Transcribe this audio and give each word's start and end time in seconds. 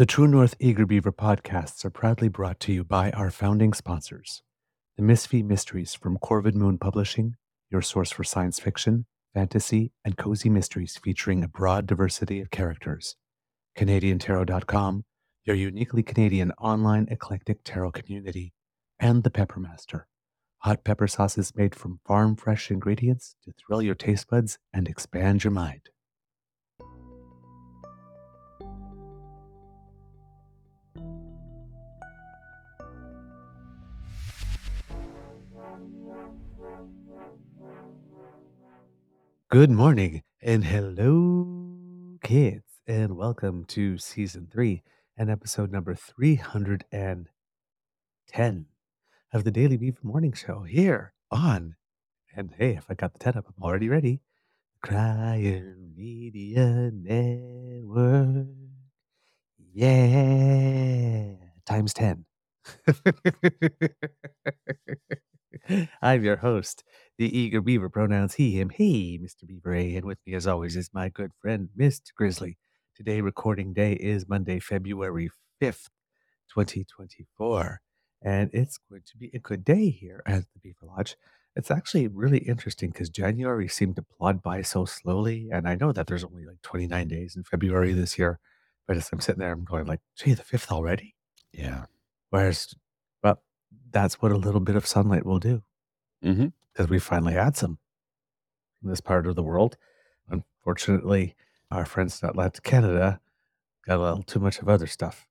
The 0.00 0.06
True 0.06 0.26
North 0.26 0.54
Eager 0.58 0.86
Beaver 0.86 1.12
podcasts 1.12 1.84
are 1.84 1.90
proudly 1.90 2.28
brought 2.28 2.58
to 2.60 2.72
you 2.72 2.84
by 2.84 3.10
our 3.10 3.30
founding 3.30 3.74
sponsors 3.74 4.42
The 4.96 5.02
Misfit 5.02 5.44
Mysteries 5.44 5.92
from 5.92 6.16
Corvid 6.16 6.54
Moon 6.54 6.78
Publishing, 6.78 7.36
your 7.68 7.82
source 7.82 8.10
for 8.10 8.24
science 8.24 8.58
fiction, 8.58 9.04
fantasy, 9.34 9.92
and 10.02 10.16
cozy 10.16 10.48
mysteries 10.48 10.96
featuring 10.96 11.44
a 11.44 11.48
broad 11.48 11.86
diversity 11.86 12.40
of 12.40 12.50
characters. 12.50 13.16
CanadianTarot.com, 13.76 15.04
your 15.44 15.56
uniquely 15.56 16.02
Canadian 16.02 16.52
online 16.52 17.06
eclectic 17.10 17.58
tarot 17.62 17.90
community. 17.90 18.54
And 18.98 19.22
The 19.22 19.30
Peppermaster, 19.30 20.04
hot 20.60 20.82
pepper 20.82 21.08
sauces 21.08 21.54
made 21.54 21.74
from 21.74 22.00
farm 22.06 22.36
fresh 22.36 22.70
ingredients 22.70 23.36
to 23.44 23.52
thrill 23.52 23.82
your 23.82 23.96
taste 23.96 24.30
buds 24.30 24.58
and 24.72 24.88
expand 24.88 25.44
your 25.44 25.50
mind. 25.50 25.90
Good 39.50 39.70
morning 39.72 40.22
and 40.40 40.64
hello, 40.64 42.18
kids, 42.22 42.62
and 42.86 43.16
welcome 43.16 43.64
to 43.64 43.98
season 43.98 44.46
three 44.48 44.84
and 45.18 45.28
episode 45.28 45.72
number 45.72 45.96
310 45.96 48.66
of 49.32 49.42
the 49.42 49.50
Daily 49.50 49.76
Beaver 49.76 49.98
Morning 50.04 50.32
Show 50.32 50.62
here 50.62 51.14
on. 51.32 51.74
And 52.36 52.54
hey, 52.56 52.76
if 52.76 52.84
I 52.88 52.94
got 52.94 53.12
the 53.12 53.18
10 53.18 53.38
up, 53.38 53.46
I'm 53.48 53.60
already 53.60 53.88
ready. 53.88 54.20
Crying 54.82 55.94
Media 55.96 56.92
Network. 56.94 58.46
Yeah. 59.74 61.32
Times 61.66 61.92
10. 61.92 62.24
I'm 66.02 66.24
your 66.24 66.36
host, 66.36 66.84
the 67.20 67.38
eager 67.38 67.60
beaver, 67.60 67.90
pronouns 67.90 68.36
he, 68.36 68.58
him, 68.58 68.70
he, 68.70 69.20
Mr. 69.22 69.46
Beaver 69.46 69.74
A. 69.74 69.94
And 69.94 70.06
with 70.06 70.16
me, 70.26 70.32
as 70.32 70.46
always, 70.46 70.74
is 70.74 70.88
my 70.94 71.10
good 71.10 71.32
friend, 71.38 71.68
Mr. 71.78 72.14
Grizzly. 72.16 72.56
Today, 72.96 73.20
recording 73.20 73.74
day 73.74 73.92
is 73.92 74.26
Monday, 74.26 74.58
February 74.58 75.28
5th, 75.60 75.90
2024. 76.48 77.82
And 78.22 78.48
it's 78.54 78.78
going 78.88 79.02
to 79.04 79.18
be 79.18 79.30
a 79.34 79.38
good 79.38 79.66
day 79.66 79.90
here 79.90 80.22
at 80.24 80.44
the 80.54 80.60
Beaver 80.62 80.86
Lodge. 80.86 81.14
It's 81.54 81.70
actually 81.70 82.08
really 82.08 82.38
interesting 82.38 82.88
because 82.88 83.10
January 83.10 83.68
seemed 83.68 83.96
to 83.96 84.02
plod 84.18 84.42
by 84.42 84.62
so 84.62 84.86
slowly. 84.86 85.50
And 85.52 85.68
I 85.68 85.74
know 85.74 85.92
that 85.92 86.06
there's 86.06 86.24
only 86.24 86.46
like 86.46 86.62
29 86.62 87.06
days 87.06 87.36
in 87.36 87.44
February 87.44 87.92
this 87.92 88.18
year. 88.18 88.38
But 88.88 88.96
as 88.96 89.10
I'm 89.12 89.20
sitting 89.20 89.40
there, 89.40 89.52
I'm 89.52 89.66
going 89.66 89.84
like, 89.84 90.00
gee, 90.16 90.32
the 90.32 90.42
5th 90.42 90.72
already? 90.72 91.16
Yeah. 91.52 91.84
Whereas, 92.30 92.74
well, 93.22 93.42
that's 93.90 94.22
what 94.22 94.32
a 94.32 94.38
little 94.38 94.60
bit 94.60 94.76
of 94.76 94.86
sunlight 94.86 95.26
will 95.26 95.38
do 95.38 95.64
Mm-hmm. 96.24 96.48
because 96.72 96.90
we 96.90 96.98
finally 96.98 97.32
had 97.32 97.56
some 97.56 97.78
in 98.82 98.90
this 98.90 99.00
part 99.00 99.26
of 99.26 99.36
the 99.36 99.42
world. 99.42 99.76
Unfortunately, 100.28 101.34
our 101.70 101.84
friends 101.86 102.22
in 102.22 102.28
Atlantic 102.28 102.62
Canada 102.64 103.20
got 103.86 103.98
a 103.98 104.02
little 104.02 104.22
too 104.22 104.40
much 104.40 104.58
of 104.58 104.68
other 104.68 104.86
stuff, 104.86 105.26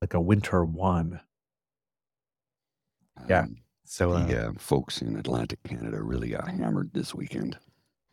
like 0.00 0.14
a 0.14 0.20
winter 0.20 0.64
one. 0.64 1.20
Yeah. 3.28 3.46
So, 3.84 4.12
uh, 4.12 4.26
the 4.26 4.48
uh, 4.48 4.52
folks 4.58 5.02
in 5.02 5.16
Atlantic 5.16 5.62
Canada 5.62 6.02
really 6.02 6.30
got 6.30 6.48
hammered 6.48 6.90
this 6.92 7.14
weekend. 7.14 7.58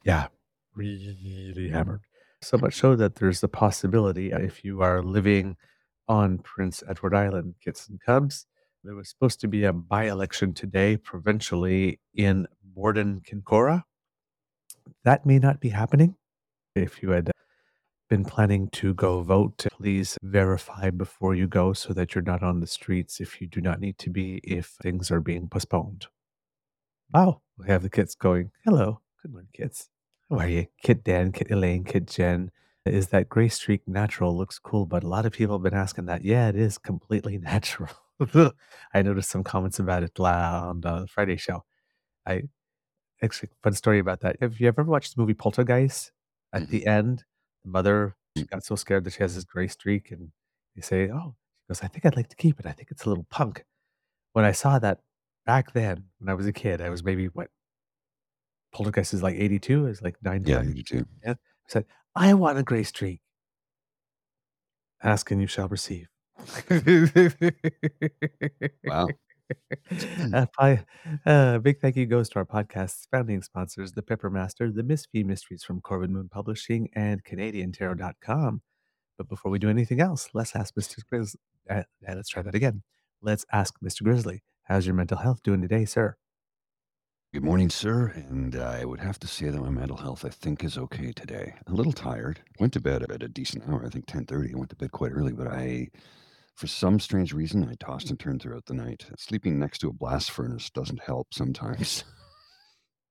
yeah, 0.04 0.28
really 0.76 1.70
hammered. 1.70 2.02
So 2.42 2.58
much 2.58 2.76
so 2.76 2.96
that 2.96 3.16
there's 3.16 3.40
the 3.40 3.48
possibility 3.48 4.34
uh, 4.34 4.40
if 4.40 4.64
you 4.64 4.82
are 4.82 5.02
living 5.04 5.56
on 6.08 6.40
Prince 6.40 6.84
Edward 6.88 7.14
Island, 7.14 7.56
Kits 7.64 7.88
and 7.88 8.02
Cubs, 8.02 8.48
there 8.84 8.96
was 8.96 9.09
supposed 9.09 9.40
to 9.42 9.47
be 9.47 9.64
a 9.64 9.74
by 9.74 10.06
election 10.06 10.53
today, 10.53 10.97
provincially 10.97 12.00
in 12.16 12.47
Borden, 12.64 13.22
Kinkora. 13.22 13.84
That 15.03 15.25
may 15.25 15.40
not 15.40 15.59
be 15.59 15.69
happening. 15.69 16.16
If 16.75 17.03
you 17.03 17.12
had 17.12 17.31
been 18.09 18.25
planning 18.25 18.69
to 18.69 18.94
go 18.94 19.22
vote, 19.22 19.68
please 19.72 20.18
verify 20.24 20.90
before 20.90 21.36
you 21.36 21.47
go 21.47 21.74
so 21.74 21.94
that 21.94 22.16
you're 22.16 22.24
not 22.24 22.44
on 22.44 22.59
the 22.59 22.68
streets 22.68 23.22
if 23.22 23.40
you 23.40 23.47
do 23.47 23.62
not 23.62 23.80
need 23.80 23.97
to 24.00 24.09
be, 24.09 24.38
if 24.44 24.75
things 24.81 25.12
are 25.12 25.22
being 25.22 25.48
postponed. 25.48 26.08
Wow, 27.13 27.42
we 27.58 27.68
have 27.68 27.84
the 27.84 27.90
kids 27.90 28.16
going, 28.16 28.52
hello, 28.66 29.02
good 29.22 29.31
morning, 29.31 29.50
kids. 29.53 29.90
How 30.30 30.40
are 30.40 30.48
you? 30.48 30.68
Kid 30.81 31.03
Dan, 31.03 31.31
Kid 31.34 31.52
Elaine, 31.52 31.84
Kid 31.84 32.08
Jen. 32.08 32.52
Is 32.86 33.09
that 33.09 33.30
gray 33.30 33.50
streak 33.50 33.88
natural? 33.88 34.36
Looks 34.36 34.58
cool, 34.58 34.86
but 34.86 35.03
a 35.03 35.08
lot 35.08 35.25
of 35.25 35.34
people 35.34 35.58
have 35.58 35.63
been 35.63 35.74
asking 35.78 36.06
that. 36.06 36.24
Yeah, 36.24 36.50
it 36.50 36.56
is 36.56 36.78
completely 36.78 37.38
natural. 37.42 37.90
I 38.94 39.02
noticed 39.02 39.30
some 39.30 39.44
comments 39.44 39.80
about 39.80 40.04
it 40.04 40.20
on 40.20 40.82
the 40.82 41.08
Friday 41.09 41.38
show. 41.38 41.64
I 42.26 42.44
actually 43.22 43.50
fun 43.64 43.74
story 43.74 44.00
about 44.00 44.22
that. 44.22 44.38
Have 44.42 44.59
you 44.59 44.68
ever 44.68 44.84
watched 44.84 45.16
the 45.16 45.22
movie 45.22 45.34
Poltergeist? 45.34 46.12
At 46.54 46.70
the 46.70 46.81
mm-hmm. 46.81 46.90
end, 46.90 47.24
the 47.64 47.72
mother 47.72 48.16
she 48.38 48.46
got 48.46 48.64
so 48.64 48.76
scared 48.76 49.04
that 49.06 49.14
she 49.14 49.24
has 49.24 49.36
this 49.36 49.44
gray 49.44 49.68
streak, 49.68 50.12
and 50.12 50.31
they 50.76 50.81
say, 50.81 51.10
"Oh," 51.10 51.36
she 51.62 51.68
goes, 51.70 51.81
"I 51.81 51.88
think 51.88 52.06
I'd 52.06 52.16
like 52.16 52.30
to 52.30 52.36
keep 52.36 52.60
it. 52.60 52.66
I 52.66 52.72
think 52.72 52.92
it's 52.92 53.06
a 53.06 53.10
little 53.10 53.26
punk." 53.30 53.66
When 54.34 54.46
I 54.46 54.52
saw 54.52 54.80
that 54.80 55.00
back 55.46 55.74
then, 55.74 56.06
when 56.20 56.30
I 56.30 56.34
was 56.34 56.48
a 56.48 56.54
kid, 56.54 56.81
I 56.81 56.90
was 56.90 57.04
maybe 57.04 57.28
what 57.28 57.48
Poltergeist 58.74 59.14
is 59.14 59.24
like 59.24 59.36
eighty-two. 59.36 59.88
is 59.88 60.02
like 60.02 60.16
nine, 60.22 60.44
Yeah, 60.46 60.62
eighty-two. 60.62 61.06
Yeah. 61.24 61.34
I 61.34 61.68
said, 61.68 61.86
"I 62.16 62.34
want 62.34 62.58
a 62.58 62.64
gray 62.64 62.84
streak." 62.84 63.22
Ask 65.04 65.31
and 65.31 65.42
you 65.42 65.48
shall 65.48 65.68
receive. 65.68 66.11
Wow. 68.85 69.07
Uh, 70.34 70.46
pi- 70.57 70.85
uh, 71.25 71.57
big 71.57 71.81
thank 71.81 71.97
you 71.97 72.06
goes 72.06 72.29
to 72.29 72.40
our 72.40 72.46
podcast's 72.46 73.06
founding 73.12 73.41
sponsors, 73.41 73.91
The 73.91 74.02
Pepper 74.02 74.29
Master, 74.29 74.72
The 74.72 74.81
Misfit 74.81 75.25
Mysteries 75.25 75.62
from 75.62 75.81
Corvid 75.81 76.07
Moon 76.07 76.30
Publishing, 76.30 76.88
and 76.96 77.22
CanadianTarot.com. 77.25 78.62
But 79.18 79.28
before 79.28 79.51
we 79.51 79.59
do 79.59 79.69
anything 79.69 80.00
else, 80.00 80.30
let's 80.34 80.56
ask 80.56 80.74
Mr. 80.75 81.06
Grizzly. 81.06 81.41
Uh, 81.69 81.84
uh, 82.07 82.16
let's 82.16 82.30
try 82.30 82.41
that 82.41 82.56
again. 82.56 82.84
Let's 83.22 83.46
ask 83.51 83.74
Mr. 83.84 84.03
Grizzly, 84.03 84.41
how's 84.63 84.85
your 84.85 84.96
mental 84.96 85.18
health 85.18 85.44
doing 85.44 85.62
today, 85.62 85.84
sir? 85.84 86.16
Good 87.33 87.44
morning, 87.44 87.69
sir. 87.69 88.12
And 88.16 88.56
uh, 88.57 88.75
I 88.80 88.83
would 88.83 89.00
have 89.00 89.18
to 89.19 89.27
say 89.27 89.50
that 89.50 89.62
my 89.62 89.69
mental 89.69 89.95
health, 89.95 90.25
I 90.25 90.30
think, 90.30 90.63
is 90.66 90.77
okay 90.77 91.13
today. 91.13 91.54
A 91.68 91.71
little 91.71 91.94
tired. 91.94 92.42
Went 92.60 92.74
to 92.74 92.81
bed 92.81 93.04
at 93.04 93.24
a 93.24 93.30
decent 93.30 93.68
hour. 93.69 93.86
I 93.86 93.89
think 93.89 94.06
10:30. 94.06 94.54
I 94.54 94.57
went 94.57 94.69
to 94.71 94.75
bed 94.75 94.92
quite 94.92 95.12
early, 95.13 95.31
but 95.31 95.48
I, 95.48 95.88
for 96.56 96.68
some 96.68 97.00
strange 97.00 97.33
reason, 97.33 97.68
I 97.68 97.75
tossed 97.80 98.09
and 98.09 98.19
turned 98.19 98.42
throughout 98.42 98.65
the 98.65 98.74
night. 98.74 99.06
Sleeping 99.18 99.59
next 99.59 99.80
to 99.80 99.89
a 99.89 99.94
blast 99.94 100.31
furnace 100.31 100.69
doesn't 100.69 101.01
help 101.01 101.33
sometimes. 101.33 102.03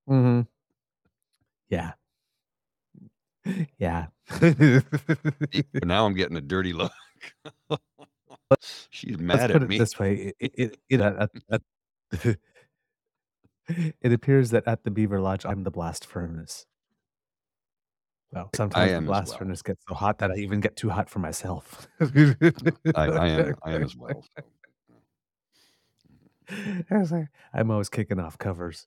Mm-hmm. 0.08 0.40
Yeah. 1.68 1.92
Yeah. 3.78 4.06
but 4.40 5.84
now 5.84 6.04
I'm 6.04 6.14
getting 6.14 6.36
a 6.36 6.40
dirty 6.40 6.72
look. 6.72 6.92
She's 8.90 9.18
mad 9.18 9.50
put 9.50 9.56
at 9.56 9.62
it 9.62 9.68
me. 9.68 9.78
this 9.78 9.98
way. 9.98 10.34
It, 10.40 10.52
it, 10.56 10.78
it, 10.90 12.38
it 14.02 14.12
appears 14.12 14.50
that 14.50 14.66
at 14.66 14.84
the 14.84 14.90
Beaver 14.90 15.20
Lodge, 15.20 15.46
I'm 15.46 15.62
the 15.62 15.70
blast 15.70 16.04
furnace. 16.04 16.66
Well, 18.32 18.50
sometimes 18.54 18.94
the 18.94 19.02
blast 19.02 19.30
well. 19.30 19.38
furnace 19.38 19.62
gets 19.62 19.84
so 19.88 19.94
hot 19.94 20.18
that 20.18 20.30
I 20.30 20.36
even 20.36 20.60
get 20.60 20.76
too 20.76 20.88
hot 20.88 21.10
for 21.10 21.18
myself. 21.18 21.88
I, 22.00 23.06
I 23.08 23.28
am. 23.28 23.54
I 23.64 23.72
am 23.72 23.82
as 23.82 23.96
well. 23.96 24.22
so. 24.36 24.44
I 26.90 26.98
was 26.98 27.12
like, 27.12 27.28
I'm 27.52 27.70
always 27.70 27.88
kicking 27.88 28.18
off 28.18 28.38
covers. 28.38 28.86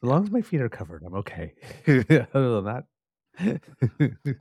So 0.00 0.08
long 0.08 0.24
as 0.24 0.30
my 0.30 0.42
feet 0.42 0.60
are 0.60 0.68
covered, 0.68 1.02
I'm 1.04 1.14
okay. 1.14 1.54
Other 1.86 2.60
than 2.60 2.64
that, 2.64 2.84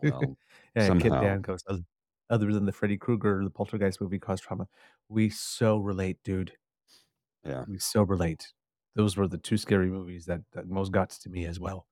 Well, 0.01 0.37
yeah. 0.75 0.89
Kit 0.99 1.11
somehow. 1.11 1.21
Dan 1.21 1.41
goes, 1.41 1.63
"Oth 1.69 1.81
other 2.29 2.51
than 2.51 2.65
the 2.65 2.71
Freddy 2.71 2.97
Krueger, 2.97 3.43
the 3.43 3.49
Poltergeist 3.49 4.01
movie 4.01 4.19
caused 4.19 4.43
trauma." 4.43 4.67
We 5.09 5.29
so 5.29 5.77
relate, 5.77 6.17
dude. 6.23 6.53
Yeah. 7.45 7.65
We 7.67 7.79
so 7.79 8.03
relate. 8.03 8.53
Those 8.95 9.17
were 9.17 9.27
the 9.27 9.37
2 9.37 9.57
scary 9.57 9.89
movies 9.89 10.25
that 10.25 10.41
that 10.53 10.67
most 10.67 10.91
got 10.91 11.09
to 11.11 11.29
me 11.29 11.45
as 11.45 11.59
well. 11.59 11.87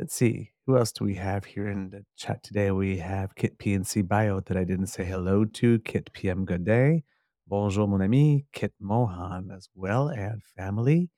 Let's 0.00 0.16
see, 0.16 0.50
who 0.66 0.76
else 0.76 0.90
do 0.90 1.04
we 1.04 1.14
have 1.14 1.44
here 1.44 1.68
in 1.68 1.90
the 1.90 2.04
chat 2.16 2.42
today? 2.42 2.72
We 2.72 2.98
have 2.98 3.36
Kit 3.36 3.58
PNC 3.58 4.08
Bio 4.08 4.40
that 4.40 4.56
I 4.56 4.64
didn't 4.64 4.88
say 4.88 5.04
hello 5.04 5.44
to, 5.44 5.78
Kit 5.78 6.12
PM 6.12 6.44
Good 6.44 6.64
day, 6.64 7.04
Bonjour 7.46 7.86
mon 7.86 8.02
ami, 8.02 8.44
Kit 8.52 8.72
Mohan 8.80 9.52
as 9.56 9.68
well, 9.72 10.08
and 10.08 10.42
family, 10.56 11.10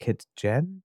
Kit 0.00 0.26
Jen, 0.34 0.82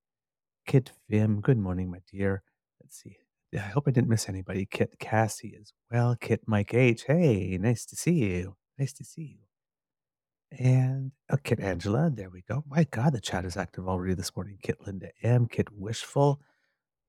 Kit 0.68 0.92
Vim, 1.10 1.42
good 1.42 1.58
morning, 1.58 1.90
my 1.90 1.98
dear. 2.12 2.44
Let's 2.82 3.02
see. 3.02 3.18
I 3.56 3.58
hope 3.58 3.86
I 3.88 3.92
didn't 3.92 4.10
miss 4.10 4.30
anybody. 4.30 4.68
Kit 4.70 5.00
Cassie 5.00 5.58
as 5.60 5.74
well, 5.92 6.16
Kit 6.22 6.42
Mike 6.46 6.76
H. 6.76 7.06
Hey, 7.06 7.58
nice 7.60 7.84
to 7.88 7.96
see 7.96 8.12
you. 8.12 8.58
Nice 8.78 8.94
to 8.94 9.04
see 9.04 9.40
you. 9.40 10.60
And 10.64 11.14
oh, 11.32 11.38
Kit 11.44 11.60
Angela, 11.60 12.12
there 12.14 12.30
we 12.30 12.44
go. 12.48 12.64
My 12.68 12.84
God, 12.84 13.14
the 13.14 13.20
chat 13.20 13.44
is 13.44 13.58
active 13.58 13.88
already 13.88 14.14
this 14.14 14.36
morning. 14.36 14.60
Kit 14.62 14.78
Linda 14.86 15.10
M, 15.24 15.48
Kit 15.48 15.70
Wishful. 15.72 16.40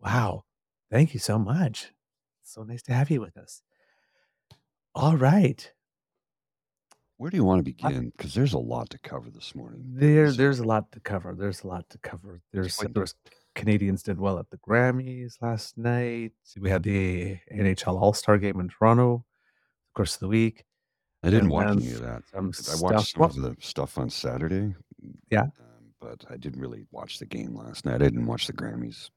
Wow. 0.00 0.44
Thank 0.90 1.14
you 1.14 1.20
so 1.20 1.38
much. 1.38 1.92
So 2.42 2.62
nice 2.62 2.82
to 2.82 2.92
have 2.92 3.10
you 3.10 3.20
with 3.20 3.36
us. 3.36 3.62
All 4.94 5.16
right. 5.16 5.70
Where 7.16 7.30
do 7.30 7.36
you 7.36 7.44
wanna 7.44 7.62
begin? 7.62 8.10
Because 8.16 8.34
there's 8.34 8.54
a 8.54 8.58
lot 8.58 8.90
to 8.90 8.98
cover 8.98 9.30
this 9.30 9.54
morning. 9.54 9.82
There 9.86 10.24
There 10.24 10.32
there's 10.32 10.58
a 10.58 10.64
lot 10.64 10.90
to 10.92 11.00
cover. 11.00 11.34
There's 11.38 11.62
a 11.62 11.66
lot 11.66 11.88
to 11.90 11.98
cover. 11.98 12.40
There's 12.52 12.76
quite 12.76 12.94
there 12.94 13.02
was 13.02 13.14
Canadians 13.54 14.02
did 14.02 14.18
well 14.18 14.38
at 14.38 14.48
the 14.50 14.56
Grammys 14.58 15.34
last 15.42 15.76
night. 15.76 16.32
We 16.58 16.70
had 16.70 16.82
the 16.82 17.38
NHL 17.52 18.00
All-Star 18.00 18.38
Game 18.38 18.58
in 18.60 18.68
Toronto, 18.68 19.14
of 19.14 19.94
course, 19.94 20.14
of 20.14 20.20
the 20.20 20.28
week, 20.28 20.64
I 21.22 21.30
didn't 21.30 21.50
watch 21.50 21.68
any 21.68 21.92
of 21.92 22.00
that. 22.00 22.22
some 22.32 22.46
I 22.46 22.80
watched 22.80 23.08
stuff 23.08 23.32
some 23.32 23.42
well 23.42 23.50
of 23.50 23.56
the 23.56 23.62
stuff 23.62 23.98
on 23.98 24.08
Saturday, 24.08 24.74
Yeah. 25.30 25.42
um, 25.42 25.94
but 26.00 26.24
I 26.30 26.36
didn't 26.36 26.60
really 26.60 26.86
watch 26.90 27.18
the 27.18 27.26
game 27.26 27.54
last 27.54 27.84
night. 27.84 27.96
I 27.96 27.98
didn't 27.98 28.26
watch 28.26 28.46
the 28.46 28.54
Grammys. 28.54 29.10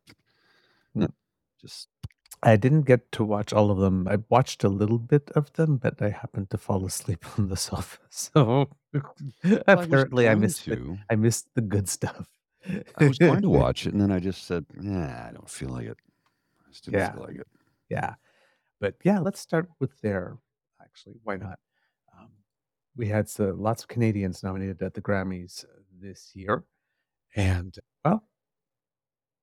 Just 1.64 1.88
I 2.44 2.58
didn't 2.58 2.82
get 2.82 3.10
to 3.14 3.24
watch 3.24 3.54
all 3.54 3.72
of 3.72 3.78
them. 3.78 4.06
I 4.08 4.18
watched 4.30 4.66
a 4.66 4.70
little 4.70 5.00
bit 5.00 5.32
of 5.32 5.54
them, 5.54 5.78
but 5.78 6.02
I 6.02 6.10
happened 6.10 6.50
to 6.50 6.58
fall 6.58 6.86
asleep 6.92 7.26
on 7.40 7.48
the 7.48 7.56
sofa. 7.58 8.00
So, 8.10 8.70
I 9.44 9.62
apparently, 9.68 10.28
I 10.28 10.34
going 10.34 10.42
missed 10.42 10.66
the. 10.66 10.98
I 11.10 11.16
missed 11.16 11.48
the 11.56 11.62
good 11.62 11.88
stuff. 11.90 12.28
I 12.98 13.08
was 13.08 13.18
going 13.18 13.42
to 13.42 13.50
watch 13.50 13.86
it, 13.88 13.94
and 13.94 14.02
then 14.02 14.12
I 14.12 14.20
just 14.20 14.46
said, 14.46 14.66
"Yeah, 14.82 15.28
I 15.30 15.32
don't 15.34 15.50
feel 15.50 15.70
like 15.70 15.88
it." 15.88 15.98
I 16.68 16.70
just 16.72 16.86
didn't 16.86 17.00
Yeah. 17.00 17.14
feel 17.14 17.24
like 17.24 17.36
it. 17.38 17.48
Yeah. 17.90 18.16
But, 18.80 18.96
yeah, 19.04 19.20
let's 19.20 19.40
start 19.40 19.70
with 19.80 20.00
there, 20.02 20.38
actually, 20.82 21.16
why 21.24 21.38
not? 21.38 21.60
Um, 22.18 22.30
we 22.98 23.08
had 23.08 23.30
so 23.30 23.54
lots 23.58 23.84
of 23.84 23.88
Canadians 23.88 24.44
nominated 24.44 24.82
at 24.82 24.94
the 24.94 25.02
Grammys 25.02 25.64
this 26.02 26.32
year, 26.36 26.64
and, 27.36 27.78
well 28.04 28.24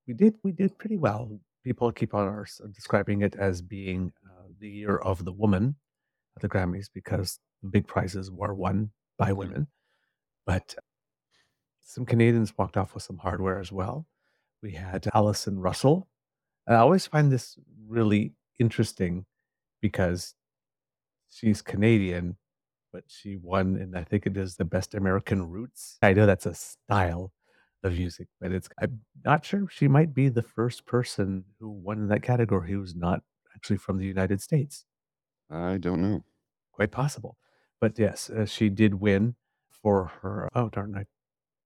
we 0.06 0.14
did 0.14 0.34
we 0.42 0.52
did 0.52 0.76
pretty 0.78 0.96
well. 0.96 1.40
People 1.64 1.92
keep 1.92 2.14
on 2.14 2.44
describing 2.72 3.22
it 3.22 3.36
as 3.36 3.60
being, 3.62 4.12
uh, 4.24 4.48
the 4.58 4.68
year 4.68 4.96
of 4.96 5.24
the 5.24 5.32
woman 5.32 5.76
at 6.36 6.42
the 6.42 6.48
Grammys 6.48 6.88
because 6.92 7.38
the 7.62 7.68
big 7.68 7.86
prizes 7.86 8.30
were 8.30 8.54
won 8.54 8.90
by 9.18 9.32
women, 9.32 9.66
but 10.46 10.74
some 11.82 12.06
Canadians 12.06 12.56
walked 12.56 12.76
off 12.76 12.94
with 12.94 13.02
some 13.02 13.18
hardware 13.18 13.58
as 13.58 13.72
well. 13.72 14.06
We 14.62 14.72
had 14.72 15.08
Allison 15.12 15.58
Russell. 15.58 16.08
And 16.66 16.76
I 16.76 16.80
always 16.80 17.06
find 17.06 17.32
this 17.32 17.58
really 17.88 18.32
interesting 18.58 19.26
because 19.80 20.34
she's 21.30 21.62
Canadian, 21.62 22.36
but 22.92 23.04
she 23.08 23.36
won, 23.36 23.76
and 23.76 23.96
I 23.96 24.04
think 24.04 24.26
it 24.26 24.36
is 24.36 24.56
the 24.56 24.64
Best 24.64 24.94
American 24.94 25.48
Roots. 25.48 25.98
I 26.02 26.12
know 26.12 26.26
that's 26.26 26.46
a 26.46 26.54
style 26.54 27.32
of 27.82 27.94
music, 27.94 28.28
but 28.40 28.52
it's 28.52 28.68
I'm 28.80 29.00
not 29.24 29.44
sure 29.44 29.66
she 29.70 29.88
might 29.88 30.14
be 30.14 30.28
the 30.28 30.42
first 30.42 30.86
person 30.86 31.44
who 31.58 31.70
won 31.70 31.98
in 31.98 32.08
that 32.08 32.22
category 32.22 32.72
who's 32.72 32.94
not 32.94 33.22
actually 33.54 33.78
from 33.78 33.98
the 33.98 34.06
United 34.06 34.40
States. 34.40 34.84
I 35.50 35.78
don't 35.78 36.02
know. 36.02 36.24
Quite 36.72 36.90
possible. 36.90 37.36
But, 37.80 37.98
yes, 37.98 38.30
uh, 38.30 38.44
she 38.46 38.68
did 38.68 38.94
win 38.94 39.34
for 39.70 40.12
her 40.22 40.48
oh, 40.54 40.68
darn, 40.68 40.94
I 40.96 41.06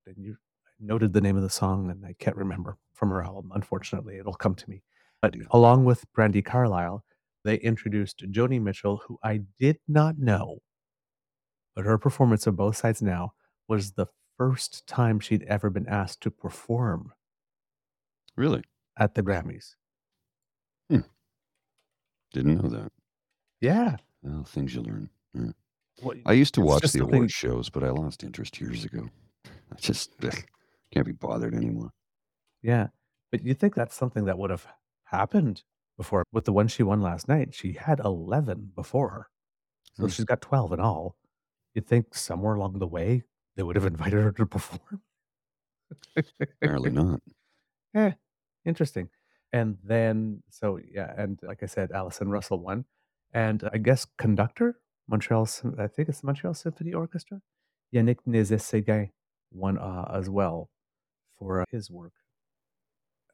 didn't 0.06 0.24
you 0.24 0.36
I 0.68 0.72
noted 0.84 1.12
the 1.12 1.20
name 1.20 1.36
of 1.36 1.42
the 1.42 1.50
song, 1.50 1.90
and 1.90 2.04
I 2.06 2.14
can't 2.18 2.36
remember 2.36 2.78
from 2.94 3.10
her 3.10 3.22
album, 3.22 3.52
unfortunately, 3.54 4.18
it'll 4.18 4.34
come 4.34 4.54
to 4.54 4.70
me. 4.70 4.82
But 5.20 5.34
Yeah. 5.34 5.44
along 5.50 5.84
with 5.84 6.04
Brandi 6.16 6.44
Carlile, 6.44 7.04
they 7.44 7.56
introduced 7.56 8.24
Joni 8.30 8.60
Mitchell, 8.62 9.02
who 9.06 9.18
I 9.22 9.42
did 9.58 9.78
not 9.88 10.18
know 10.18 10.60
but 11.74 11.84
her 11.84 11.98
performance 11.98 12.46
of 12.46 12.56
Both 12.56 12.76
Sides 12.76 13.02
Now 13.02 13.32
was 13.68 13.92
the 13.92 14.06
first 14.36 14.86
time 14.86 15.20
she'd 15.20 15.42
ever 15.44 15.70
been 15.70 15.88
asked 15.88 16.20
to 16.22 16.30
perform 16.30 17.12
Really? 18.36 18.62
at 18.98 19.14
the 19.14 19.22
Grammys. 19.22 19.74
Hmm. 20.90 21.00
Didn't 22.32 22.62
know 22.62 22.68
that. 22.68 22.92
Yeah. 23.60 23.96
Well, 24.22 24.44
things 24.44 24.74
you 24.74 24.82
learn. 24.82 25.08
Yeah. 25.34 25.52
Well, 26.02 26.16
I 26.26 26.32
used 26.32 26.54
to 26.54 26.60
watch 26.60 26.90
the 26.92 27.02
award 27.02 27.30
shows, 27.30 27.70
but 27.70 27.84
I 27.84 27.90
lost 27.90 28.24
interest 28.24 28.60
years 28.60 28.84
ago. 28.84 29.08
I 29.46 29.76
just 29.80 30.12
ugh, 30.24 30.34
can't 30.92 31.06
be 31.06 31.12
bothered 31.12 31.54
anymore. 31.54 31.90
Yeah. 32.62 32.88
But 33.30 33.44
you 33.44 33.54
think 33.54 33.74
that's 33.74 33.94
something 33.94 34.24
that 34.24 34.38
would 34.38 34.50
have 34.50 34.66
happened 35.04 35.62
before. 35.96 36.24
With 36.32 36.44
the 36.44 36.52
one 36.52 36.66
she 36.68 36.82
won 36.82 37.00
last 37.00 37.28
night, 37.28 37.54
she 37.54 37.72
had 37.72 38.00
11 38.00 38.72
before 38.74 39.10
her. 39.10 39.26
So 39.94 40.04
Hmm. 40.04 40.08
she's 40.08 40.24
got 40.24 40.40
12 40.40 40.72
in 40.72 40.80
all. 40.80 41.16
You'd 41.74 41.86
think 41.86 42.14
somewhere 42.14 42.54
along 42.54 42.78
the 42.78 42.86
way, 42.86 43.22
they 43.56 43.62
would 43.62 43.76
have 43.76 43.86
invited 43.86 44.22
her 44.22 44.32
to 44.32 44.46
perform. 44.46 45.00
Apparently 46.62 46.90
not. 46.90 47.20
Eh, 47.96 48.10
interesting. 48.64 49.08
And 49.52 49.78
then 49.84 50.42
so, 50.50 50.80
yeah, 50.92 51.14
and 51.16 51.38
like 51.44 51.62
I 51.62 51.66
said, 51.66 51.92
Allison 51.92 52.28
Russell 52.28 52.58
won. 52.58 52.86
And 53.32 53.62
I 53.72 53.78
guess 53.78 54.04
conductor, 54.18 54.80
Montreal 55.06 55.48
I 55.78 55.86
think 55.86 56.08
it's 56.08 56.22
the 56.22 56.26
Montreal 56.26 56.54
Symphony 56.54 56.92
Orchestra? 56.92 57.40
Yannick 57.94 58.16
Nézet-Séguin 58.26 59.10
won, 59.52 59.78
uh, 59.78 60.10
as 60.12 60.28
well 60.28 60.70
for, 61.38 61.60
uh, 61.60 61.64
his 61.70 61.88
work. 61.88 62.14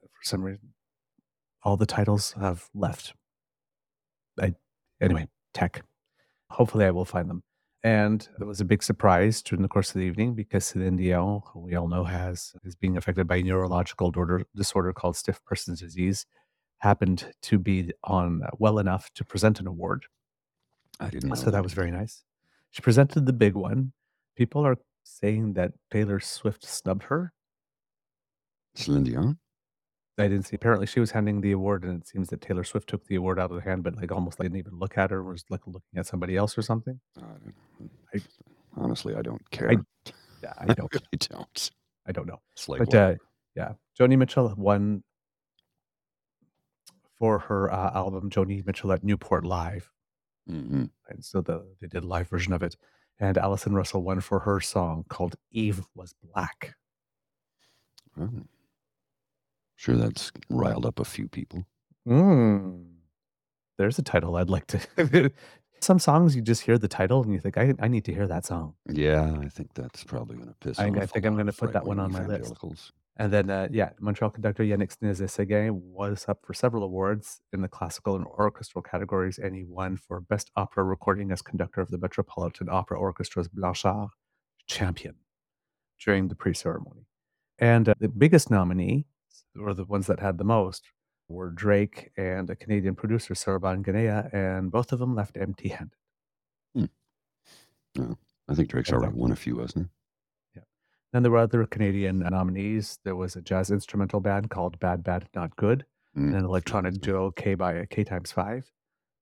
For 0.01 0.23
some 0.23 0.43
reason, 0.43 0.73
all 1.63 1.75
the 1.75 1.87
titles 1.87 2.33
have 2.33 2.69
left. 2.75 3.15
I 4.39 4.53
anyway, 5.01 5.27
tech. 5.55 5.83
Hopefully, 6.51 6.85
I 6.85 6.91
will 6.91 7.05
find 7.05 7.27
them. 7.29 7.41
And 7.83 8.27
it 8.39 8.43
was 8.43 8.61
a 8.61 8.65
big 8.65 8.83
surprise 8.83 9.41
during 9.41 9.63
the 9.63 9.67
course 9.67 9.89
of 9.89 9.95
the 9.95 10.05
evening 10.05 10.35
because 10.35 10.65
Celine 10.65 10.97
Dion, 10.97 11.41
who 11.47 11.61
we 11.61 11.75
all 11.75 11.87
know 11.87 12.03
has 12.03 12.53
is 12.63 12.75
being 12.75 12.95
affected 12.95 13.27
by 13.27 13.37
a 13.37 13.43
neurological 13.43 14.11
dorder 14.11 14.43
disorder 14.55 14.93
called 14.93 15.15
stiff 15.17 15.43
person's 15.45 15.79
disease, 15.81 16.27
happened 16.77 17.33
to 17.41 17.57
be 17.57 17.91
on 18.03 18.43
uh, 18.43 18.49
well 18.59 18.77
enough 18.77 19.11
to 19.15 19.25
present 19.25 19.59
an 19.59 19.65
award. 19.67 20.05
I 20.99 21.09
didn't 21.09 21.29
know 21.29 21.35
So 21.35 21.45
that 21.45 21.51
that. 21.51 21.63
was 21.63 21.73
very 21.73 21.89
nice. 21.91 22.23
She 22.69 22.81
presented 22.81 23.25
the 23.25 23.33
big 23.33 23.55
one. 23.55 23.93
People 24.35 24.65
are 24.65 24.77
saying 25.03 25.53
that 25.53 25.73
Taylor 25.89 26.19
Swift 26.19 26.63
snubbed 26.63 27.03
her. 27.03 27.33
Celine 28.75 29.03
Dion? 29.03 29.39
I 30.21 30.27
didn't 30.27 30.45
see 30.45 30.55
apparently, 30.55 30.87
she 30.87 30.99
was 30.99 31.11
handing 31.11 31.41
the 31.41 31.51
award, 31.51 31.83
and 31.83 32.01
it 32.01 32.07
seems 32.07 32.29
that 32.29 32.41
Taylor 32.41 32.63
Swift 32.63 32.87
took 32.89 33.05
the 33.07 33.15
award 33.15 33.39
out 33.39 33.49
of 33.51 33.55
the 33.57 33.61
hand, 33.63 33.83
but, 33.83 33.95
like, 33.95 34.11
almost, 34.11 34.39
like, 34.39 34.45
didn't 34.45 34.57
even 34.59 34.77
look 34.79 34.97
at 34.97 35.11
her, 35.11 35.23
was, 35.23 35.43
like, 35.49 35.65
looking 35.67 35.97
at 35.97 36.05
somebody 36.07 36.35
else 36.37 36.57
or 36.57 36.61
something. 36.61 36.99
I 37.17 37.21
don't 37.21 37.91
I 38.13 38.19
honestly, 38.75 39.15
I 39.15 39.21
don't 39.21 39.41
I 39.53 39.55
care. 39.55 39.71
yeah, 40.43 40.53
I 40.57 40.65
I 40.69 40.73
don't 40.73 40.93
really 40.93 41.17
don't. 41.19 41.71
I 42.07 42.11
don't 42.11 42.27
know. 42.27 42.39
It's 42.53 42.67
like, 42.69 42.79
But, 42.79 42.93
uh, 42.95 43.15
yeah, 43.55 43.73
Joni 43.99 44.17
Mitchell 44.17 44.53
won 44.57 45.03
for 47.17 47.39
her, 47.39 47.71
uh, 47.71 47.91
album, 47.93 48.29
Joni 48.29 48.65
Mitchell 48.65 48.91
at 48.91 49.03
Newport 49.03 49.45
Live. 49.45 49.91
Mhm. 50.49 50.89
And 51.09 51.23
so 51.23 51.41
the 51.41 51.65
they 51.79 51.87
did 51.87 52.03
a 52.03 52.07
live 52.07 52.27
version 52.27 52.51
of 52.53 52.63
it. 52.63 52.75
And 53.19 53.37
Allison 53.37 53.73
Russell 53.75 54.01
won 54.01 54.19
for 54.21 54.39
her 54.39 54.59
song 54.59 55.05
called 55.07 55.35
Eve 55.51 55.85
Was 55.93 56.13
Black. 56.13 56.73
Oh. 58.19 58.29
Sure 59.81 59.95
that's 59.95 60.31
riled 60.51 60.85
up 60.85 60.99
a 60.99 61.03
few 61.03 61.27
people. 61.27 61.65
Mm. 62.07 62.85
There's 63.79 63.97
a 63.97 64.03
title 64.03 64.35
I'd 64.35 64.47
like 64.47 64.67
to 64.67 65.31
Some 65.81 65.97
songs, 65.97 66.35
you 66.35 66.43
just 66.43 66.61
hear 66.61 66.77
the 66.77 66.87
title 66.87 67.23
and 67.23 67.33
you 67.33 67.39
think, 67.39 67.57
"I 67.57 67.73
I 67.79 67.87
need 67.87 68.05
to 68.05 68.13
hear 68.13 68.27
that 68.27 68.45
song." 68.45 68.75
Yeah, 68.87 69.35
I 69.41 69.47
think 69.47 69.73
that's 69.73 70.03
probably 70.03 70.37
gonna 70.37 70.53
piss 70.61 70.77
I 70.77 70.87
off 70.87 70.97
I 70.97 71.07
think 71.07 71.25
I'm 71.25 71.35
gonna 71.35 71.51
put 71.51 71.73
that 71.73 71.83
one 71.83 71.97
on 71.97 72.11
my 72.11 72.27
list. 72.27 72.53
And 73.17 73.33
then, 73.33 73.49
uh, 73.49 73.69
yeah, 73.71 73.89
Montreal 73.99 74.29
conductor 74.29 74.63
Yannick 74.63 74.95
Nézet-Séguin 74.99 75.71
was 75.71 76.25
up 76.27 76.45
for 76.45 76.53
several 76.53 76.83
awards 76.83 77.41
in 77.51 77.61
the 77.61 77.67
classical 77.67 78.15
and 78.15 78.25
orchestral 78.25 78.83
categories, 78.83 79.39
and 79.39 79.55
he 79.55 79.63
won 79.63 79.97
for 79.97 80.21
Best 80.21 80.51
Opera 80.55 80.83
Recording 80.83 81.31
as 81.31 81.41
conductor 81.41 81.81
of 81.81 81.89
the 81.89 81.97
Metropolitan 81.97 82.69
Opera 82.69 82.99
Orchestra's 82.99 83.47
Blanchard 83.47 84.09
Champion 84.67 85.15
during 85.99 86.27
the 86.27 86.35
pre-ceremony. 86.35 87.07
And, 87.57 87.89
uh, 87.89 87.95
the 87.99 88.09
biggest 88.09 88.49
nominee, 88.49 89.07
or 89.59 89.73
the 89.73 89.85
ones 89.85 90.07
that 90.07 90.19
had 90.19 90.37
the 90.37 90.43
most, 90.43 90.83
were 91.27 91.49
Drake 91.49 92.11
and 92.17 92.49
a 92.49 92.55
Canadian 92.55 92.95
producer, 92.95 93.33
Serban 93.33 93.83
Ghenea, 93.85 94.33
and 94.33 94.71
both 94.71 94.91
of 94.91 94.99
them 94.99 95.15
left 95.15 95.37
empty 95.37 95.69
handed. 95.69 95.95
Hmm. 97.97 98.13
I 98.47 98.55
think 98.55 98.69
Drake's 98.69 98.91
already 98.91 99.13
won 99.13 99.31
a 99.31 99.35
few, 99.35 99.59
hasn't 99.59 99.89
Yeah. 100.55 100.63
Then 101.13 101.23
there 101.23 101.31
were 101.31 101.37
other 101.37 101.65
Canadian 101.65 102.19
nominees. 102.19 102.99
There 103.03 103.15
was 103.15 103.35
a 103.35 103.41
jazz 103.41 103.71
instrumental 103.71 104.19
band 104.19 104.49
called 104.49 104.79
Bad 104.79 105.03
Bad 105.03 105.29
Not 105.35 105.55
Good, 105.55 105.85
he? 106.13 106.21
and 106.21 106.33
Mm. 106.33 106.37
an 106.39 106.45
electronic 106.45 106.95
duo 107.01 107.31
K 107.31 107.55
by 107.55 107.85
K 107.85 108.03
times 108.03 108.31
five 108.31 108.71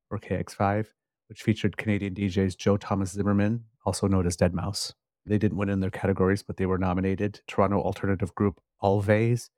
or 0.10 0.18
KX5, 0.20 0.94
which 1.28 1.44
featured 1.44 1.78
Canadian 1.78 2.16
DJs 2.16 2.58
Joel 2.58 2.78
Thomas 2.80 3.12
Zimmerman, 3.12 3.66
also 3.86 4.08
known 4.08 4.26
as 4.26 4.38
Deadmau5. 4.38 4.94
They 5.26 5.38
didn't 5.38 5.58
win 5.58 5.70
in 5.70 5.80
their 5.80 5.92
categories, 5.92 6.42
but 6.42 6.58
they 6.58 6.66
were 6.66 6.78
nominated. 6.80 7.42
Toronto 7.46 7.80
alternative 7.82 8.34
group 8.34 8.60
Alvvays, 8.82 9.50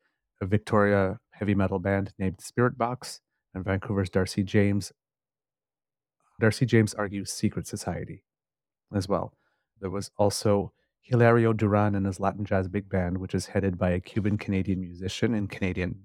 a 0.42 0.46
Victoria 0.46 1.20
heavy 1.32 1.56
metal 1.56 1.80
band 1.80 2.14
named 2.20 2.38
Spiritbox, 2.38 3.20
and 3.54 3.64
Vancouver's 3.64 4.10
Darcy 4.10 4.44
James. 4.44 4.92
Darcy 6.40 6.66
James 6.66 6.94
Argue's 6.94 7.32
Secret 7.32 7.68
Society 7.68 8.24
as 8.94 9.08
well. 9.08 9.34
There 9.80 9.90
was 9.90 10.12
also 10.18 10.74
Hilario 11.02 11.54
Duran 11.54 11.96
and 11.96 12.06
his 12.06 12.20
Latin 12.20 12.46
jazz 12.46 12.68
big 12.68 12.90
band, 12.90 13.18
which 13.18 13.36
is 13.36 13.48
headed 13.48 13.78
by 13.78 13.92
a 13.92 14.00
Cuban 14.00 14.38
Canadian 14.38 14.82
musician 14.82 15.34
and 15.34 15.50
Canadian, 15.50 16.04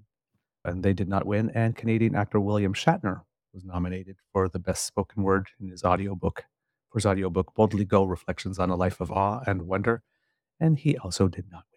and 0.65 0.83
they 0.83 0.93
did 0.93 1.07
not 1.07 1.25
win. 1.25 1.51
And 1.51 1.75
Canadian 1.75 2.15
actor 2.15 2.39
William 2.39 2.73
Shatner 2.73 3.21
was 3.53 3.63
nominated 3.63 4.17
for 4.31 4.49
the 4.49 4.59
best 4.59 4.85
spoken 4.85 5.23
word 5.23 5.47
in 5.59 5.69
his 5.69 5.83
audiobook 5.83 6.43
for 6.89 6.99
his 6.99 7.05
audiobook 7.05 7.53
Boldly 7.55 7.85
Go 7.85 8.05
Reflections 8.05 8.59
on 8.59 8.69
a 8.69 8.75
Life 8.75 9.01
of 9.01 9.11
Awe 9.11 9.41
and 9.45 9.63
Wonder, 9.63 10.03
and 10.59 10.77
he 10.79 10.97
also 10.97 11.27
did 11.27 11.45
not 11.51 11.63
win. 11.71 11.76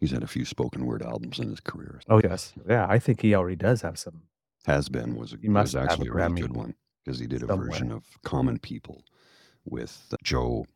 He's 0.00 0.10
had 0.12 0.22
a 0.22 0.26
few 0.26 0.44
spoken 0.46 0.86
word 0.86 1.02
albums 1.02 1.38
in 1.38 1.50
his 1.50 1.60
career. 1.60 2.00
Oh 2.08 2.20
yes, 2.24 2.54
yeah, 2.68 2.86
I 2.88 2.98
think 2.98 3.20
he 3.20 3.34
already 3.34 3.56
does 3.56 3.82
have 3.82 3.98
some. 3.98 4.22
Has 4.66 4.88
been 4.88 5.14
was, 5.16 5.32
a, 5.32 5.36
He 5.40 5.48
must 5.48 5.74
was 5.74 5.74
a 5.74 5.80
actually 5.90 6.08
a 6.08 6.12
really 6.12 6.40
good 6.40 6.54
one 6.56 6.74
because 7.04 7.18
he 7.18 7.26
did 7.26 7.42
a 7.42 7.46
somewhere. 7.46 7.68
version 7.68 7.92
of 7.92 8.04
Common 8.24 8.58
People 8.58 9.04
with 9.64 10.06
uh, 10.12 10.16
Joe. 10.22 10.66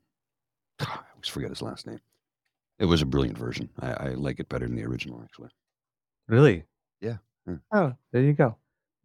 I 0.80 0.86
always 1.14 1.28
forget 1.28 1.50
his 1.50 1.62
last 1.62 1.86
name. 1.86 2.00
It 2.78 2.86
was 2.86 3.02
a 3.02 3.06
brilliant 3.06 3.38
version. 3.38 3.70
I, 3.80 3.92
I 3.92 4.08
like 4.14 4.40
it 4.40 4.48
better 4.48 4.66
than 4.66 4.74
the 4.76 4.84
original, 4.84 5.20
actually. 5.22 5.50
Really? 6.28 6.64
Yeah, 7.00 7.18
yeah. 7.46 7.56
Oh, 7.72 7.92
there 8.12 8.22
you 8.22 8.32
go. 8.32 8.56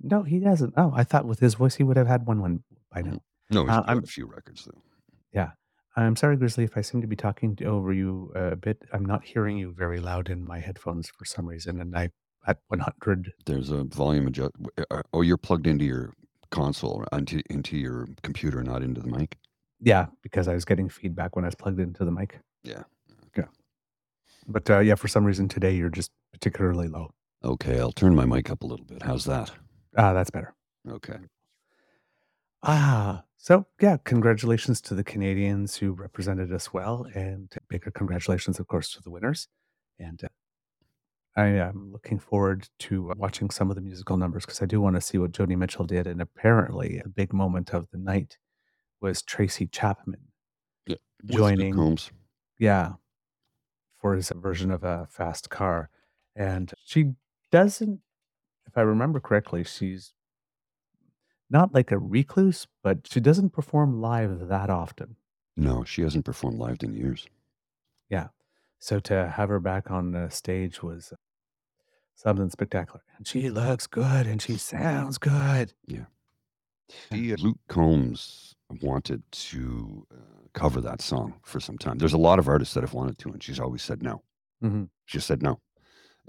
No, 0.02 0.24
he 0.24 0.40
doesn't. 0.40 0.74
Oh, 0.78 0.92
I 0.96 1.04
thought 1.04 1.26
with 1.26 1.40
his 1.40 1.56
voice 1.56 1.76
he 1.76 1.84
would 1.84 1.98
have 1.98 2.08
had 2.08 2.26
one 2.26 2.42
one 2.42 2.64
by 2.92 3.02
now. 3.02 3.20
No, 3.52 3.64
he's 3.66 3.70
Uh, 3.72 3.82
got 3.82 3.90
I'm- 3.90 4.00
a 4.04 4.08
few 4.08 4.26
records 4.26 4.66
though. 4.66 4.82
Yeah. 5.34 5.52
I'm 6.06 6.16
sorry, 6.16 6.38
Grizzly, 6.38 6.64
if 6.64 6.78
I 6.78 6.82
seem 6.82 7.02
to 7.02 7.08
be 7.08 7.16
talking 7.16 7.58
over 7.66 7.92
you 7.94 8.32
a 8.36 8.56
bit. 8.56 8.84
I'm 8.94 9.06
not 9.06 9.24
hearing 9.26 9.58
you 9.58 9.72
very 9.72 10.00
loud 10.00 10.30
in 10.30 10.46
my 10.46 10.60
headphones 10.60 11.10
for 11.10 11.26
some 11.26 11.46
reason, 11.48 11.80
and 11.82 11.96
I 11.98 12.10
at 12.48 12.60
100. 12.68 13.34
There's 13.46 13.70
a 13.70 13.84
volume 13.84 14.28
adjust. 14.28 14.52
uh, 14.92 15.02
Oh, 15.14 15.22
you're 15.22 15.38
plugged 15.38 15.68
into 15.68 15.86
your 15.86 16.14
console, 16.52 17.04
into 17.12 17.42
into 17.50 17.78
your 17.78 18.08
computer, 18.24 18.64
not 18.64 18.82
into 18.82 19.02
the 19.02 19.08
mic. 19.08 19.38
Yeah, 19.82 20.08
because 20.24 20.48
I 20.48 20.54
was 20.54 20.66
getting 20.66 20.90
feedback 20.90 21.36
when 21.36 21.46
I 21.46 21.48
was 21.50 21.56
plugged 21.56 21.80
into 21.80 22.06
the 22.06 22.12
mic. 22.12 22.40
Yeah. 22.64 22.84
Yeah. 23.38 23.46
But 24.48 24.70
uh, 24.70 24.80
yeah, 24.80 24.96
for 24.96 25.08
some 25.08 25.26
reason 25.26 25.48
today 25.48 25.74
you're 25.76 25.90
just 25.90 26.12
particularly 26.34 26.88
low. 26.88 27.12
Okay, 27.44 27.80
I'll 27.80 27.92
turn 27.92 28.16
my 28.16 28.26
mic 28.26 28.50
up 28.50 28.64
a 28.64 28.66
little 28.66 28.86
bit. 28.86 29.02
How's 29.04 29.26
that? 29.26 29.52
Ah, 29.98 30.14
that's 30.14 30.30
better. 30.32 30.54
Okay. 30.90 31.18
Ah, 32.64 33.24
so 33.42 33.66
yeah, 33.82 33.96
congratulations 34.04 34.82
to 34.82 34.94
the 34.96 35.04
Canadians 35.04 35.78
who 35.78 35.94
represented 35.94 36.52
us 36.54 36.74
well, 36.74 37.08
and 37.16 37.52
bigger 37.70 37.90
congratulations, 37.90 38.60
of 38.60 38.68
course, 38.68 38.92
to 38.94 39.02
the 39.02 39.10
winners. 39.10 39.48
And 39.98 40.22
uh, 40.24 40.28
I 41.38 41.46
am 41.48 41.90
looking 41.94 42.20
forward 42.20 42.68
to 42.80 43.14
watching 43.18 43.50
some 43.50 43.70
of 43.70 43.76
the 43.76 43.82
musical 43.82 44.18
numbers 44.18 44.46
because 44.46 44.62
I 44.62 44.66
do 44.66 44.82
want 44.82 44.98
to 44.98 45.02
see 45.02 45.18
what 45.18 45.32
Joni 45.32 45.58
Mitchell 45.58 45.86
did. 45.86 46.06
And 46.06 46.22
apparently, 46.22 47.00
a 47.04 47.08
big 47.08 47.32
moment 47.34 47.74
of 47.74 47.88
the 47.92 47.98
night 47.98 48.38
was 49.00 49.22
Tracy 49.22 49.68
Chapman 49.68 50.20
Yeah. 50.86 50.98
Joining, 51.26 51.74
Combs. 51.74 52.12
yeah, 52.58 52.94
for 54.02 54.16
his 54.16 54.30
version 54.36 54.70
of 54.70 54.84
a 54.84 55.08
fast 55.10 55.50
car. 55.50 55.90
And 56.36 56.74
she 56.86 57.14
doesn't, 57.52 58.02
if 58.68 58.78
I 58.78 58.82
remember 58.82 59.22
correctly, 59.22 59.64
she's 59.64 60.14
not 61.50 61.74
like 61.74 61.92
a 61.92 61.98
recluse, 61.98 62.68
but 62.84 63.08
she 63.10 63.20
doesn't 63.20 63.52
perform 63.52 64.02
live 64.02 64.48
that 64.48 64.70
often. 64.70 65.16
No, 65.58 65.84
she 65.84 66.02
hasn't 66.04 66.26
performed 66.26 66.58
live 66.60 66.78
in 66.82 66.94
years. 66.94 67.28
Yeah. 68.10 68.28
So 68.80 69.00
to 69.02 69.30
have 69.36 69.50
her 69.50 69.60
back 69.60 69.92
on 69.92 70.12
the 70.12 70.30
stage 70.30 70.82
was 70.82 71.12
something 72.16 72.50
spectacular. 72.50 73.02
And 73.18 73.28
she 73.28 73.50
looks 73.50 73.88
good 73.88 74.26
and 74.28 74.42
she 74.42 74.56
sounds 74.58 75.18
good. 75.18 75.74
Yeah. 75.88 76.06
She, 77.12 77.34
uh, 77.34 77.38
Luke 77.40 77.60
Combs 77.68 78.56
wanted 78.82 79.24
to 79.32 80.08
uh, 80.12 80.48
cover 80.54 80.82
that 80.82 81.02
song 81.02 81.36
for 81.44 81.60
some 81.60 81.78
time. 81.78 81.98
There's 81.98 82.14
a 82.14 82.18
lot 82.18 82.40
of 82.40 82.48
artists 82.48 82.74
that 82.74 82.84
have 82.84 82.94
wanted 82.94 83.18
to, 83.20 83.30
and 83.30 83.44
she's 83.44 83.60
always 83.60 83.84
said 83.84 84.02
no. 84.02 84.24
hmm 84.62 84.86
She 85.06 85.20
said 85.20 85.44
no 85.44 85.60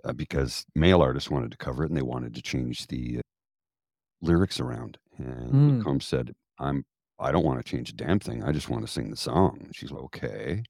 uh, 0.05 0.13
because 0.13 0.67
male 0.75 1.03
artists 1.03 1.31
wanted 1.31 1.51
to 1.53 1.57
cover 1.57 1.85
it 1.85 1.91
and 1.91 1.97
they 1.97 2.03
wanted 2.03 2.35
to 2.35 2.43
change 2.43 2.87
the 2.89 3.19
uh, 3.19 3.21
lyrics 4.21 4.61
around. 4.61 4.99
And 5.25 5.75
Mm. 5.83 5.85
Combs 5.85 6.07
said, 6.07 6.35
"I'm 6.59 6.85
I 7.19 7.33
don't 7.33 7.45
want 7.45 7.59
to 7.65 7.71
change 7.71 7.91
a 7.91 7.95
damn 7.95 8.19
thing. 8.21 8.43
I 8.45 8.53
just 8.53 8.69
want 8.71 8.83
to 8.87 8.93
sing 8.93 9.11
the 9.11 9.17
song." 9.17 9.61
And 9.63 9.75
she's 9.77 9.91
like, 9.93 10.03
"Okay, 10.05 10.63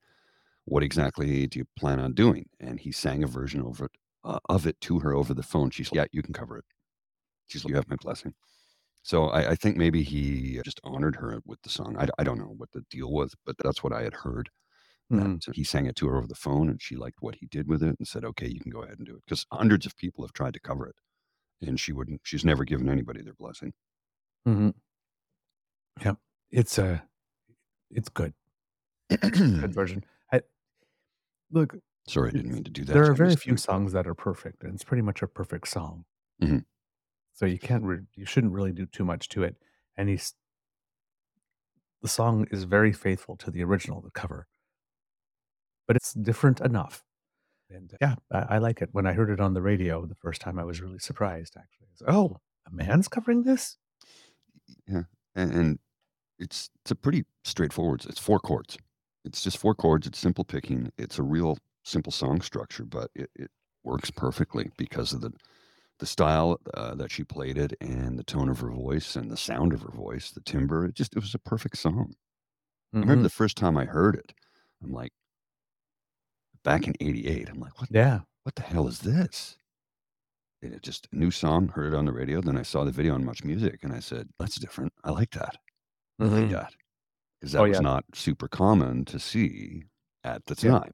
what 0.66 0.82
exactly 0.84 1.46
do 1.48 1.58
you 1.60 1.66
plan 1.76 2.00
on 2.00 2.14
doing?" 2.14 2.48
And 2.60 2.80
he 2.80 2.92
sang 2.92 3.24
a 3.24 3.28
version 3.28 3.62
over 3.62 3.86
it, 3.86 3.92
uh, 4.24 4.40
of 4.48 4.66
it 4.66 4.80
to 4.82 5.00
her 5.00 5.14
over 5.14 5.34
the 5.34 5.42
phone. 5.44 5.70
She's 5.70 5.90
like, 5.92 5.96
"Yeah, 5.98 6.06
you 6.12 6.22
can 6.22 6.34
cover 6.34 6.58
it." 6.58 6.64
She's 7.48 7.64
like, 7.64 7.70
"You 7.70 7.76
have 7.76 7.88
my 7.90 7.96
blessing." 7.96 8.34
So 9.02 9.26
I, 9.28 9.52
I 9.52 9.54
think 9.56 9.76
maybe 9.76 10.02
he 10.04 10.60
just 10.64 10.80
honored 10.84 11.16
her 11.16 11.40
with 11.46 11.62
the 11.62 11.70
song. 11.70 11.96
I 11.98 12.24
don't 12.24 12.38
know 12.38 12.54
what 12.56 12.72
the 12.72 12.82
deal 12.90 13.10
was, 13.12 13.34
but 13.46 13.56
that's 13.62 13.82
what 13.84 13.92
I 13.94 14.02
had 14.02 14.14
heard. 14.14 14.50
Mhm. 15.10 15.40
That 15.46 15.56
he 15.56 15.64
sang 15.64 15.86
it 15.86 15.96
to 15.96 16.08
her 16.08 16.16
over 16.16 16.26
the 16.28 16.34
phone, 16.34 16.68
and 16.70 16.80
she 16.82 16.96
liked 16.96 17.22
what 17.22 17.36
he 17.36 17.46
did 17.46 17.68
with 17.68 17.82
it, 17.82 17.96
and 17.98 18.08
said, 18.08 18.24
"Okay, 18.24 18.48
you 18.48 18.60
can 18.60 18.70
go 18.72 18.82
ahead 18.82 18.98
and 18.98 19.06
do 19.06 19.16
it." 19.16 19.24
Because 19.26 19.46
hundreds 19.52 19.86
of 19.86 19.96
people 19.96 20.24
have 20.24 20.32
tried 20.32 20.54
to 20.54 20.60
cover 20.60 20.86
it, 20.86 20.96
and 21.62 21.80
she 21.80 21.92
wouldn't. 21.92 22.22
She's 22.24 22.44
never 22.44 22.64
given 22.64 22.88
anybody 22.88 23.22
their 23.22 23.34
blessing. 23.34 23.74
Hmm 24.46 24.70
Yep. 26.04 26.16
It's 26.50 26.78
a, 26.78 27.02
it's 27.90 28.08
good. 28.08 28.34
Good 29.10 29.74
version. 29.74 30.04
I, 30.32 30.42
look, 31.50 31.76
Sorry, 32.08 32.30
I 32.30 32.32
didn't 32.32 32.52
mean 32.54 32.64
to 32.64 32.70
do 32.70 32.84
that. 32.84 32.92
there 32.94 33.06
are 33.06 33.12
I 33.12 33.16
very 33.16 33.36
few 33.36 33.56
songs 33.56 33.92
that 33.92 34.06
are 34.06 34.14
perfect, 34.14 34.62
and 34.64 34.74
it's 34.74 34.84
pretty 34.84 35.02
much 35.02 35.22
a 35.22 35.26
perfect 35.28 35.68
song. 35.68 36.04
Mhm. 36.42 36.64
So 37.34 37.46
you 37.46 37.58
can't, 37.58 37.84
re- 37.84 38.06
you 38.14 38.26
shouldn't 38.26 38.52
really 38.52 38.72
do 38.72 38.86
too 38.86 39.04
much 39.04 39.28
to 39.30 39.42
it. 39.42 39.56
And 39.96 40.08
he's, 40.08 40.34
the 42.02 42.08
song 42.08 42.46
is 42.50 42.64
very 42.64 42.92
faithful 42.92 43.38
to 43.38 43.50
the 43.50 43.64
original, 43.64 44.02
the 44.02 44.10
cover, 44.10 44.46
but 45.86 45.96
it's 45.96 46.12
different 46.12 46.60
enough. 46.60 47.04
And 47.70 47.92
uh, 47.94 47.98
yeah, 48.00 48.14
I, 48.32 48.56
I 48.56 48.58
like 48.58 48.82
it. 48.82 48.90
When 48.92 49.06
I 49.06 49.12
heard 49.14 49.30
it 49.30 49.40
on 49.40 49.54
the 49.54 49.62
radio 49.62 50.06
the 50.06 50.16
first 50.16 50.40
time, 50.40 50.58
I 50.58 50.64
was 50.64 50.80
really 50.80 50.98
surprised. 50.98 51.56
Actually, 51.58 51.88
was, 51.92 52.02
oh, 52.08 52.38
a 52.66 52.74
man's 52.74 53.08
covering 53.08 53.44
this. 53.44 53.78
Yeah, 54.86 55.04
and, 55.34 55.52
and 55.52 55.78
it's 56.38 56.70
it's 56.82 56.92
a 56.92 56.96
pretty 56.96 57.24
straightforward. 57.44 58.06
It's 58.06 58.20
four 58.20 58.40
chords. 58.40 58.78
It's 59.24 59.42
just 59.44 59.58
four 59.58 59.74
chords. 59.74 60.06
It's 60.06 60.18
simple 60.18 60.44
picking. 60.44 60.92
It's 60.98 61.18
a 61.18 61.22
real 61.24 61.58
simple 61.84 62.12
song 62.12 62.40
structure, 62.42 62.84
but 62.84 63.10
it, 63.14 63.30
it 63.36 63.50
works 63.84 64.10
perfectly 64.10 64.70
because 64.78 65.12
of 65.14 65.20
the 65.22 65.32
the 66.00 66.06
style 66.06 66.60
uh, 66.74 66.94
that 66.96 67.10
she 67.12 67.24
played 67.24 67.58
it 67.58 67.74
and 67.80 68.18
the 68.18 68.24
tone 68.24 68.48
of 68.50 68.60
her 68.60 68.70
voice 68.72 69.16
and 69.16 69.30
the 69.30 69.36
sound 69.38 69.72
of 69.74 69.82
her 69.82 69.92
voice, 69.92 70.32
the 70.32 70.42
timbre. 70.42 70.86
It 70.86 70.94
just 70.96 71.14
it 71.16 71.20
was 71.20 71.34
a 71.34 71.40
perfect 71.40 71.78
song. 71.78 72.14
I 73.02 73.06
remember 73.06 73.22
Mhm. 73.22 73.24
the 73.24 73.30
first 73.30 73.56
time 73.58 73.76
I 73.78 73.86
heard 73.86 74.16
it. 74.16 74.34
I'm 74.82 74.92
like, 74.92 75.12
back 76.64 76.86
in 76.86 76.94
'88. 77.00 77.48
I'm 77.48 77.60
like, 77.60 77.78
what 77.80 77.90
Yeah. 77.90 78.20
what 78.44 78.54
the 78.54 78.62
hell 78.62 78.88
is 78.88 79.00
this? 79.00 79.56
Just 80.82 81.08
a 81.12 81.16
new 81.16 81.30
song. 81.30 81.68
Heard 81.68 81.94
it 81.94 81.96
on 81.96 82.04
the 82.04 82.12
radio. 82.12 82.40
Then 82.42 82.56
I 82.58 82.62
saw 82.62 82.84
the 82.84 82.90
video 82.90 83.14
on 83.14 83.24
Much 83.24 83.44
Music, 83.44 83.80
and 83.82 83.92
I 83.92 84.00
said, 84.00 84.28
that's 84.38 84.56
different. 84.56 84.92
I 85.04 85.10
like 85.10 85.30
that. 85.32 85.56
I 86.18 86.24
like 86.24 86.32
Mhm. 86.48 86.50
that 86.50 86.74
because 87.40 87.52
that 87.52 87.60
Oh 87.60 87.68
was 87.68 87.76
yeah. 87.76 87.80
not 87.80 88.04
super 88.14 88.46
common 88.46 89.04
to 89.06 89.18
see 89.18 89.84
at 90.22 90.44
the 90.46 90.54
time. 90.54 90.92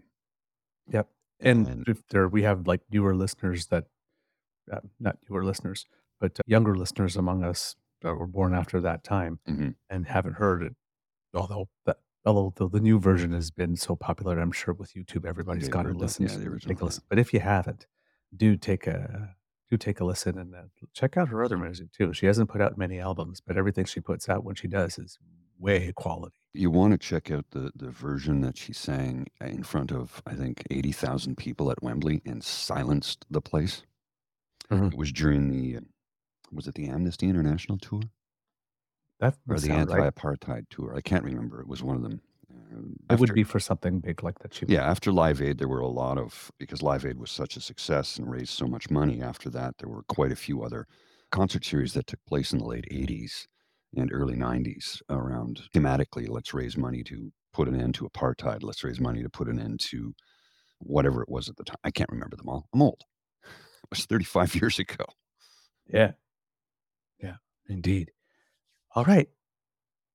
Yep. 0.88 1.10
And 1.40 1.66
And 1.66 1.88
if 1.88 2.06
there, 2.08 2.28
we 2.28 2.42
have 2.42 2.66
like 2.68 2.82
newer 2.92 3.14
listeners 3.16 3.66
that, 3.66 3.86
uh, 4.70 4.80
not 5.00 5.18
newer 5.28 5.44
listeners, 5.44 5.84
but 6.20 6.38
uh, 6.38 6.42
younger 6.46 6.76
listeners 6.76 7.16
among 7.16 7.42
us 7.42 7.74
that 8.02 8.14
were 8.14 8.26
born 8.28 8.54
after 8.54 8.80
that 8.82 9.02
time 9.02 9.40
mhm, 9.48 9.74
and 9.90 10.06
haven't 10.06 10.34
heard 10.34 10.62
it. 10.62 10.76
Although 11.34 11.68
that, 11.86 11.98
although 12.24 12.52
the, 12.54 12.68
the 12.68 12.80
new 12.80 13.00
version 13.00 13.32
has 13.32 13.50
been 13.50 13.74
so 13.76 13.96
popular, 13.96 14.38
I'm 14.38 14.52
sure 14.52 14.74
with 14.74 14.94
YouTube 14.94 15.26
everybody's 15.26 15.68
gone 15.68 15.86
and 15.86 16.00
heard 16.00 16.20
Yeah, 16.20 16.28
the 16.28 16.44
to- 16.44 16.50
original. 16.50 16.74
take 16.74 16.80
a 16.80 16.84
listen. 16.84 17.04
But 17.08 17.18
if 17.18 17.34
you 17.34 17.40
haven't, 17.40 17.88
do 18.36 18.56
take 18.56 18.86
a 18.86 19.34
do 19.70 19.76
take 19.76 20.00
a 20.00 20.04
listen 20.04 20.38
and 20.38 20.54
uh, 20.54 20.62
check 20.92 21.16
out 21.16 21.28
her 21.28 21.42
other 21.44 21.58
music 21.58 21.92
too. 21.92 22.12
She 22.12 22.26
hasn't 22.26 22.50
put 22.50 22.60
out 22.60 22.78
many 22.78 22.98
albums, 23.00 23.40
but 23.40 23.56
everything 23.56 23.84
she 23.84 24.00
puts 24.00 24.28
out 24.28 24.44
when 24.44 24.54
she 24.54 24.68
does 24.68 24.98
is 24.98 25.18
way 25.58 25.92
quality. 25.92 26.36
You 26.54 26.70
want 26.70 26.92
to 26.92 26.98
check 26.98 27.30
out 27.30 27.50
the, 27.50 27.70
the 27.74 27.90
version 27.90 28.40
that 28.40 28.56
she 28.56 28.72
sang 28.72 29.26
in 29.40 29.62
front 29.62 29.92
of, 29.92 30.22
I 30.26 30.34
think, 30.34 30.64
80,000 30.70 31.36
people 31.36 31.70
at 31.70 31.82
Wembley 31.82 32.22
and 32.24 32.42
silenced 32.42 33.24
the 33.30 33.40
place. 33.40 33.84
Mhm. 34.70 34.92
It 34.92 34.96
was 34.96 35.12
during 35.12 35.48
the, 35.50 35.76
uh, 35.76 35.80
was 36.52 36.68
it 36.68 36.74
the 36.74 36.88
Amnesty 36.88 37.28
International 37.28 37.78
tour 37.78 38.10
That 39.18 39.36
or 39.46 39.60
the 39.60 39.72
anti-apartheid 39.72 40.70
tour? 40.70 40.94
I 40.94 41.02
can't 41.02 41.22
remember. 41.24 41.60
It 41.60 41.68
was 41.68 41.82
one 41.82 41.96
of 41.96 42.02
them. 42.02 42.22
Um, 42.76 42.96
It 43.10 43.20
would 43.20 43.34
be 43.34 43.44
for 43.44 43.60
something 43.60 44.00
big 44.00 44.22
like 44.22 44.38
that. 44.40 44.54
She 44.54 44.66
Yeah, 44.68 44.88
after 44.88 45.12
Live 45.12 45.40
Aid, 45.40 45.58
there 45.58 45.68
were 45.68 45.80
a 45.80 45.88
lot 45.88 46.18
of 46.18 46.50
because 46.58 46.82
Live 46.82 47.04
Aid 47.06 47.18
was 47.18 47.30
such 47.30 47.56
a 47.56 47.60
success 47.60 48.18
and 48.18 48.30
raised 48.30 48.50
so 48.50 48.66
much 48.66 48.90
money. 48.90 49.22
After 49.22 49.48
that, 49.50 49.78
there 49.78 49.88
were 49.88 50.02
quite 50.04 50.32
a 50.32 50.36
few 50.36 50.62
other 50.62 50.86
concert 51.30 51.64
series 51.64 51.92
that 51.94 52.06
took 52.06 52.24
place 52.26 52.52
in 52.52 52.58
the 52.58 52.64
late 52.66 52.86
'80s 52.90 53.46
and 53.96 54.12
early 54.12 54.36
'90s 54.36 55.00
around 55.08 55.62
thematically. 55.74 56.28
Let's 56.28 56.52
raise 56.54 56.76
money 56.76 57.02
to 57.04 57.32
put 57.52 57.68
an 57.68 57.80
end 57.80 57.94
to 57.96 58.08
apartheid. 58.08 58.62
Let's 58.62 58.84
raise 58.84 59.00
money 59.00 59.22
to 59.22 59.30
put 59.30 59.48
an 59.48 59.58
end 59.58 59.80
to 59.80 60.14
whatever 60.80 61.22
it 61.22 61.28
was 61.28 61.48
at 61.48 61.56
the 61.56 61.64
time. 61.64 61.76
I 61.84 61.90
can't 61.90 62.10
remember 62.10 62.36
them 62.36 62.48
all. 62.48 62.68
I'm 62.74 62.82
old. 62.82 63.02
It 63.84 63.90
was 63.90 64.06
35 64.06 64.54
years 64.60 64.78
ago. 64.78 65.04
Yeah. 65.88 66.12
Yeah, 67.18 67.36
indeed. 67.68 68.12
All 68.94 69.04
right. 69.04 69.28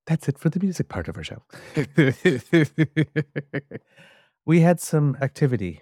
That's 0.07 0.27
it 0.27 0.39
for 0.39 0.49
the 0.49 0.59
music 0.59 0.89
part 0.89 1.07
of 1.07 1.17
our 1.17 1.23
show. 1.23 1.43
we 4.45 4.61
had 4.61 4.79
some 4.79 5.17
activity 5.21 5.81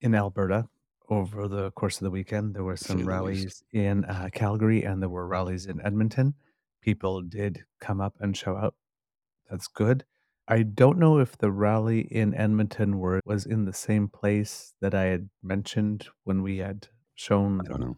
in 0.00 0.14
Alberta 0.14 0.68
over 1.08 1.46
the 1.46 1.70
course 1.72 1.96
of 1.98 2.04
the 2.04 2.10
weekend. 2.10 2.54
There 2.54 2.64
were 2.64 2.76
some 2.76 3.06
rallies 3.06 3.62
in 3.72 4.04
uh, 4.06 4.28
Calgary 4.32 4.82
and 4.84 5.02
there 5.02 5.08
were 5.08 5.26
rallies 5.26 5.66
in 5.66 5.80
Edmonton. 5.84 6.34
People 6.80 7.20
did 7.22 7.64
come 7.80 8.00
up 8.00 8.14
and 8.20 8.36
show 8.36 8.56
out. 8.56 8.74
That's 9.50 9.68
good. 9.68 10.04
I 10.48 10.62
don't 10.62 10.98
know 10.98 11.18
if 11.18 11.36
the 11.38 11.50
rally 11.50 12.00
in 12.00 12.34
Edmonton 12.34 12.98
were 12.98 13.20
was 13.24 13.46
in 13.46 13.64
the 13.64 13.72
same 13.72 14.08
place 14.08 14.74
that 14.80 14.94
I 14.94 15.04
had 15.04 15.28
mentioned 15.42 16.06
when 16.24 16.42
we 16.42 16.58
had 16.58 16.88
shown 17.16 17.60
I 17.60 17.64
don't 17.68 17.80
know. 17.80 17.96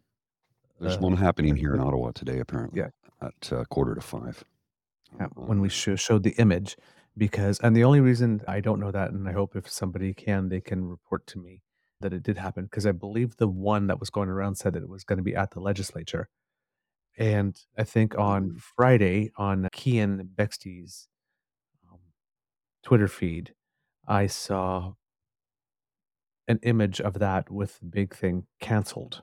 There's 0.81 0.97
Uh, 0.97 1.01
one 1.01 1.17
happening 1.17 1.57
here 1.57 1.75
in 1.75 1.81
Ottawa 1.81 2.13
today, 2.13 2.39
apparently. 2.39 2.81
Yeah. 2.81 2.89
At 3.21 3.53
uh, 3.53 3.65
quarter 3.65 3.95
to 3.95 4.01
five. 4.01 4.43
Yeah, 5.13 5.27
when 5.35 5.61
we 5.61 5.69
sho 5.69 5.97
showed 5.97 6.23
the 6.23 6.35
image 6.39 6.77
because 7.17 7.59
and 7.61 7.75
the 7.77 7.85
only 7.85 8.01
reason 8.01 8.43
I 8.47 8.61
don't 8.61 8.81
know 8.81 8.91
that, 8.91 9.11
and 9.13 9.29
I 9.29 9.33
hope 9.33 9.57
if 9.57 9.69
somebody 9.69 10.15
can, 10.15 10.49
they 10.49 10.61
can 10.61 10.85
report 10.85 11.27
to 11.29 11.39
me 11.39 11.63
that 12.01 12.13
it 12.13 12.23
did 12.23 12.37
happen 12.37 12.65
because 12.65 12.87
I 12.87 12.93
believe 12.93 13.37
the 13.37 13.49
one 13.49 13.87
that 13.89 13.99
was 14.01 14.11
going 14.11 14.29
around 14.29 14.57
said 14.57 14.75
that 14.75 14.83
it 14.83 14.89
was 14.89 15.05
going 15.05 15.17
to 15.17 15.23
be 15.23 15.35
at 15.35 15.51
the 15.53 15.61
legislature. 15.61 16.29
And 17.19 17.61
I 17.79 17.85
think 17.85 18.19
on 18.19 18.53
Mm. 18.53 18.61
Friday 18.77 19.33
on 19.37 19.69
Keean 19.73 20.31
Bexte's 20.35 21.09
um, 21.93 22.01
Twitter 22.83 23.09
feed, 23.09 23.55
I 24.09 24.27
saw 24.29 24.95
an 26.49 26.59
image 26.65 27.01
of 27.01 27.15
that 27.21 27.49
with 27.51 27.79
the 27.79 27.87
big 27.87 28.13
thing 28.15 28.47
canceled 28.61 29.23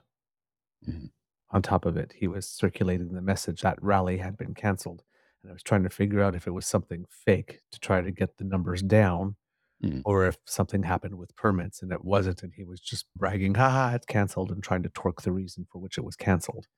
Mhm. 0.82 1.10
on 1.50 1.62
top 1.62 1.84
of 1.84 1.96
it. 1.96 2.12
He 2.12 2.28
was 2.28 2.48
circulating 2.48 3.12
the 3.12 3.22
message 3.22 3.62
that 3.62 3.82
rally 3.82 4.18
had 4.18 4.36
been 4.36 4.54
canceled. 4.54 5.04
And 5.42 5.50
I 5.50 5.52
was 5.52 5.62
trying 5.62 5.82
to 5.84 5.90
figure 5.90 6.20
out 6.20 6.34
if 6.34 6.46
it 6.46 6.50
was 6.52 6.66
something 6.66 7.04
fake 7.10 7.60
to 7.72 7.78
try 7.80 8.00
to 8.00 8.10
get 8.10 8.36
the 8.38 8.44
numbers 8.44 8.82
down 8.82 9.36
Mhm. 9.82 10.06
or 10.06 10.26
if 10.26 10.38
something 10.46 10.84
happened 10.84 11.16
with 11.18 11.36
permits 11.36 11.82
and 11.82 11.92
it 11.92 12.04
wasn't. 12.04 12.42
And 12.42 12.52
he 12.54 12.64
was 12.64 12.80
just 12.80 13.06
bragging, 13.16 13.54
ha, 13.56 13.92
it's 13.94 14.06
canceled 14.06 14.52
and 14.52 14.62
trying 14.62 14.82
to 14.84 14.90
torque 14.90 15.22
the 15.22 15.32
reason 15.32 15.66
for 15.70 15.80
which 15.80 15.98
it 15.98 16.04
was 16.04 16.16
canceled. 16.16 16.68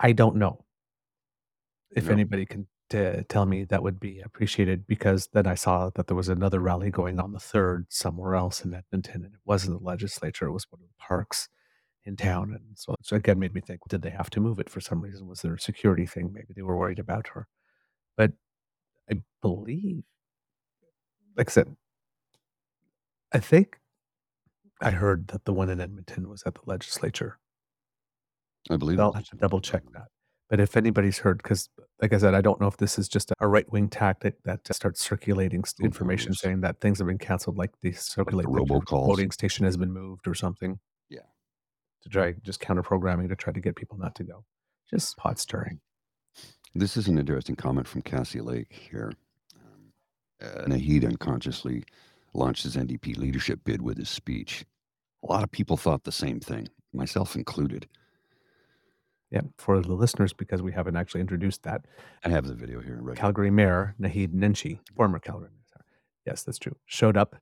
I 0.00 0.12
don't 0.12 0.36
know. 0.36 0.66
If 1.94 2.10
No. 2.10 2.10
anybody 2.10 2.46
can 2.46 2.66
t- 2.90 3.22
tell 3.28 3.46
me, 3.46 3.64
that 3.64 3.82
would 3.82 4.00
be 4.00 4.20
appreciated 4.20 4.86
because 4.86 5.28
then 5.32 5.46
I 5.46 5.54
saw 5.54 5.90
that 5.90 6.06
there 6.08 6.16
was 6.16 6.28
another 6.28 6.60
rally 6.60 6.90
going 6.90 7.20
on 7.20 7.32
the 7.32 7.40
third 7.40 7.86
somewhere 7.92 8.34
else 8.34 8.64
in 8.64 8.74
Edmonton, 8.74 9.24
and 9.24 9.34
it 9.34 9.40
wasn't 9.44 9.78
the 9.78 9.84
legislature; 9.84 10.46
it 10.46 10.52
was 10.52 10.70
one 10.70 10.80
of 10.82 10.88
the 10.88 10.94
parks 10.98 11.48
in 12.06 12.16
town. 12.16 12.52
And 12.52 12.76
so, 12.76 12.94
so 13.02 13.16
again, 13.16 13.38
made 13.38 13.54
me 13.54 13.60
think: 13.60 13.80
Did 13.88 14.02
they 14.02 14.10
have 14.10 14.30
to 14.30 14.40
move 14.40 14.58
it 14.58 14.70
for 14.70 14.80
some 14.80 15.00
reason? 15.00 15.26
Was 15.26 15.42
there 15.42 15.54
a 15.54 15.60
security 15.60 16.06
thing? 16.06 16.32
Maybe 16.32 16.48
they 16.54 16.62
were 16.62 16.76
worried 16.76 16.98
about 16.98 17.28
her. 17.28 17.46
But 18.16 18.32
I 19.10 19.20
believe, 19.42 20.04
like 21.36 21.50
I 21.50 21.52
said, 21.52 21.76
I 23.32 23.38
think 23.38 23.78
I 24.80 24.90
heard 24.90 25.28
that 25.28 25.44
the 25.44 25.52
one 25.52 25.70
in 25.70 25.80
Edmonton 25.80 26.28
was 26.28 26.42
at 26.46 26.54
the 26.54 26.60
legislature. 26.66 27.38
I 28.70 28.76
believe 28.76 28.98
I'll 28.98 29.12
have 29.12 29.28
to 29.28 29.36
double 29.36 29.60
check 29.60 29.82
that. 29.92 30.08
But 30.48 30.60
if 30.60 30.76
anybody's 30.76 31.18
heard, 31.18 31.38
because 31.38 31.68
like 32.00 32.12
I 32.12 32.18
said, 32.18 32.34
I 32.34 32.40
don't 32.40 32.60
know 32.60 32.68
if 32.68 32.76
this 32.76 32.98
is 32.98 33.08
just 33.08 33.32
a 33.40 33.48
right 33.48 33.70
wing 33.72 33.88
tactic 33.88 34.42
that 34.44 34.60
starts 34.72 35.00
circulating 35.00 35.64
information 35.82 36.34
saying 36.34 36.60
that 36.60 36.80
things 36.80 36.98
have 36.98 37.08
been 37.08 37.18
canceled, 37.18 37.58
like 37.58 37.72
they 37.82 37.92
circulate 37.92 38.46
that 38.46 38.52
your 38.52 38.64
robocalls. 38.64 39.06
voting 39.06 39.30
station 39.32 39.64
has 39.64 39.76
been 39.76 39.92
moved 39.92 40.28
or 40.28 40.34
something. 40.34 40.78
To 42.06 42.12
try 42.12 42.34
just 42.44 42.60
counter 42.60 42.84
programming 42.84 43.28
to 43.30 43.34
try 43.34 43.52
to 43.52 43.60
get 43.60 43.74
people 43.74 43.98
not 43.98 44.14
to 44.14 44.22
go. 44.22 44.44
Just 44.88 45.16
pot 45.16 45.40
stirring. 45.40 45.80
This 46.72 46.96
is 46.96 47.08
an 47.08 47.18
interesting 47.18 47.56
comment 47.56 47.88
from 47.88 48.02
Cassie 48.02 48.40
Lake 48.40 48.72
here. 48.72 49.12
Um, 49.56 49.92
uh, 50.40 50.66
Naheed 50.66 51.04
unconsciously 51.04 51.82
launched 52.32 52.62
his 52.62 52.76
NDP 52.76 53.16
leadership 53.16 53.58
bid 53.64 53.82
with 53.82 53.98
his 53.98 54.08
speech. 54.08 54.64
A 55.24 55.32
lot 55.32 55.42
of 55.42 55.50
people 55.50 55.76
thought 55.76 56.04
the 56.04 56.12
same 56.12 56.38
thing, 56.38 56.68
myself 56.92 57.34
included. 57.34 57.88
Yeah. 59.32 59.40
For 59.58 59.80
the 59.80 59.94
listeners, 59.94 60.32
because 60.32 60.62
we 60.62 60.70
haven't 60.70 60.94
actually 60.94 61.22
introduced 61.22 61.64
that, 61.64 61.86
I 62.24 62.28
have 62.28 62.46
the 62.46 62.54
video 62.54 62.80
here. 62.80 63.00
Right? 63.00 63.16
Calgary 63.16 63.50
Mayor 63.50 63.96
Naheed 64.00 64.32
Nenshi, 64.32 64.78
former 64.94 65.18
Calgary 65.18 65.48
Mayor. 65.50 65.64
sorry. 65.72 65.84
Yes, 66.24 66.44
that's 66.44 66.60
true. 66.60 66.76
Showed 66.86 67.16
up. 67.16 67.34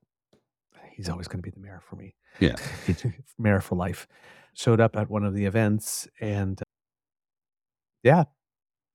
He's 0.91 1.07
always 1.07 1.27
going 1.27 1.43
to 1.43 1.43
be 1.43 1.51
the 1.51 1.59
mayor 1.59 1.83
for 1.87 1.97
me. 1.97 2.15
Yeah. 2.39 2.55
mayor 3.37 3.61
for 3.61 3.75
life. 3.75 4.07
Showed 4.55 4.79
up 4.79 4.95
at 4.95 5.09
one 5.09 5.25
of 5.25 5.33
the 5.33 5.45
events 5.45 6.07
and, 6.21 6.61
yeah, 8.03 8.23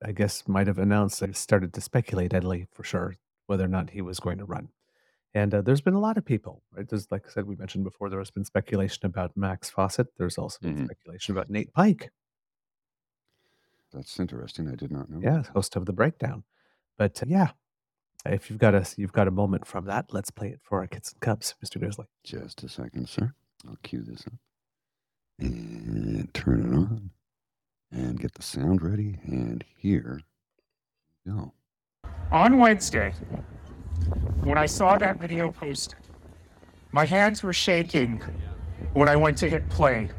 I 0.03 0.13
guess 0.13 0.49
might 0.49 0.67
have 0.67 0.79
announced, 0.79 1.23
I 1.23 1.31
started 1.33 1.75
to 1.75 1.81
speculate, 1.83 2.33
Edley, 2.33 2.67
for 2.73 2.83
sure, 2.83 3.17
whether 3.47 3.65
or 3.65 3.69
not 3.69 3.91
he 3.91 4.01
was 4.01 4.21
going 4.21 4.39
to 4.39 4.47
run. 4.47 4.69
And 5.35 5.55
uh, 5.55 5.61
there's 5.61 5.83
been 5.83 5.95
a 5.95 6.01
lot 6.01 6.17
of 6.17 6.25
people, 6.25 6.63
right? 6.73 6.89
There's, 6.89 7.11
like 7.11 7.27
I 7.27 7.31
said, 7.31 7.45
we 7.47 7.57
mentioned 7.57 7.85
before, 7.85 8.09
there 8.09 8.19
has 8.19 8.31
been 8.31 8.45
speculation 8.45 9.05
about 9.07 9.37
Max 9.37 9.69
Fawcett. 9.71 10.09
There's 10.17 10.39
also 10.39 10.59
been 10.63 10.77
Mhm. 10.77 10.85
speculation 10.87 11.37
about 11.37 11.51
Nate 11.51 11.73
Pike. 11.75 12.11
That's 13.93 14.19
interesting. 14.19 14.67
I 14.69 14.77
did 14.77 14.91
not 14.91 15.11
know. 15.11 15.21
Yeah, 15.23 15.43
host 15.53 15.77
of 15.77 15.85
the 15.85 15.93
breakdown. 15.93 16.45
But 16.97 17.23
uh, 17.23 17.27
yeah, 17.29 17.51
if 18.25 18.49
you've 18.49 18.59
got 18.59 18.75
a 18.75 18.87
you've 18.97 19.13
got 19.13 19.29
a 19.29 19.33
moment 19.33 19.67
from 19.67 19.85
that, 19.87 20.13
let's 20.13 20.31
play 20.31 20.49
it 20.49 20.61
for 20.63 20.79
our 20.81 20.87
kids 20.87 21.13
and 21.13 21.21
cubs, 21.21 21.55
Mr. 21.65 21.79
Grizzly. 21.79 22.07
Just 22.25 22.63
a 22.63 22.69
second, 22.69 23.09
sir. 23.09 23.35
I'll 23.69 23.77
cue 23.83 24.03
this 24.03 24.27
up 24.27 24.33
and 25.41 26.33
turn 26.35 26.61
it 26.61 26.77
on 26.77 27.11
and 27.93 28.21
get 28.21 28.35
the 28.35 28.43
sound 28.43 28.83
ready. 28.83 29.19
And 29.25 29.65
here 29.77 30.21
we 31.25 31.33
go. 31.33 31.53
on 32.31 32.59
Wednesday, 32.59 33.13
when 34.43 34.59
I 34.59 34.67
saw 34.67 34.99
that 34.99 35.19
video 35.19 35.51
posted, 35.51 35.99
my 36.93 37.05
hands 37.05 37.43
were 37.43 37.53
shaking 37.53 38.23
when 38.93 39.09
I 39.09 39.17
went 39.17 39.39
to 39.39 39.49
hit 39.49 39.69
play. 39.69 40.11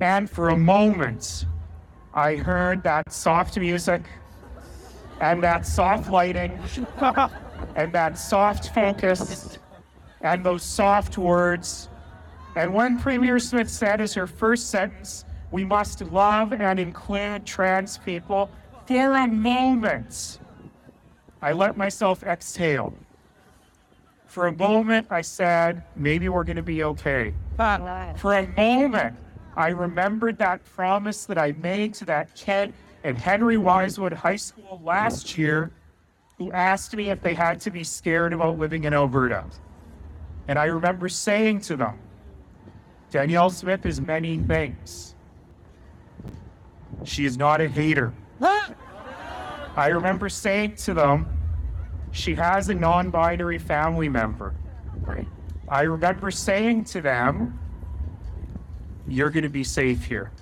And 0.00 0.28
for 0.28 0.50
a 0.50 0.56
moment, 0.56 1.46
I 2.14 2.36
heard 2.36 2.82
that 2.82 3.12
soft 3.12 3.56
music 3.58 4.02
and 5.20 5.42
that 5.42 5.64
soft 5.66 6.10
lighting 6.10 6.58
and 7.76 7.92
that 7.92 8.18
soft 8.18 8.74
focus 8.74 9.58
and 10.20 10.44
those 10.44 10.62
soft 10.62 11.18
words. 11.18 11.88
And 12.54 12.74
when 12.74 12.98
Premier 12.98 13.38
Smith 13.38 13.70
said 13.70 14.00
as 14.00 14.14
her 14.14 14.26
first 14.26 14.70
sentence, 14.70 15.24
we 15.50 15.64
must 15.64 16.02
love 16.02 16.52
and 16.52 16.78
include 16.78 17.46
trans 17.46 17.98
people, 17.98 18.50
for 18.86 19.14
a 19.14 19.26
moment, 19.26 20.38
I 21.40 21.52
let 21.52 21.76
myself 21.76 22.22
exhale. 22.22 22.94
For 24.26 24.46
a 24.46 24.52
moment, 24.52 25.06
I 25.10 25.20
said, 25.20 25.82
maybe 25.94 26.28
we're 26.28 26.44
going 26.44 26.56
to 26.56 26.62
be 26.62 26.84
okay. 26.84 27.34
For 27.56 28.34
a 28.34 28.46
moment, 28.56 29.16
I 29.56 29.68
remembered 29.68 30.38
that 30.38 30.64
promise 30.64 31.26
that 31.26 31.38
I 31.38 31.52
made 31.52 31.94
to 31.94 32.04
that 32.06 32.34
kid 32.34 32.72
at 33.04 33.16
Henry 33.16 33.58
Wise 33.58 33.98
Wood 33.98 34.12
High 34.12 34.36
School 34.36 34.80
last 34.82 35.36
year 35.36 35.70
who 36.38 36.50
asked 36.52 36.96
me 36.96 37.10
if 37.10 37.20
they 37.22 37.34
had 37.34 37.60
to 37.60 37.70
be 37.70 37.84
scared 37.84 38.32
about 38.32 38.58
living 38.58 38.84
in 38.84 38.94
Alberta. 38.94 39.44
And 40.48 40.58
I 40.58 40.64
remember 40.64 41.08
saying 41.08 41.60
to 41.62 41.76
them, 41.76 41.98
Danielle 43.12 43.50
Smith 43.50 43.84
is 43.84 44.00
many 44.00 44.38
things. 44.38 45.14
She 47.04 47.26
is 47.26 47.36
not 47.36 47.60
a 47.60 47.68
hater. 47.68 48.14
I 48.40 49.88
remember 49.88 50.30
saying 50.30 50.76
to 50.76 50.94
them, 50.94 51.26
she 52.10 52.34
has 52.34 52.70
a 52.70 52.74
non 52.74 53.10
binary 53.10 53.58
family 53.58 54.08
member. 54.08 54.54
I 55.68 55.82
remember 55.82 56.30
saying 56.30 56.84
to 56.84 57.02
them, 57.02 57.58
you're 59.06 59.30
going 59.30 59.42
to 59.42 59.50
be 59.50 59.64
safe 59.64 60.04
here. 60.04 60.32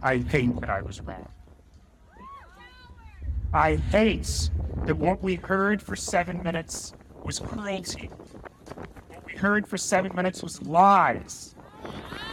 I 0.00 0.18
hate 0.18 0.60
that 0.60 0.70
I 0.70 0.82
was 0.82 1.00
wrong. 1.00 1.28
I 3.52 3.76
hate 3.76 4.50
that 4.84 4.96
what 4.96 5.24
we 5.24 5.34
heard 5.36 5.82
for 5.82 5.96
seven 5.96 6.40
minutes 6.44 6.92
was 7.24 7.40
cruelty. 7.40 8.10
Heard 9.38 9.68
for 9.68 9.76
seven 9.76 10.14
minutes 10.16 10.42
was 10.42 10.60
lies. 10.62 11.54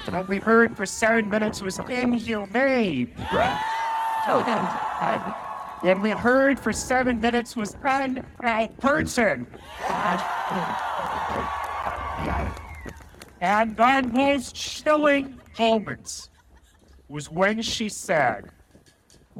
What 0.09 0.27
we 0.27 0.39
heard 0.39 0.75
for 0.75 0.87
seven 0.87 1.29
minutes 1.29 1.61
was 1.61 1.77
inhumane. 1.87 3.13
What 5.81 6.01
we 6.01 6.09
heard 6.09 6.59
for 6.59 6.73
seven 6.73 7.21
minutes 7.21 7.55
was 7.55 7.75
person. 7.75 9.45
And 13.39 13.77
the 13.77 14.09
most 14.11 14.55
chilling 14.55 15.39
moment 15.59 16.29
was 17.07 17.29
when 17.29 17.61
she 17.61 17.87
said, 17.87 18.49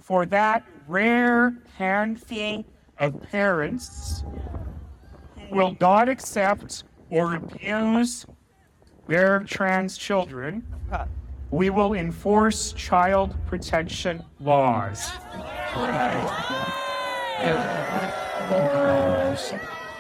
for 0.01 0.28
that 0.28 0.63
rare 0.88 1.58
handful 1.80 2.63
of 2.99 3.19
parents 3.32 4.23
who 5.49 5.56
will 5.56 5.75
not 5.82 6.10
accept 6.10 6.84
or 7.10 7.36
abuse 7.36 8.26
their 9.08 9.39
trans 9.41 9.98
children, 9.98 10.65
we 11.52 11.70
will 11.70 11.94
enforce 11.94 12.74
child 12.74 13.36
protection 13.46 14.24
laws. 14.39 15.12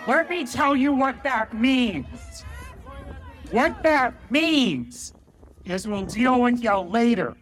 Let 0.07 0.29
me 0.29 0.45
tell 0.45 0.75
you 0.75 0.93
what 0.93 1.23
that 1.23 1.53
means. 1.53 2.43
What 3.51 3.83
that 3.83 4.13
means 4.31 5.13
is 5.65 5.87
we'll 5.87 6.05
deal 6.05 6.41
with 6.41 6.63
you 6.63 6.77
later. 6.77 7.35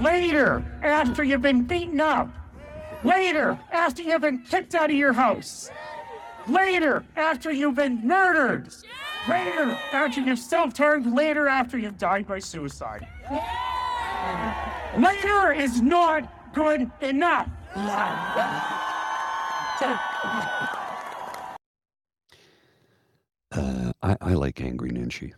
Later, 0.00 0.64
after 0.82 1.22
you've 1.22 1.42
been 1.42 1.64
beaten 1.64 2.00
up. 2.00 2.28
Later, 3.04 3.58
after 3.70 4.02
you've 4.02 4.20
been 4.20 4.42
kicked 4.42 4.74
out 4.74 4.90
of 4.90 4.96
your 4.96 5.12
house. 5.12 5.70
Later, 6.48 7.04
after 7.16 7.52
you've 7.52 7.76
been 7.76 8.06
murdered. 8.06 8.68
Later, 9.28 9.78
after 9.92 10.20
you've 10.20 10.38
self-harmed. 10.38 11.14
Later, 11.14 11.46
after 11.48 11.78
you've 11.78 11.98
died 11.98 12.26
by 12.26 12.38
suicide. 12.40 13.06
Later 14.98 15.52
is 15.52 15.80
not 15.80 16.52
good 16.54 16.90
enough. 17.00 17.48
Uh, 23.50 23.92
I, 24.02 24.16
I 24.20 24.34
like 24.34 24.60
Angry 24.60 24.90
Nenshi. 24.90 25.32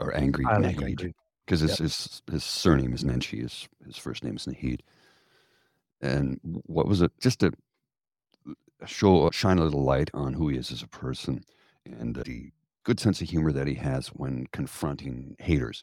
Or 0.00 0.14
Angry 0.14 0.44
I 0.46 0.58
like 0.58 0.76
Naheed. 0.76 1.12
Because 1.46 1.60
his, 1.60 1.70
Yep. 1.72 1.78
his, 1.78 2.22
his 2.30 2.44
surname 2.44 2.92
is 2.92 3.04
Nenshi. 3.04 3.40
His, 3.42 3.68
his 3.86 3.96
first 3.96 4.24
name 4.24 4.36
is 4.36 4.46
Naheed. 4.46 4.80
And 6.00 6.40
what 6.66 6.86
was 6.86 7.02
it? 7.02 7.12
Just 7.20 7.40
to 7.40 7.52
show, 8.86 9.26
uh, 9.26 9.30
shine 9.30 9.58
a 9.58 9.64
little 9.64 9.82
light 9.82 10.10
on 10.14 10.34
who 10.34 10.48
he 10.48 10.56
is 10.56 10.70
as 10.70 10.82
a 10.82 10.88
person 10.88 11.44
and 11.84 12.16
uh, 12.18 12.22
the 12.24 12.52
good 12.84 13.00
sense 13.00 13.20
of 13.20 13.28
humor 13.28 13.52
that 13.52 13.66
he 13.66 13.74
has 13.74 14.08
when 14.08 14.46
confronting 14.52 15.36
haters. 15.38 15.82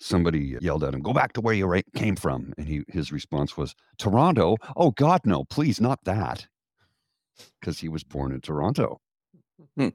Somebody 0.00 0.56
yelled 0.60 0.84
at 0.84 0.94
him, 0.94 1.02
"Go 1.02 1.12
back 1.12 1.32
to 1.32 1.40
where 1.40 1.54
you 1.54 1.82
came 1.96 2.14
from," 2.14 2.54
and 2.56 2.68
he 2.68 2.84
his 2.88 3.10
response 3.10 3.56
was, 3.56 3.74
"Toronto? 3.98 4.56
Oh 4.76 4.92
God, 4.92 5.22
no! 5.24 5.44
Please, 5.44 5.80
not 5.80 6.04
that," 6.04 6.46
because 7.60 7.80
he 7.80 7.88
was 7.88 8.04
born 8.04 8.30
in 8.30 8.40
Toronto. 8.40 9.00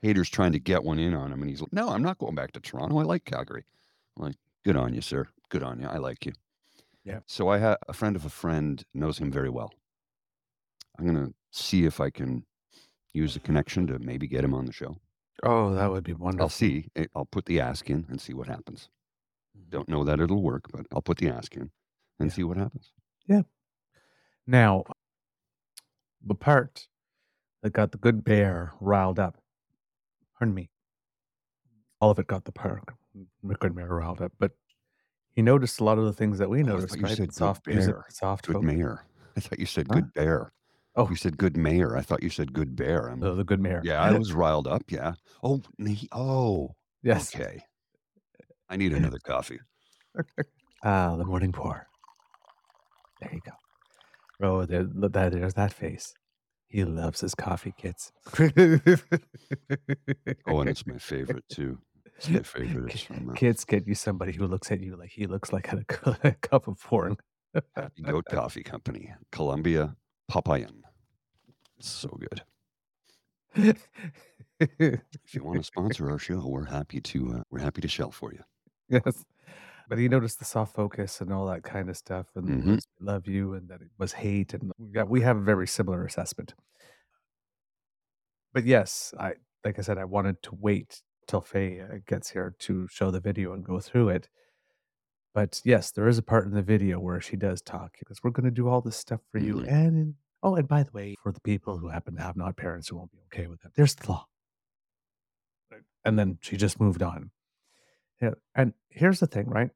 Haters 0.00 0.30
trying 0.30 0.52
to 0.52 0.58
get 0.58 0.84
one 0.84 0.98
in 0.98 1.12
on 1.14 1.32
him, 1.32 1.42
and 1.42 1.50
he's 1.50 1.60
like, 1.60 1.72
"No, 1.72 1.90
I'm 1.90 2.02
not 2.02 2.16
going 2.16 2.34
back 2.34 2.52
to 2.52 2.60
Toronto. 2.60 2.98
I 2.98 3.02
like 3.02 3.26
Calgary." 3.26 3.66
I'm 4.16 4.24
like, 4.24 4.36
"Good 4.64 4.76
on 4.76 4.94
you, 4.94 5.02
sir. 5.02 5.26
Good 5.50 5.62
on 5.62 5.80
you. 5.80 5.86
I 5.86 5.98
like 5.98 6.24
you." 6.24 6.32
Yeah. 7.04 7.20
So 7.26 7.48
I 7.48 7.58
had 7.58 7.76
a 7.88 7.92
friend 7.92 8.16
of 8.16 8.24
a 8.24 8.30
friend 8.30 8.82
knows 8.94 9.18
him 9.18 9.30
very 9.30 9.50
well. 9.50 9.70
I'm 10.98 11.06
gonna 11.06 11.32
see 11.52 11.84
if 11.84 12.00
I 12.00 12.10
can 12.10 12.46
use 13.14 13.36
a 13.36 13.40
connection 13.40 13.86
to 13.88 13.98
maybe 14.00 14.26
get 14.28 14.44
him 14.44 14.54
on 14.54 14.66
the 14.66 14.72
show. 14.72 14.98
Oh, 15.44 15.74
that 15.76 15.92
would 15.92 16.02
be 16.02 16.12
wonderful. 16.12 16.44
I'll 16.44 16.48
see. 16.48 16.88
eh, 16.94 17.06
I'll 17.14 17.24
put 17.26 17.46
the 17.46 17.58
ask 17.60 17.90
in 17.90 18.06
and 18.08 18.20
see 18.20 18.34
what 18.34 18.46
happens. 18.46 18.88
Don't 19.70 19.88
know 19.88 20.04
that 20.04 20.20
it'll 20.20 20.42
work, 20.42 20.70
but 20.72 20.86
I'll 20.92 21.02
put 21.02 21.18
the 21.18 21.28
ask 21.30 21.56
in 21.56 21.72
and 22.20 22.30
Yeah. 22.30 22.32
see 22.32 22.44
what 22.44 22.56
happens. 22.58 22.94
Yeah. 23.26 23.42
Now, 24.46 24.84
the 26.20 26.34
part 26.34 26.88
that 27.62 27.72
got 27.72 27.92
the 27.92 27.98
good 27.98 28.24
bear 28.24 28.72
riled 28.80 29.18
up, 29.18 29.42
pardon 30.38 30.54
me, 30.54 30.70
all 32.00 32.10
of 32.10 32.18
it 32.18 32.26
got 32.26 32.44
the 32.44 32.52
park, 32.52 32.94
the 33.42 33.54
good 33.56 33.74
bear 33.74 33.88
riled 33.88 34.20
up, 34.20 34.32
but 34.38 34.52
he 35.34 35.42
noticed 35.42 35.80
a 35.80 35.84
lot 35.84 35.98
of 35.98 36.04
the 36.04 36.12
things 36.12 36.38
that 36.38 36.50
we 36.50 36.62
Oh, 36.70 36.76
I 36.78 36.80
noticed, 36.80 36.82
thought 36.82 37.00
you 37.00 37.06
right? 37.06 37.08
said 37.08 37.32
good 37.34 37.56
soft 37.64 37.64
bear. 37.64 38.06
soft 38.08 38.48
Good 38.48 38.62
mayor. 38.62 39.06
I 39.36 39.40
thought 39.40 39.58
you 39.58 39.66
said 39.66 39.90
Huh? 39.90 39.90
good 39.90 40.12
bear. 40.12 40.52
Oh. 40.96 41.08
You 41.10 41.16
said 41.16 41.36
good 41.38 41.56
mayor. 41.56 41.96
I 41.96 42.02
thought 42.02 42.22
you 42.22 42.30
said 42.30 42.52
good 42.52 42.76
bear. 42.76 43.08
I'm, 43.08 43.20
The, 43.20 43.34
the 43.34 43.44
good 43.44 43.60
mayor. 43.60 43.80
yeah, 43.84 44.00
I 44.02 44.12
was 44.18 44.32
riled 44.32 44.68
up. 44.68 44.82
Yeah. 44.90 45.14
Oh, 45.42 45.60
he, 45.78 46.08
oh, 46.12 46.74
Yes. 47.02 47.34
okay. 47.34 47.60
I 48.68 48.76
need 48.76 48.92
another 48.92 49.18
coffee. 49.18 49.60
Ah, 50.86 51.16
the 51.16 51.24
morning 51.24 51.50
pour. 51.50 51.86
There 53.20 53.30
you 53.32 53.40
go. 53.40 53.52
Oh, 54.46 54.66
there, 54.66 54.82
look, 54.82 55.14
that, 55.14 55.32
there's 55.32 55.54
that 55.54 55.72
face. 55.72 56.12
He 56.68 56.84
loves 56.84 57.20
his 57.22 57.34
coffee, 57.34 57.72
kids. 57.78 58.12
Oh, 60.46 60.60
and 60.60 60.68
it's 60.68 60.86
my 60.86 60.98
favorite 60.98 61.44
too. 61.50 61.78
It's 62.18 62.28
my 62.28 62.40
favorite. 62.40 62.92
It's 62.92 63.02
from 63.02 63.30
uh, 63.30 63.32
Kids, 63.32 63.64
get 63.64 63.86
you 63.88 63.94
somebody 63.94 64.32
who 64.32 64.46
looks 64.46 64.70
at 64.70 64.80
you 64.80 64.96
like 64.96 65.10
he 65.10 65.26
looks 65.26 65.52
like 65.52 65.72
a, 65.72 65.84
a 66.22 66.32
cup 66.32 66.68
of 66.68 66.78
porn. 66.80 67.16
Happy 67.74 68.02
Goat 68.02 68.24
Coffee 68.30 68.62
Company, 68.62 69.12
Colombia 69.32 69.96
Popayan. 70.28 70.82
So 71.80 72.08
good. 72.08 72.42
If 74.60 75.34
you 75.34 75.42
want 75.44 75.60
to 75.60 75.64
sponsor 75.64 76.10
our 76.10 76.18
show, 76.18 76.46
we're 76.46 76.64
happy 76.66 77.00
to. 77.00 77.34
Uh, 77.34 77.42
we're 77.50 77.60
happy 77.60 77.80
to 77.80 77.88
shell 77.88 78.10
for 78.10 78.32
you. 78.32 78.42
yes. 78.88 79.24
But 79.88 79.98
he 79.98 80.08
noticed 80.08 80.38
the 80.38 80.44
soft 80.46 80.74
focus 80.74 81.20
and 81.20 81.32
all 81.32 81.46
that 81.46 81.62
kind 81.64 81.90
of 81.90 81.96
stuff, 81.96 82.28
and 82.36 82.54
Mhm. 82.62 82.80
love 83.00 83.26
you, 83.28 83.54
and 83.54 83.68
that 83.68 83.82
it 83.82 83.90
was 83.98 84.12
hate, 84.14 84.54
and 84.54 84.72
we 84.78 84.92
got 84.92 85.08
we 85.08 85.22
have 85.22 85.36
a 85.36 85.42
very 85.42 85.66
similar 85.66 86.04
assessment. 86.06 86.54
But 88.52 88.64
yes, 88.64 89.12
I 89.18 89.34
like 89.64 89.78
I 89.78 89.82
said, 89.82 89.98
I 89.98 90.04
wanted 90.04 90.42
to 90.44 90.54
wait 90.54 91.02
till 91.26 91.40
Faye 91.40 91.80
uh, 91.80 91.98
gets 92.06 92.30
here 92.30 92.54
to 92.60 92.86
show 92.88 93.10
the 93.10 93.20
video 93.20 93.52
and 93.52 93.64
go 93.64 93.80
through 93.80 94.10
it. 94.10 94.28
But 95.34 95.60
yes, 95.64 95.90
there 95.90 96.06
is 96.06 96.16
a 96.16 96.22
part 96.22 96.46
in 96.46 96.52
the 96.52 96.62
video 96.62 97.00
where 97.00 97.20
she 97.20 97.36
does 97.36 97.60
talk 97.60 97.96
because 97.98 98.22
we're 98.22 98.30
going 98.30 98.44
to 98.44 98.52
do 98.52 98.68
all 98.68 98.80
this 98.80 98.96
stuff 98.96 99.20
for 99.32 99.38
you. 99.38 99.56
Mhm. 99.56 99.68
And 99.68 99.96
in, 99.98 100.16
oh, 100.44 100.54
and 100.54 100.68
by 100.68 100.84
the 100.84 100.92
way, 100.92 101.16
for 101.22 101.32
the 101.32 101.40
people 101.40 101.76
who 101.78 101.88
happen 101.88 102.14
to 102.16 102.22
have 102.22 102.36
not 102.36 102.56
parents 102.56 102.88
who 102.88 102.96
won't 102.96 103.10
be 103.10 103.18
okay 103.26 103.48
with 103.48 103.64
it, 103.64 103.72
there's 103.74 103.96
the 103.96 104.10
law. 104.10 104.26
And 106.04 106.18
then 106.18 106.38
she 106.40 106.56
just 106.56 106.78
moved 106.78 107.02
on. 107.02 107.30
Yeah, 108.22 108.34
and 108.54 108.74
here's 108.90 109.20
the 109.20 109.26
thing, 109.26 109.46
right? 109.48 109.70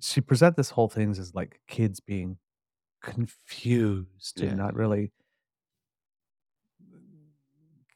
She 0.00 0.20
present 0.20 0.56
this 0.56 0.70
whole 0.70 0.88
thing 0.88 1.10
as 1.10 1.34
like 1.34 1.60
kids 1.66 2.00
being 2.00 2.38
confused 3.02 4.40
Yeah. 4.40 4.48
and 4.50 4.58
not 4.58 4.74
really. 4.74 5.12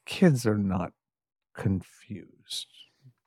Kids 0.05 0.45
are 0.45 0.57
not 0.57 0.93
confused 1.55 2.67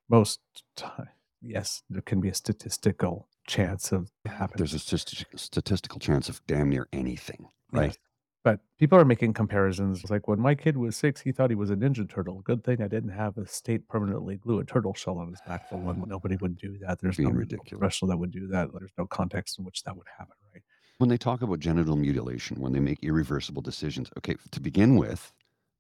most 0.09 0.41
time. 0.77 1.09
Yes, 1.43 1.83
there 1.91 2.03
can 2.03 2.21
be 2.21 2.29
a 2.29 2.35
statistical 2.35 3.29
chance 3.51 3.93
of 3.93 4.11
happening. 4.25 4.59
There's 4.59 4.75
a 4.75 4.79
stati- 4.79 5.25
statistical 5.37 5.99
chance 5.99 6.29
of 6.29 6.41
damn 6.47 6.69
near 6.69 6.87
anything, 6.93 7.49
right? 7.73 7.87
Yes. 7.87 7.99
But 8.43 8.61
people 8.79 8.99
are 8.99 9.05
making 9.05 9.35
comparisons. 9.35 10.09
Like 10.09 10.27
when 10.27 10.41
my 10.41 10.55
kid 10.55 10.77
was 10.77 10.97
six, 10.97 11.21
he 11.21 11.31
thought 11.31 11.51
he 11.51 11.57
was 11.57 11.69
a 11.71 11.77
Ninja 11.77 12.09
Turtle. 12.09 12.41
Good 12.43 12.65
thing 12.65 12.81
I 12.81 12.89
didn't 12.89 13.11
have 13.11 13.37
a 13.37 13.47
state 13.47 13.87
permanently 13.87 14.37
glue 14.37 14.61
a 14.61 14.65
turtle 14.65 14.95
shell 14.95 15.19
on 15.19 15.29
his 15.29 15.41
back 15.47 15.69
for 15.69 15.77
one. 15.77 16.03
Nobody 16.07 16.37
would 16.37 16.57
do 16.57 16.79
that. 16.79 17.01
There's 17.01 17.19
no 17.19 17.31
ridiculous. 17.31 17.69
professional 17.69 18.09
that 18.09 18.17
would 18.17 18.31
do 18.31 18.47
that. 18.47 18.69
There's 18.73 18.93
no 18.97 19.07
context 19.07 19.59
in 19.59 19.65
which 19.67 19.83
that 19.83 19.95
would 19.95 20.07
happen, 20.17 20.37
right? 20.55 20.63
When 20.97 21.11
they 21.11 21.19
talk 21.19 21.43
about 21.43 21.59
genital 21.59 21.97
mutilation, 21.97 22.61
when 22.61 22.73
they 22.73 22.81
make 22.81 23.03
irreversible 23.03 23.63
decisions, 23.63 24.09
okay, 24.17 24.37
to 24.53 24.61
begin 24.61 24.97
with, 24.97 25.33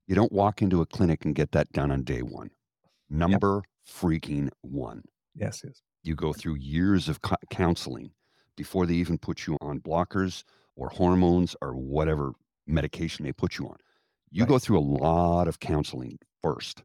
you 0.06 0.14
don't 0.14 0.32
walk 0.32 0.60
into 0.60 0.82
a 0.82 0.86
clinic 0.86 1.24
and 1.24 1.34
get 1.34 1.52
that 1.52 1.72
done 1.72 1.90
on 1.90 2.02
day 2.02 2.20
one. 2.20 2.50
Number 3.08 3.62
freaking 3.88 4.50
one. 4.60 5.02
Yes, 5.34 5.62
yes. 5.64 5.80
You 6.02 6.14
go 6.14 6.32
through 6.32 6.56
years 6.56 7.08
of 7.08 7.22
co- 7.22 7.36
counseling 7.50 8.12
before 8.56 8.86
they 8.86 8.94
even 8.94 9.18
put 9.18 9.46
you 9.46 9.56
on 9.60 9.80
blockers 9.80 10.44
or 10.76 10.88
hormones 10.88 11.54
or 11.62 11.74
whatever 11.76 12.32
medication 12.66 13.24
they 13.24 13.32
put 13.32 13.58
you 13.58 13.68
on. 13.68 13.76
You 14.30 14.46
go 14.46 14.58
through 14.58 14.78
a 14.78 14.80
lot 15.04 15.48
of 15.48 15.58
counseling 15.60 16.18
first, 16.42 16.84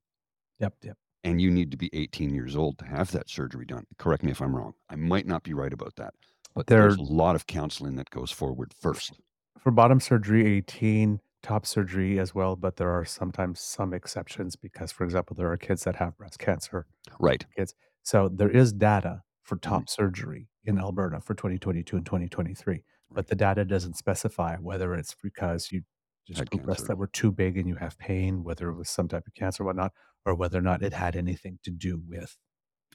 Yep, 0.60 0.76
yep. 0.84 0.98
and 1.24 1.42
you 1.42 1.52
need 1.52 1.72
to 1.72 1.78
be 1.78 1.90
18 1.94 2.34
years 2.34 2.56
old 2.56 2.78
to 2.80 2.86
have 2.86 3.12
that 3.12 3.30
surgery 3.30 3.66
done. 3.66 3.86
Correct 3.98 4.24
me 4.24 4.32
if 4.32 4.42
I'm 4.42 4.56
wrong. 4.56 4.74
I 4.90 4.96
might 4.96 5.28
not 5.28 5.44
be 5.44 5.54
right 5.54 5.74
about 5.74 5.96
that, 5.98 6.14
but 6.54 6.68
There- 6.68 6.82
there's 6.82 6.98
a 6.98 7.02
lot 7.04 7.36
of 7.36 7.48
counseling 7.48 7.96
that 7.98 8.10
goes 8.10 8.32
forward 8.32 8.74
first. 8.74 9.20
For 9.60 9.72
bottom 9.72 10.00
surgery, 10.00 10.46
18, 10.46 11.20
top 11.42 11.66
surgery 11.66 12.20
as 12.20 12.34
well, 12.36 12.56
but 12.56 12.78
there 12.78 12.90
are 12.92 13.06
sometimes 13.06 13.60
some 13.60 13.94
exceptions 13.94 14.56
because, 14.56 14.92
for 14.92 15.04
example, 15.04 15.36
there 15.36 15.52
are 15.52 15.58
kids 15.58 15.84
that 15.84 15.96
have 15.98 16.18
breast 16.18 16.40
cancer. 16.40 16.86
Right. 17.20 17.46
Kids. 17.56 17.76
So 18.06 18.30
there 18.32 18.50
is 18.52 18.72
data 18.72 19.24
for 19.42 19.58
top 19.58 19.90
surgery 19.90 20.48
in 20.64 20.78
Alberta 20.80 21.20
for 21.20 21.34
2022 21.34 21.98
and 21.98 22.06
2023. 22.06 22.84
But 23.12 23.28
the 23.28 23.36
data 23.36 23.66
doesn't 23.66 23.98
specify 23.98 24.58
whether 24.58 24.94
it's 24.94 25.16
because 25.24 25.72
you 25.72 25.82
just 26.28 26.50
breasts 26.64 26.88
that 26.88 26.98
were 26.98 27.08
too 27.08 27.32
big 27.32 27.58
and 27.58 27.68
you 27.68 27.76
have 27.76 27.98
pain, 27.98 28.44
whether 28.44 28.70
it 28.70 28.76
was 28.76 28.90
some 28.90 29.08
type 29.08 29.26
of 29.28 29.34
cancer 29.34 29.64
or 29.64 29.66
whatnot, 29.68 29.92
or 30.26 30.36
whether 30.36 30.58
or 30.58 30.62
not 30.62 30.84
it 30.84 30.94
had 30.94 31.16
anything 31.16 31.58
to 31.64 31.72
do 31.72 32.00
with 32.08 32.38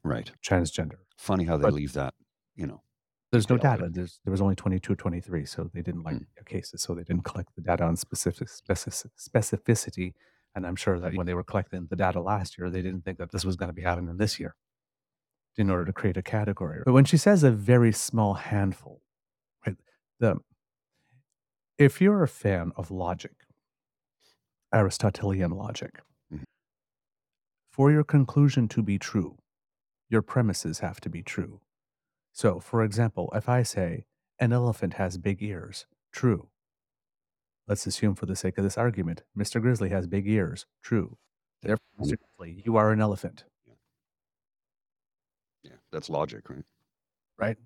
Right. 0.04 0.30
transgender. 0.44 0.98
Funny 1.16 1.44
how 1.44 1.56
they 1.56 1.62
But- 1.62 1.74
leave 1.74 1.92
that, 1.94 2.14
you 2.54 2.66
know. 2.66 2.82
There's 3.32 3.48
no 3.48 3.56
data. 3.56 3.88
There's, 3.92 4.20
there 4.24 4.32
was 4.32 4.40
only 4.40 4.56
22, 4.56 4.96
23, 4.96 5.44
so 5.44 5.70
they 5.72 5.82
didn't 5.82 6.02
like 6.02 6.16
Mm. 6.16 6.46
cases, 6.46 6.82
so 6.82 6.94
they 6.94 7.04
didn't 7.04 7.24
collect 7.24 7.54
the 7.54 7.62
data 7.62 7.84
on 7.84 7.96
specific 7.96 8.48
specificity. 8.48 10.14
And 10.56 10.66
I'm 10.66 10.74
sure 10.76 10.98
that 10.98 11.14
when 11.14 11.26
they 11.26 11.34
were 11.34 11.44
collecting 11.44 11.86
the 11.86 11.94
data 11.96 12.20
last 12.20 12.58
year, 12.58 12.70
they 12.70 12.82
didn't 12.82 13.02
think 13.04 13.18
that 13.18 13.30
this 13.30 13.44
was 13.44 13.54
going 13.56 13.68
to 13.68 13.72
be 13.72 13.82
happening 13.82 14.16
this 14.16 14.40
year 14.40 14.56
in 15.56 15.70
order 15.70 15.84
to 15.84 15.92
create 15.92 16.16
a 16.16 16.22
category. 16.22 16.82
But 16.84 16.92
when 16.94 17.04
she 17.04 17.16
says 17.16 17.42
a 17.42 17.50
very 17.50 17.92
small 17.92 18.34
handful, 18.34 19.02
right? 19.66 19.76
The 20.18 20.36
if 21.78 22.00
you're 22.00 22.22
a 22.22 22.28
fan 22.28 22.72
of 22.76 22.90
logic, 22.90 23.32
Aristotelian 24.72 25.50
logic, 25.50 26.00
Mhm. 26.32 26.44
for 27.70 27.90
your 27.90 28.04
conclusion 28.04 28.68
to 28.68 28.82
be 28.82 28.98
true, 28.98 29.38
your 30.08 30.22
premises 30.22 30.80
have 30.80 31.00
to 31.00 31.08
be 31.10 31.22
true. 31.22 31.60
So, 32.32 32.60
for 32.60 32.82
example, 32.84 33.30
if 33.34 33.48
I 33.48 33.62
say 33.62 34.06
an 34.38 34.52
elephant 34.52 34.94
has 34.94 35.18
big 35.18 35.42
ears, 35.42 35.86
true. 36.12 36.50
Let's 37.66 37.86
assume 37.86 38.14
for 38.14 38.26
the 38.26 38.36
sake 38.36 38.58
of 38.58 38.64
this 38.64 38.78
argument, 38.78 39.22
Mr. 39.36 39.60
Grizzly 39.60 39.90
has 39.90 40.06
big 40.06 40.26
ears, 40.28 40.66
true. 40.82 41.18
Therefore, 41.62 41.86
Mr. 41.98 42.16
Grizzly, 42.18 42.62
you 42.64 42.76
are 42.76 42.90
an 42.92 43.00
elephant, 43.00 43.44
that's 45.92 46.10
logic, 46.10 46.48
right? 46.48 46.64
right? 47.38 47.56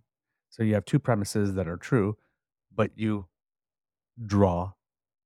So 0.51 0.63
you 0.63 0.75
have 0.75 0.85
two 0.85 0.99
premises 0.99 1.55
that 1.55 1.69
are 1.69 1.77
true, 1.77 2.17
but 2.75 2.91
you 2.97 3.27
draw 4.25 4.73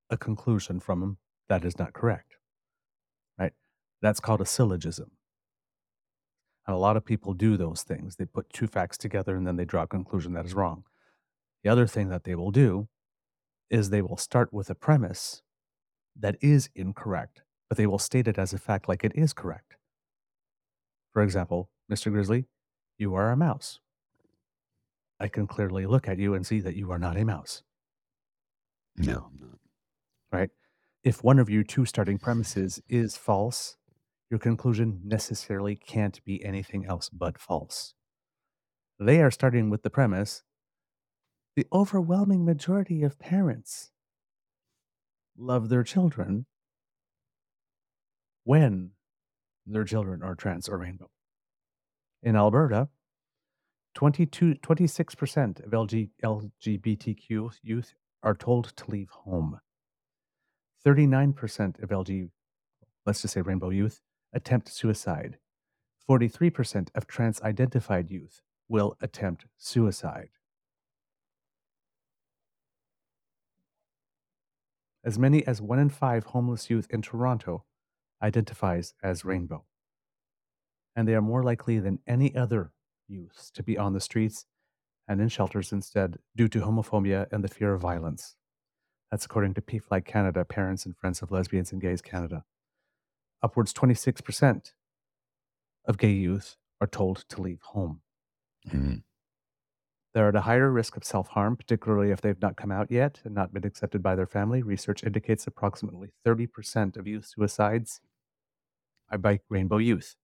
a 0.09 0.17
conclusion 0.17 0.79
from 0.79 0.99
them 0.99 1.17
that 1.49 1.63
is 1.63 1.77
not 1.77 1.93
correct, 1.93 2.35
right? 3.37 3.53
That's 4.01 4.19
called 4.19 4.41
a 4.41 4.45
syllogism. 4.45 5.11
And 6.65 6.75
a 6.75 6.79
lot 6.79 6.97
of 6.97 7.05
people 7.05 7.33
do 7.33 7.57
those 7.57 7.83
things. 7.83 8.15
They 8.15 8.25
put 8.25 8.51
two 8.51 8.67
facts 8.67 8.97
together 8.97 9.35
and 9.35 9.45
then 9.45 9.55
they 9.55 9.65
draw 9.65 9.83
a 9.83 9.87
conclusion 9.87 10.33
that 10.33 10.45
is 10.45 10.53
wrong. 10.53 10.83
The 11.63 11.69
other 11.69 11.87
thing 11.87 12.09
that 12.09 12.23
they 12.23 12.35
will 12.35 12.51
do 12.51 12.87
is 13.69 13.89
they 13.89 14.01
will 14.01 14.17
start 14.17 14.53
with 14.53 14.69
a 14.69 14.75
premise 14.75 15.41
that 16.17 16.37
is 16.41 16.69
incorrect, 16.75 17.41
but 17.69 17.77
they 17.77 17.87
will 17.87 17.99
state 17.99 18.27
it 18.27 18.37
as 18.37 18.53
a 18.53 18.57
fact 18.57 18.87
like 18.87 19.03
it 19.03 19.11
is 19.15 19.33
correct. 19.33 19.75
For 21.13 21.21
example, 21.21 21.69
Mr. 21.91 22.11
Grizzly, 22.11 22.45
you 22.99 23.15
are 23.15 23.31
a 23.31 23.37
mouse. 23.37 23.79
I 25.19 25.27
can 25.27 25.47
clearly 25.47 25.85
look 25.85 26.07
at 26.07 26.19
you 26.19 26.33
and 26.33 26.45
see 26.45 26.59
that 26.61 26.75
you 26.75 26.91
are 26.91 26.99
not 26.99 27.17
a 27.17 27.25
mouse, 27.25 27.63
No, 28.97 29.29
I'm 29.31 29.39
not. 29.39 29.59
right? 30.31 30.49
If 31.03 31.23
one 31.23 31.39
of 31.39 31.49
your 31.49 31.63
two 31.63 31.85
starting 31.85 32.17
premises 32.17 32.81
is 32.87 33.17
false, 33.17 33.77
your 34.29 34.39
conclusion 34.39 35.01
necessarily 35.03 35.75
can't 35.75 36.23
be 36.23 36.43
anything 36.43 36.85
else 36.85 37.09
but 37.09 37.39
false. 37.39 37.93
They 38.99 39.21
are 39.21 39.31
starting 39.31 39.69
with 39.69 39.83
the 39.83 39.89
premise 39.89 40.43
the 41.55 41.65
overwhelming 41.73 42.45
majority 42.45 43.03
of 43.03 43.19
parents 43.19 43.91
love 45.37 45.67
their 45.67 45.83
children 45.83 46.45
when 48.45 48.91
their 49.65 49.83
children 49.83 50.23
are 50.23 50.35
trans 50.35 50.69
or 50.69 50.77
rainbow. 50.77 51.09
In 52.21 52.35
Alberta, 52.35 52.89
22, 53.95 54.55
26% 54.55 55.65
of 55.65 55.71
LG, 55.71 56.09
LGBTQ 56.23 57.51
youth 57.61 57.93
are 58.23 58.35
told 58.35 58.75
to 58.75 58.91
leave 58.91 59.09
home. 59.09 59.59
39% 60.85 61.81
of 61.81 61.89
LG, 61.89 62.29
let's 63.05 63.21
just 63.21 63.33
say 63.33 63.41
rainbow 63.41 63.69
youth, 63.69 64.01
attempt 64.33 64.69
suicide. 64.69 65.37
43% 66.09 66.89
of 66.95 67.07
trans 67.07 67.41
identified 67.41 68.09
youth 68.09 68.41
will 68.67 68.97
attempt 69.01 69.45
suicide. 69.57 70.29
As 75.03 75.17
many 75.17 75.45
as 75.47 75.61
one 75.61 75.79
in 75.79 75.89
five 75.89 76.25
homeless 76.25 76.69
youth 76.69 76.87
in 76.89 77.01
Toronto 77.01 77.63
identifies 78.21 78.93
as 79.01 79.23
rainbow. 79.23 79.63
And 80.95 81.07
they 81.07 81.15
are 81.15 81.21
more 81.21 81.43
likely 81.43 81.79
than 81.79 81.99
any 82.07 82.35
other 82.35 82.71
youth 83.07 83.51
to 83.53 83.63
be 83.63 83.77
on 83.77 83.93
the 83.93 84.01
streets 84.01 84.45
and 85.07 85.19
in 85.21 85.29
shelters 85.29 85.71
instead 85.71 86.19
due 86.35 86.47
to 86.49 86.59
homophobia 86.59 87.27
and 87.31 87.43
the 87.43 87.47
fear 87.47 87.73
of 87.73 87.81
violence. 87.81 88.35
That's 89.11 89.25
according 89.25 89.55
to 89.55 89.61
PFLAG 89.61 90.05
Canada, 90.05 90.45
Parents 90.45 90.85
and 90.85 90.95
Friends 90.95 91.21
of 91.21 91.31
Lesbians 91.31 91.71
and 91.71 91.81
Gays 91.81 92.01
Canada. 92.01 92.45
Upwards 93.41 93.73
26% 93.73 94.73
of 95.85 95.97
gay 95.97 96.11
youth 96.11 96.57
are 96.81 96.87
told 96.87 97.25
to 97.29 97.41
leave 97.41 97.61
home. 97.61 98.01
Mhm. 98.67 99.03
They're 100.13 100.29
at 100.29 100.35
a 100.35 100.41
higher 100.41 100.71
risk 100.71 100.97
of 100.97 101.03
self 101.03 101.29
harm, 101.29 101.55
particularly 101.55 102.11
if 102.11 102.21
they've 102.21 102.41
not 102.41 102.57
come 102.57 102.71
out 102.71 102.91
yet 102.91 103.21
and 103.23 103.33
not 103.33 103.53
been 103.53 103.65
accepted 103.65 104.03
by 104.03 104.15
their 104.15 104.25
family. 104.27 104.61
Research 104.61 105.03
indicates 105.03 105.47
approximately 105.47 106.11
30% 106.23 106.97
of 106.97 107.07
youth 107.07 107.25
suicides 107.25 108.01
are 109.09 109.17
by 109.17 109.39
rainbow 109.49 109.77
youth. 109.77 110.15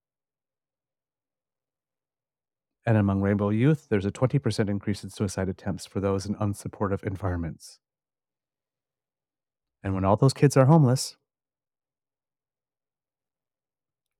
And 2.86 2.96
among 2.96 3.20
rainbow 3.20 3.50
youth, 3.50 3.88
there's 3.90 4.06
a 4.06 4.12
20% 4.12 4.68
increase 4.68 5.02
in 5.02 5.10
suicide 5.10 5.48
attempts 5.48 5.86
for 5.86 5.98
those 5.98 6.24
in 6.24 6.36
unsupportive 6.36 7.02
environments. 7.02 7.80
And 9.82 9.92
when 9.92 10.04
all 10.04 10.16
those 10.16 10.32
kids 10.32 10.56
are 10.56 10.66
homeless, 10.66 11.16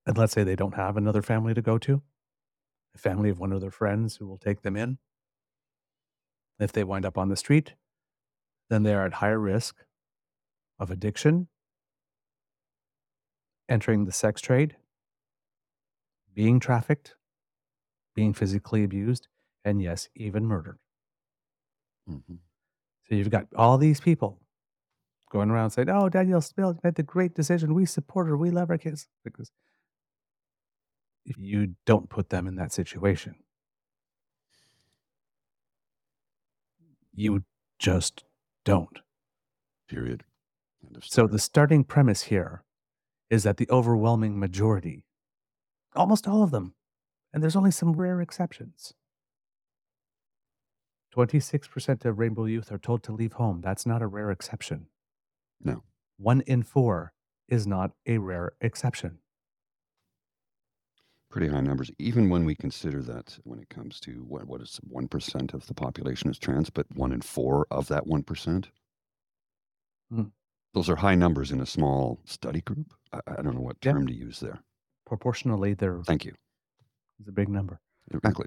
and 0.05 0.19
let's 0.19 0.33
say 0.33 0.45
they 0.45 0.57
don't 0.57 0.75
have 0.75 0.97
another 0.97 1.23
family 1.23 1.55
to 1.55 1.63
go 1.63 1.79
to, 1.79 2.03
a 2.95 2.99
family 2.99 3.31
of 3.31 3.39
one 3.39 3.53
of 3.53 3.61
their 3.61 3.71
friends 3.71 4.17
who 4.17 4.27
will 4.27 4.39
take 4.39 4.63
them 4.63 4.77
in, 4.77 4.99
if 6.59 6.73
they 6.73 6.85
wind 6.85 7.05
up 7.05 7.19
on 7.19 7.29
the 7.29 7.37
street, 7.37 7.75
then 8.71 8.83
they 8.83 8.95
are 8.95 9.05
at 9.05 9.15
higher 9.15 9.39
risk 9.39 9.77
of 10.79 10.91
addiction, 10.91 11.49
entering 13.69 14.05
the 14.05 14.13
sex 14.13 14.41
trade, 14.41 14.77
being 16.35 16.59
trafficked, 16.61 17.16
being 18.17 18.35
physically 18.35 18.85
abused, 18.85 19.29
and 19.65 19.81
yes, 19.83 20.11
even 20.17 20.47
murdered. 20.47 20.81
Mhm. 22.09 22.39
So 23.09 23.15
you've 23.17 23.31
got 23.31 23.49
all 23.55 23.79
these 23.79 24.01
people 24.01 24.41
going 25.31 25.51
around 25.51 25.71
saying, 25.71 25.91
"Oh, 25.91 26.09
Danielle 26.09 26.41
Spill 26.43 26.79
made 26.85 26.97
the 26.97 27.05
great 27.05 27.35
decision. 27.35 27.75
We 27.75 27.87
support 27.87 28.29
her. 28.29 28.37
We 28.37 28.51
love 28.51 28.71
our 28.71 28.79
kids." 28.79 29.09
Because 29.25 29.53
if 31.27 31.37
you 31.39 31.75
don't 31.85 32.09
put 32.09 32.31
them 32.31 32.47
in 32.47 32.55
that 32.57 32.73
situation, 32.73 33.35
you 37.13 37.45
just 37.79 38.25
don't. 38.65 39.01
Period. 39.89 40.25
So 41.03 41.29
the 41.29 41.41
starting 41.41 41.85
premise 41.85 42.25
here 42.25 42.65
is 43.31 43.45
that 43.45 43.59
the 43.59 43.69
overwhelming 43.71 44.39
majority, 44.39 45.05
almost 45.97 46.29
all 46.29 46.45
of 46.45 46.53
them, 46.53 46.76
and 47.37 47.43
there's 47.45 47.57
only 47.57 47.71
some 47.71 47.93
rare 47.93 48.23
exceptions. 48.23 48.95
26% 51.15 52.05
of 52.07 52.19
rainbow 52.19 52.47
youth 52.47 52.73
are 52.73 52.79
told 52.79 53.03
to 53.03 53.13
leave 53.13 53.35
home. 53.35 53.61
That's 53.63 53.85
not 53.85 54.01
a 54.01 54.07
rare 54.07 54.31
exception. 54.31 54.87
No. 55.63 55.83
One 56.17 56.41
in 56.43 56.63
four 56.63 57.13
is 57.47 57.67
not 57.67 57.93
a 58.07 58.17
rare 58.19 58.53
exception. 58.63 59.19
pretty 61.31 61.49
high 61.49 61.61
numbers, 61.61 61.91
even 61.99 62.31
when 62.31 62.47
we 62.47 62.55
consider 62.55 63.03
that 63.03 63.39
when 63.45 63.59
it 63.59 63.69
comes 63.69 64.01
to 64.01 64.25
what 64.27 64.47
what 64.47 64.63
is 64.63 64.81
one 64.89 65.09
percent 65.09 65.53
of 65.53 65.67
the 65.67 65.75
population 65.75 66.31
is 66.31 66.39
trans, 66.39 66.71
but 66.71 66.87
one 66.95 67.13
in 67.13 67.21
four 67.21 67.67
of 67.71 67.89
that 67.89 68.07
one 68.07 68.23
percent. 68.23 68.71
Mm. 70.13 70.31
Those 70.73 70.89
are 70.89 70.97
high 70.97 71.15
numbers 71.17 71.53
in 71.53 71.61
a 71.61 71.67
small 71.67 72.21
study 72.25 72.63
group. 72.63 72.95
I, 73.13 73.21
I 73.27 73.43
don't 73.43 73.55
know 73.55 73.61
what 73.61 73.77
Yeah. 73.83 73.93
term 73.93 74.07
to 74.07 74.15
use 74.15 74.41
there. 74.41 74.61
Proportionally, 75.07 75.75
they're. 75.75 76.03
Thank 76.05 76.25
you. 76.25 76.35
Is 77.21 77.29
a 77.29 77.33
big 77.33 77.49
number. 77.49 77.81
Exactly. 78.13 78.47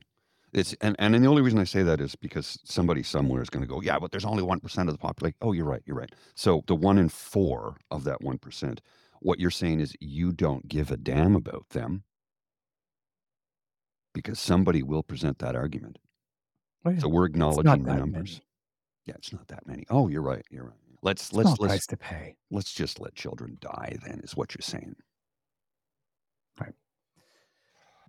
It's 0.52 0.74
and, 0.82 0.96
and 1.00 1.14
the 1.14 1.28
only 1.28 1.44
reason 1.44 1.60
I 1.60 1.64
say 1.64 1.84
that 1.84 2.02
is 2.02 2.16
because 2.16 2.60
somebody 2.66 3.04
somewhere 3.04 3.42
is 3.42 3.50
going 3.50 3.62
to 3.64 3.68
go, 3.70 3.82
yeah, 3.82 4.00
but 4.00 4.12
there's 4.12 4.26
only 4.26 4.42
one 4.42 4.60
percent 4.60 4.90
of 4.90 4.96
the 4.96 5.00
population. 5.00 5.38
Oh, 5.42 5.52
you're 5.52 5.66
right, 5.66 5.84
you're 5.86 5.96
right. 5.96 6.12
So 6.36 6.64
the 6.68 6.76
one 6.76 6.98
in 6.98 7.10
four 7.10 7.78
of 7.92 8.04
that 8.06 8.22
one 8.22 8.40
percent, 8.40 8.82
what 9.22 9.40
you're 9.40 9.52
saying 9.52 9.80
is 9.80 9.96
you 10.00 10.32
don't 10.32 10.68
give 10.68 10.90
a 10.92 10.98
damn 10.98 11.36
about 11.36 11.70
them 11.70 12.04
because 14.14 14.40
somebody 14.40 14.82
will 14.82 15.04
present 15.04 15.38
that 15.40 15.56
argument. 15.56 16.00
Oh, 16.86 16.90
yeah. 16.92 17.00
So 17.00 17.10
we're 17.10 17.26
It's 17.26 17.34
acknowledging 17.36 17.84
the 17.84 17.94
numbers. 17.94 18.32
many. 18.32 18.46
Yeah, 19.06 19.16
it's 19.18 19.34
not 19.34 19.48
that 19.50 19.68
many. 19.68 19.86
Oh, 19.90 20.08
you're 20.08 20.22
right. 20.24 20.46
You're 20.50 20.66
right. 20.66 20.74
Let's 21.02 21.26
Small 21.26 21.44
let's 21.44 21.60
let's 21.60 21.88
to 21.88 21.98
pay. 21.98 22.36
let's 22.52 22.74
just 22.74 23.00
let 23.00 23.16
children 23.16 23.58
die. 23.62 23.98
Then 24.06 24.22
is 24.24 24.36
what 24.36 24.56
you're 24.56 24.62
saying. 24.64 24.96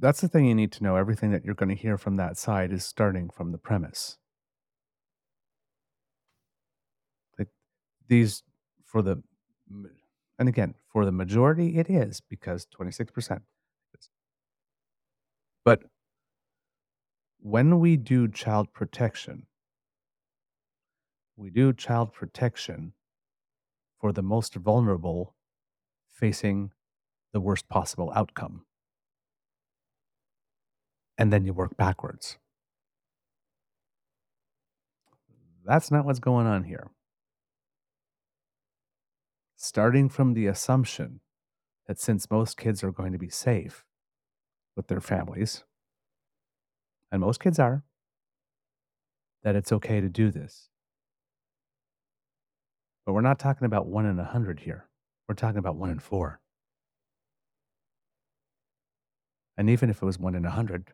That's 0.00 0.22
the 0.22 0.28
thing 0.28 0.46
you 0.46 0.54
need 0.54 0.72
to 0.72 0.82
know. 0.82 0.96
Everything 0.96 1.30
that 1.32 1.44
you're 1.44 1.54
going 1.54 1.68
to 1.68 1.74
hear 1.74 1.98
from 1.98 2.16
that 2.16 2.38
side 2.38 2.72
is 2.72 2.84
starting 2.84 3.28
from 3.28 3.52
the 3.52 3.58
premise. 3.58 4.16
These, 8.08 8.42
for 8.84 9.02
the, 9.02 9.22
and 10.38 10.48
again, 10.48 10.74
for 10.88 11.04
the 11.04 11.12
majority, 11.12 11.78
it 11.78 11.88
is 11.88 12.20
because 12.20 12.66
26%. 12.76 13.40
But 15.64 15.82
when 17.38 17.78
we 17.78 17.96
do 17.96 18.26
child 18.26 18.72
protection, 18.72 19.46
we 21.36 21.50
do 21.50 21.72
child 21.72 22.12
protection 22.12 22.94
for 24.00 24.12
the 24.12 24.22
most 24.22 24.54
vulnerable 24.54 25.36
facing 26.08 26.72
the 27.32 27.40
worst 27.40 27.68
possible 27.68 28.12
outcome. 28.16 28.64
And 31.20 31.30
then 31.30 31.44
you 31.44 31.52
work 31.52 31.76
backwards. 31.76 32.38
That's 35.66 35.90
not 35.90 36.06
what's 36.06 36.18
going 36.18 36.46
on 36.46 36.64
here. 36.64 36.90
Starting 39.54 40.08
from 40.08 40.32
the 40.32 40.46
assumption 40.46 41.20
that 41.86 42.00
since 42.00 42.30
most 42.30 42.56
kids 42.56 42.82
are 42.82 42.90
going 42.90 43.12
to 43.12 43.18
be 43.18 43.28
safe 43.28 43.84
with 44.74 44.86
their 44.86 45.02
families, 45.02 45.62
and 47.12 47.20
most 47.20 47.38
kids 47.38 47.58
are, 47.58 47.84
that 49.42 49.54
it's 49.54 49.72
okay 49.72 50.00
to 50.00 50.08
do 50.08 50.30
this. 50.30 50.70
But 53.04 53.12
we're 53.12 53.20
not 53.20 53.38
talking 53.38 53.66
about 53.66 53.86
one 53.86 54.06
in 54.06 54.18
a 54.18 54.24
hundred 54.24 54.60
here. 54.60 54.88
We're 55.28 55.34
talking 55.34 55.58
about 55.58 55.76
one 55.76 55.90
in 55.90 55.98
four. 55.98 56.40
And 59.58 59.68
even 59.68 59.90
if 59.90 60.00
it 60.00 60.06
was 60.06 60.18
one 60.18 60.34
in 60.34 60.46
a 60.46 60.50
hundred, 60.50 60.92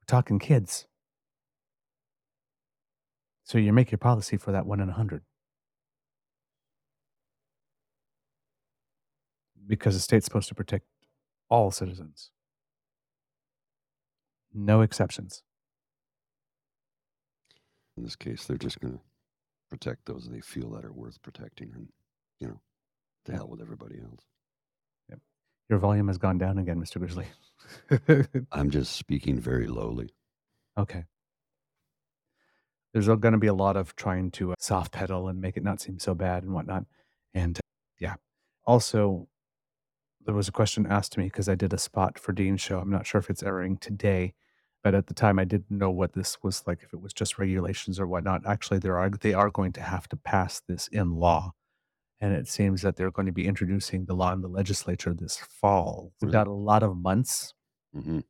we're 0.00 0.01
talking 0.12 0.38
kids. 0.38 0.86
So 3.44 3.56
you 3.56 3.72
make 3.72 3.90
your 3.90 3.98
policy 3.98 4.36
for 4.36 4.52
that 4.52 4.66
one 4.66 4.78
in 4.78 4.90
a 4.90 4.92
hundred. 4.92 5.22
Because 9.66 9.94
the 9.94 10.00
state's 10.00 10.26
supposed 10.26 10.48
to 10.48 10.54
protect 10.54 10.84
all 11.48 11.70
citizens. 11.70 12.30
No 14.52 14.82
exceptions. 14.82 15.42
In 17.96 18.04
this 18.04 18.16
case, 18.16 18.44
they're 18.44 18.58
just 18.58 18.80
going 18.80 18.94
to 18.94 19.00
protect 19.70 20.04
those 20.04 20.28
they 20.28 20.40
feel 20.42 20.70
that 20.72 20.84
are 20.84 20.92
worth 20.92 21.22
protecting, 21.22 21.72
and 21.74 21.88
you 22.38 22.48
know, 22.48 22.60
to 23.24 23.32
Yeah. 23.32 23.38
hell 23.38 23.48
with 23.48 23.62
everybody 23.62 23.98
else. 23.98 24.26
Your 25.72 25.78
volume 25.78 26.08
has 26.08 26.18
gone 26.18 26.36
down 26.36 26.58
again, 26.58 26.78
Mr. 26.78 26.98
Grizzly. 26.98 27.24
I'm 28.52 28.68
just 28.68 28.94
speaking 28.94 29.40
very 29.40 29.66
lowly. 29.66 30.10
okay. 30.76 31.04
There's 32.92 33.06
going 33.06 33.32
to 33.32 33.38
be 33.38 33.46
a 33.46 33.54
lot 33.54 33.78
of 33.78 33.96
trying 33.96 34.32
to 34.32 34.52
uh, 34.52 34.54
soft 34.58 34.92
pedal 34.92 35.28
and 35.28 35.40
make 35.40 35.56
it 35.56 35.62
not 35.62 35.80
seem 35.80 35.98
so 35.98 36.14
bad 36.14 36.42
and 36.42 36.52
whatnot. 36.52 36.84
And 37.32 37.58
yeah. 37.98 38.16
Also, 38.66 39.28
there 40.26 40.34
was 40.34 40.46
a 40.46 40.52
question 40.52 40.86
asked 40.86 41.12
to 41.12 41.20
me 41.20 41.28
because 41.28 41.48
I 41.48 41.54
did 41.54 41.72
a 41.72 41.78
spot 41.78 42.18
for 42.18 42.32
Dean's 42.32 42.60
show. 42.60 42.78
I'm 42.78 42.90
not 42.90 43.06
sure 43.06 43.18
if 43.18 43.30
it's 43.30 43.42
airing 43.42 43.78
today, 43.78 44.34
but 44.84 44.94
at 44.94 45.06
the 45.06 45.14
time 45.14 45.38
I 45.38 45.44
didn't 45.44 45.70
know 45.70 45.90
what 45.90 46.12
this 46.12 46.36
was 46.42 46.64
like, 46.66 46.80
if 46.82 46.92
it 46.92 47.00
was 47.00 47.14
just 47.14 47.38
regulations 47.38 47.98
or 47.98 48.06
whatnot. 48.06 48.42
Actually, 48.44 48.80
there 48.80 48.98
are 48.98 49.08
they 49.08 49.32
are 49.32 49.48
going 49.48 49.72
to 49.72 49.80
have 49.80 50.06
to 50.10 50.16
pass 50.18 50.60
this 50.68 50.86
in 50.88 51.12
law. 51.12 51.54
And 52.22 52.32
it 52.34 52.46
seems 52.48 52.82
that 52.82 52.96
they're 52.96 53.10
going 53.10 53.26
to 53.26 53.32
be 53.32 53.46
introducing 53.48 54.04
the 54.06 54.14
law 54.14 54.32
in 54.32 54.40
the 54.42 54.48
legislature 54.48 55.12
this 55.12 55.36
fall. 55.36 56.12
We've 56.22 56.30
got 56.32 56.46
a 56.46 56.52
lot 56.52 56.82
of 56.84 56.96
months 56.96 57.52
hmm 57.92 58.20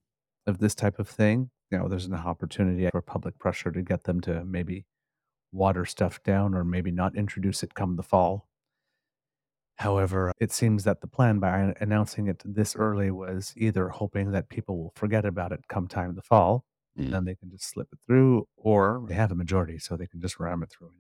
of 0.47 0.59
this 0.59 0.75
type 0.75 0.99
of 0.99 1.09
thing. 1.09 1.51
You 1.71 1.79
know, 1.79 1.89
there's 1.89 2.07
an 2.07 2.15
opportunity 2.15 2.89
for 2.91 3.01
public 3.03 3.39
pressure 3.39 3.71
to 3.71 3.83
get 3.83 4.05
them 4.05 4.21
to 4.23 4.45
maybe 4.45 4.87
water 5.53 5.85
stuff 5.85 6.23
down 6.23 6.55
or 6.55 6.65
maybe 6.65 6.91
not 6.91 7.15
introduce 7.17 7.63
it 7.63 7.75
come 7.75 7.97
the 7.97 8.03
fall. 8.03 8.49
However, 9.77 10.33
it 10.41 10.53
seems 10.53 10.85
that 10.85 11.01
the 11.01 11.07
plan 11.07 11.39
by 11.39 11.75
announcing 11.81 12.27
it 12.29 12.43
this 12.45 12.77
early 12.77 13.11
was 13.11 13.53
either 13.57 13.89
hoping 13.91 14.31
that 14.33 14.49
people 14.49 14.79
will 14.79 14.93
forget 14.97 15.25
about 15.25 15.53
it 15.53 15.69
come 15.69 15.87
time 15.89 16.15
the 16.15 16.23
fall, 16.23 16.65
Mm. 16.99 17.05
and 17.05 17.13
then 17.15 17.25
they 17.25 17.35
can 17.35 17.51
just 17.51 17.65
slip 17.71 17.89
it 17.93 18.01
through, 18.07 18.47
or 18.57 19.05
they 19.09 19.15
have 19.15 19.33
a 19.33 19.35
majority, 19.35 19.79
so 19.79 19.97
they 19.97 20.07
can 20.07 20.21
just 20.21 20.39
ram 20.39 20.63
it 20.63 20.71
through 20.71 20.91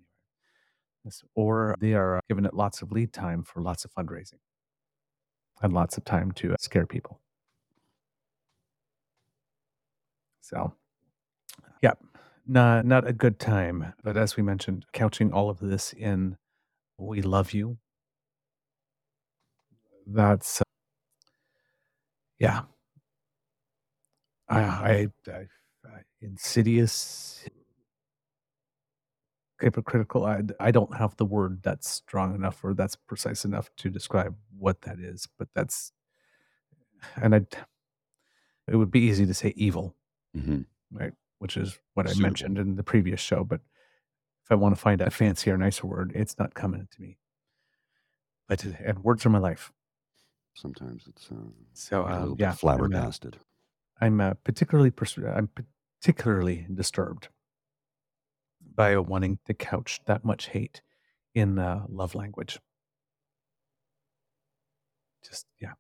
Or 1.35 1.77
they 1.81 1.95
are 1.95 2.21
giving 2.29 2.45
it 2.45 2.55
lots 2.55 2.83
of 2.83 2.93
lead 2.93 3.13
time 3.13 3.43
for 3.45 3.63
lots 3.63 3.85
of 3.85 3.93
fundraising 3.93 4.41
and 5.63 5.73
lots 5.73 5.97
of 5.97 6.05
time 6.05 6.33
to 6.33 6.55
uh, 6.55 6.57
scare 6.61 6.87
people. 6.87 7.21
So, 10.43 10.75
yeah, 11.83 11.95
not 12.47 12.87
not 12.87 13.07
a 13.07 13.13
good 13.13 13.39
time. 13.41 13.95
But 14.05 14.17
as 14.17 14.37
we 14.37 14.43
mentioned, 14.43 14.87
couching 14.93 15.33
all 15.33 15.51
of 15.51 15.61
this 15.61 15.93
in 15.95 16.37
"We 16.99 17.23
love 17.23 17.53
you." 17.53 17.79
That's 20.07 20.61
uh, 20.61 20.65
yeah. 22.39 22.63
I, 24.49 24.61
I, 24.61 25.09
I, 25.29 25.47
insidious, 26.21 27.45
hypocritical. 29.63 30.27
I, 30.27 30.43
I 30.61 30.73
don't 30.73 30.97
have 30.97 31.17
the 31.17 31.27
word 31.27 31.63
that's 31.65 31.89
strong 31.91 32.35
enough 32.35 32.65
or 32.65 32.75
that's 32.75 32.97
precise 32.97 33.47
enough 33.47 33.71
to 33.79 33.91
describe 33.91 34.37
what 34.59 34.83
that 34.83 35.01
is. 35.01 35.29
But 35.39 35.49
that's, 35.55 35.93
and 37.17 37.35
I, 37.35 37.47
it 38.69 38.77
would 38.77 38.91
be 38.93 39.01
easy 39.01 39.27
to 39.27 39.35
say 39.35 39.55
evil 39.57 39.95
hmm 40.35 40.63
right? 40.93 41.13
Which 41.41 41.57
is 41.57 41.79
what 41.95 42.09
I 42.09 42.15
mentioned 42.15 42.59
in 42.59 42.77
the 42.77 42.85
previous 42.85 43.21
show. 43.21 43.45
But 43.45 43.61
if 44.45 44.53
I 44.53 44.55
want 44.57 44.75
to 44.77 44.81
find 44.81 45.01
a 45.01 45.11
fancier, 45.11 45.57
nicer 45.59 45.87
word, 45.87 46.13
it's 46.15 46.39
not 46.39 46.55
coming 46.55 46.89
to 46.91 47.03
me. 47.03 47.19
But 48.49 48.65
and 48.65 49.05
words 49.05 49.27
are 49.27 49.31
my 49.31 49.39
life. 49.39 49.73
Sometimes 50.55 51.05
it's 51.09 51.31
uh, 51.31 51.37
So 51.75 52.07
a 52.07 52.13
um, 52.13 52.21
little 52.23 52.37
yeah, 52.39 52.53
bit 52.53 52.59
I'm, 52.77 52.95
uh, 52.95 53.13
flabbergasted. 53.13 53.39
I'm 54.01 54.21
uh, 54.21 54.35
particularly 54.45 54.91
pers- 54.91 55.19
I'm 55.19 55.51
particularly 56.01 56.67
disturbed 56.73 57.29
by 58.75 58.97
wanting 58.99 59.39
to 59.47 59.55
couch 59.55 60.01
that 60.07 60.25
much 60.25 60.49
hate 60.49 60.83
in 61.35 61.59
uh, 61.59 61.85
love 61.89 62.15
language. 62.15 62.59
Just 65.25 65.47
yeah, 65.61 65.75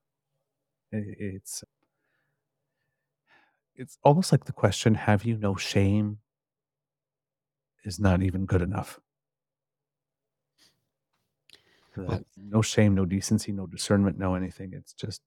it's 0.92 1.64
it's 3.74 3.98
almost 4.02 4.32
like 4.32 4.44
the 4.46 4.52
question, 4.52 4.94
"Have 4.94 5.24
you 5.24 5.36
no 5.36 5.54
shame?" 5.56 6.18
is 7.84 7.98
not 8.00 8.22
even 8.22 8.46
good 8.46 8.62
enough. 8.62 9.00
Well- 11.96 12.24
no 12.36 12.62
shame, 12.62 12.94
no 12.94 13.04
decency, 13.06 13.52
no 13.52 13.66
discernment, 13.66 14.18
no 14.18 14.34
anything. 14.34 14.72
It's 14.74 14.92
just 14.92 15.22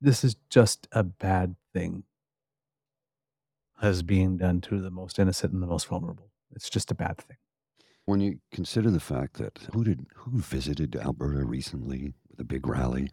this 0.00 0.24
is 0.24 0.36
just 0.50 0.86
a 0.92 1.02
bad 1.02 1.56
thing 1.72 2.04
as 3.82 4.02
being 4.02 4.36
done 4.36 4.60
to 4.60 4.80
the 4.80 4.90
most 4.90 5.18
innocent 5.18 5.52
and 5.52 5.62
the 5.62 5.66
most 5.66 5.86
vulnerable. 5.86 6.30
It's 6.54 6.70
just 6.70 6.90
a 6.90 6.94
bad 6.94 7.18
thing. 7.18 7.36
When 8.06 8.20
you 8.20 8.40
consider 8.52 8.90
the 8.90 9.00
fact 9.00 9.34
that 9.34 9.58
who 9.74 9.84
did 9.84 10.06
who 10.14 10.40
visited 10.40 10.96
Alberta 10.96 11.44
recently 11.44 12.14
with 12.30 12.40
a 12.40 12.44
big 12.44 12.66
rally 12.66 13.10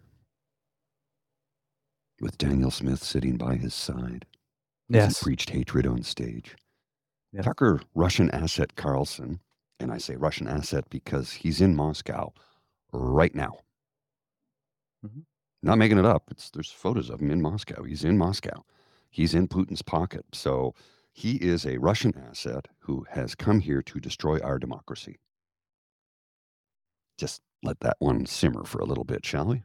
with 2.22 2.38
Danielle 2.38 2.72
Smith 2.72 3.04
sitting 3.04 3.38
by 3.38 3.56
his 3.56 3.74
side 3.74 4.26
Yes. 4.88 5.20
he 5.20 5.24
preached 5.24 5.50
hatred 5.50 5.86
on 5.88 6.04
stage. 6.04 6.56
Yeah. 7.34 7.42
Tucker 7.42 7.82
Russian 7.96 8.30
asset 8.32 8.76
Carlson, 8.76 9.40
and 9.80 9.92
I 9.92 9.98
say 9.98 10.16
Russian 10.16 10.48
asset 10.48 10.90
because 10.90 11.32
he's 11.34 11.60
in 11.60 11.76
Moscow 11.76 12.32
right 12.94 13.34
now. 13.36 13.60
Mhm. 15.04 15.26
Not 15.64 15.78
making 15.80 15.98
it 15.98 16.06
up. 16.06 16.30
It's 16.32 16.50
there's 16.52 16.72
photos 16.72 17.10
of 17.10 17.20
him 17.22 17.32
in 17.32 17.42
Moscow. 17.42 17.84
He's 17.84 18.04
in 18.06 18.18
Moscow. 18.18 18.64
He's 19.10 19.34
in 19.34 19.48
Putin's 19.48 19.82
pocket. 19.82 20.26
So 20.34 20.74
he 21.16 21.38
is 21.38 21.66
a 21.66 21.78
Russian 21.78 22.14
asset 22.30 22.68
who 22.80 23.06
has 23.10 23.36
come 23.36 23.62
here 23.62 23.82
to 23.84 24.02
destroy 24.02 24.38
our 24.40 24.60
democracy. 24.60 25.18
Just 27.18 27.42
let 27.64 27.80
that 27.80 27.96
one 28.00 28.26
simmer 28.26 28.66
for 28.66 28.80
a 28.80 28.86
little 28.86 29.06
bit, 29.06 29.26
shall 29.26 29.46
we? 29.46 29.64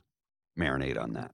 Marinate 0.57 0.97
on 0.97 1.13
that. 1.15 1.33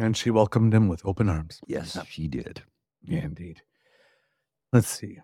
And 0.00 0.16
she 0.16 0.30
welcomed 0.30 0.72
him 0.72 0.88
with 0.88 1.04
open 1.04 1.28
arms. 1.28 1.60
Yes, 1.66 1.98
she 2.08 2.26
did. 2.26 2.62
Yeah, 3.02 3.24
indeed. 3.24 3.60
Let's 4.72 4.88
see. 4.88 5.18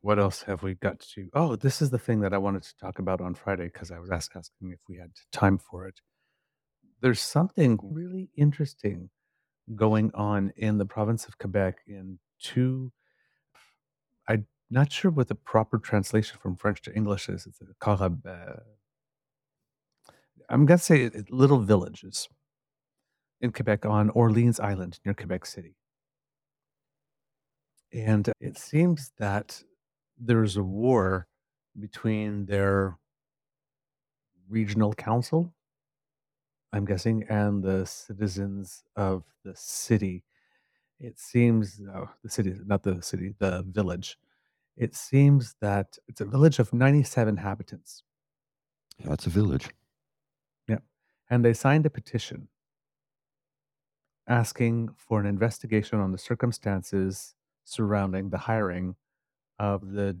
What 0.00 0.18
else 0.18 0.42
have 0.42 0.64
we 0.64 0.74
got 0.74 0.98
to? 1.14 1.28
Oh, 1.32 1.54
this 1.54 1.80
is 1.80 1.90
the 1.90 2.00
thing 2.00 2.22
that 2.22 2.34
I 2.34 2.38
wanted 2.38 2.64
to 2.64 2.76
talk 2.78 2.98
about 2.98 3.20
on 3.20 3.34
Friday 3.36 3.66
because 3.66 3.92
I 3.92 4.00
was 4.00 4.10
ask, 4.10 4.34
asking 4.34 4.72
if 4.72 4.80
we 4.88 4.96
had 4.96 5.12
time 5.30 5.56
for 5.56 5.86
it. 5.86 6.00
There's 7.00 7.20
something 7.20 7.78
really 7.80 8.28
interesting 8.36 9.10
going 9.76 10.10
on 10.14 10.52
in 10.56 10.78
the 10.78 10.84
province 10.84 11.26
of 11.26 11.38
Quebec 11.38 11.76
in 11.86 12.18
two. 12.42 12.90
Not 14.70 14.92
sure 14.92 15.10
what 15.10 15.28
the 15.28 15.34
proper 15.34 15.78
translation 15.78 16.38
from 16.40 16.56
French 16.56 16.82
to 16.82 16.94
English 16.94 17.28
is. 17.28 17.46
It's 17.46 17.60
a 17.60 17.66
Carab. 17.84 18.24
Uh, 18.26 18.60
I'm 20.48 20.66
to 20.66 20.78
say 20.78 21.02
it, 21.04 21.14
it- 21.14 21.32
little 21.32 21.60
villages. 21.60 22.28
in 23.40 23.52
Quebec 23.52 23.86
on 23.86 24.10
Orleans 24.10 24.60
Island 24.60 25.00
near 25.04 25.14
Quebec 25.14 25.46
City. 25.46 25.74
And 27.92 28.30
it 28.40 28.58
seems 28.58 29.12
that 29.18 29.62
there's 30.18 30.56
a 30.58 30.62
war 30.62 31.26
between 31.80 32.46
their 32.46 32.98
regional 34.48 34.92
council, 34.94 35.54
I'm 36.72 36.84
guessing, 36.84 37.24
and 37.28 37.62
the 37.62 37.86
citizens 37.86 38.84
of 38.96 39.24
the 39.44 39.54
city. 39.56 40.24
It 41.00 41.18
seems, 41.18 41.80
no, 41.80 42.10
the 42.22 42.30
city, 42.30 42.54
not 42.66 42.82
the 42.82 43.02
city, 43.02 43.34
the 43.38 43.64
village. 43.68 44.18
It 44.80 44.96
seems 44.96 45.56
that 45.60 45.98
it's 46.08 46.22
a 46.22 46.24
village 46.24 46.58
of 46.58 46.72
97 46.72 47.36
inhabitants. 47.36 48.02
Yeah, 48.96 49.12
it's 49.12 49.26
a 49.26 49.30
village. 49.30 49.68
Yeah. 50.66 50.78
And 51.28 51.44
they 51.44 51.52
signed 51.52 51.84
a 51.84 51.90
petition 51.90 52.48
asking 54.26 54.88
for 54.96 55.20
an 55.20 55.26
investigation 55.26 56.00
on 56.00 56.12
the 56.12 56.18
circumstances 56.18 57.34
surrounding 57.64 58.30
the 58.30 58.38
hiring 58.38 58.96
of 59.58 59.92
the 59.92 60.16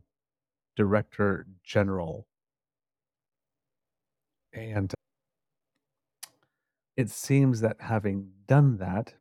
director 0.76 1.46
general. 1.64 2.26
And 4.52 4.92
it 6.98 7.08
seems 7.08 7.62
that 7.62 7.80
having 7.80 8.28
done 8.46 8.76
that 8.76 9.14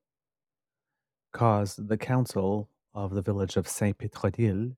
caused 1.31 1.87
the 1.87 1.97
council 1.97 2.69
of 2.93 3.13
the 3.13 3.21
village 3.21 3.55
of 3.55 3.69
Saint 3.69 3.97
Pétronille 3.97 4.75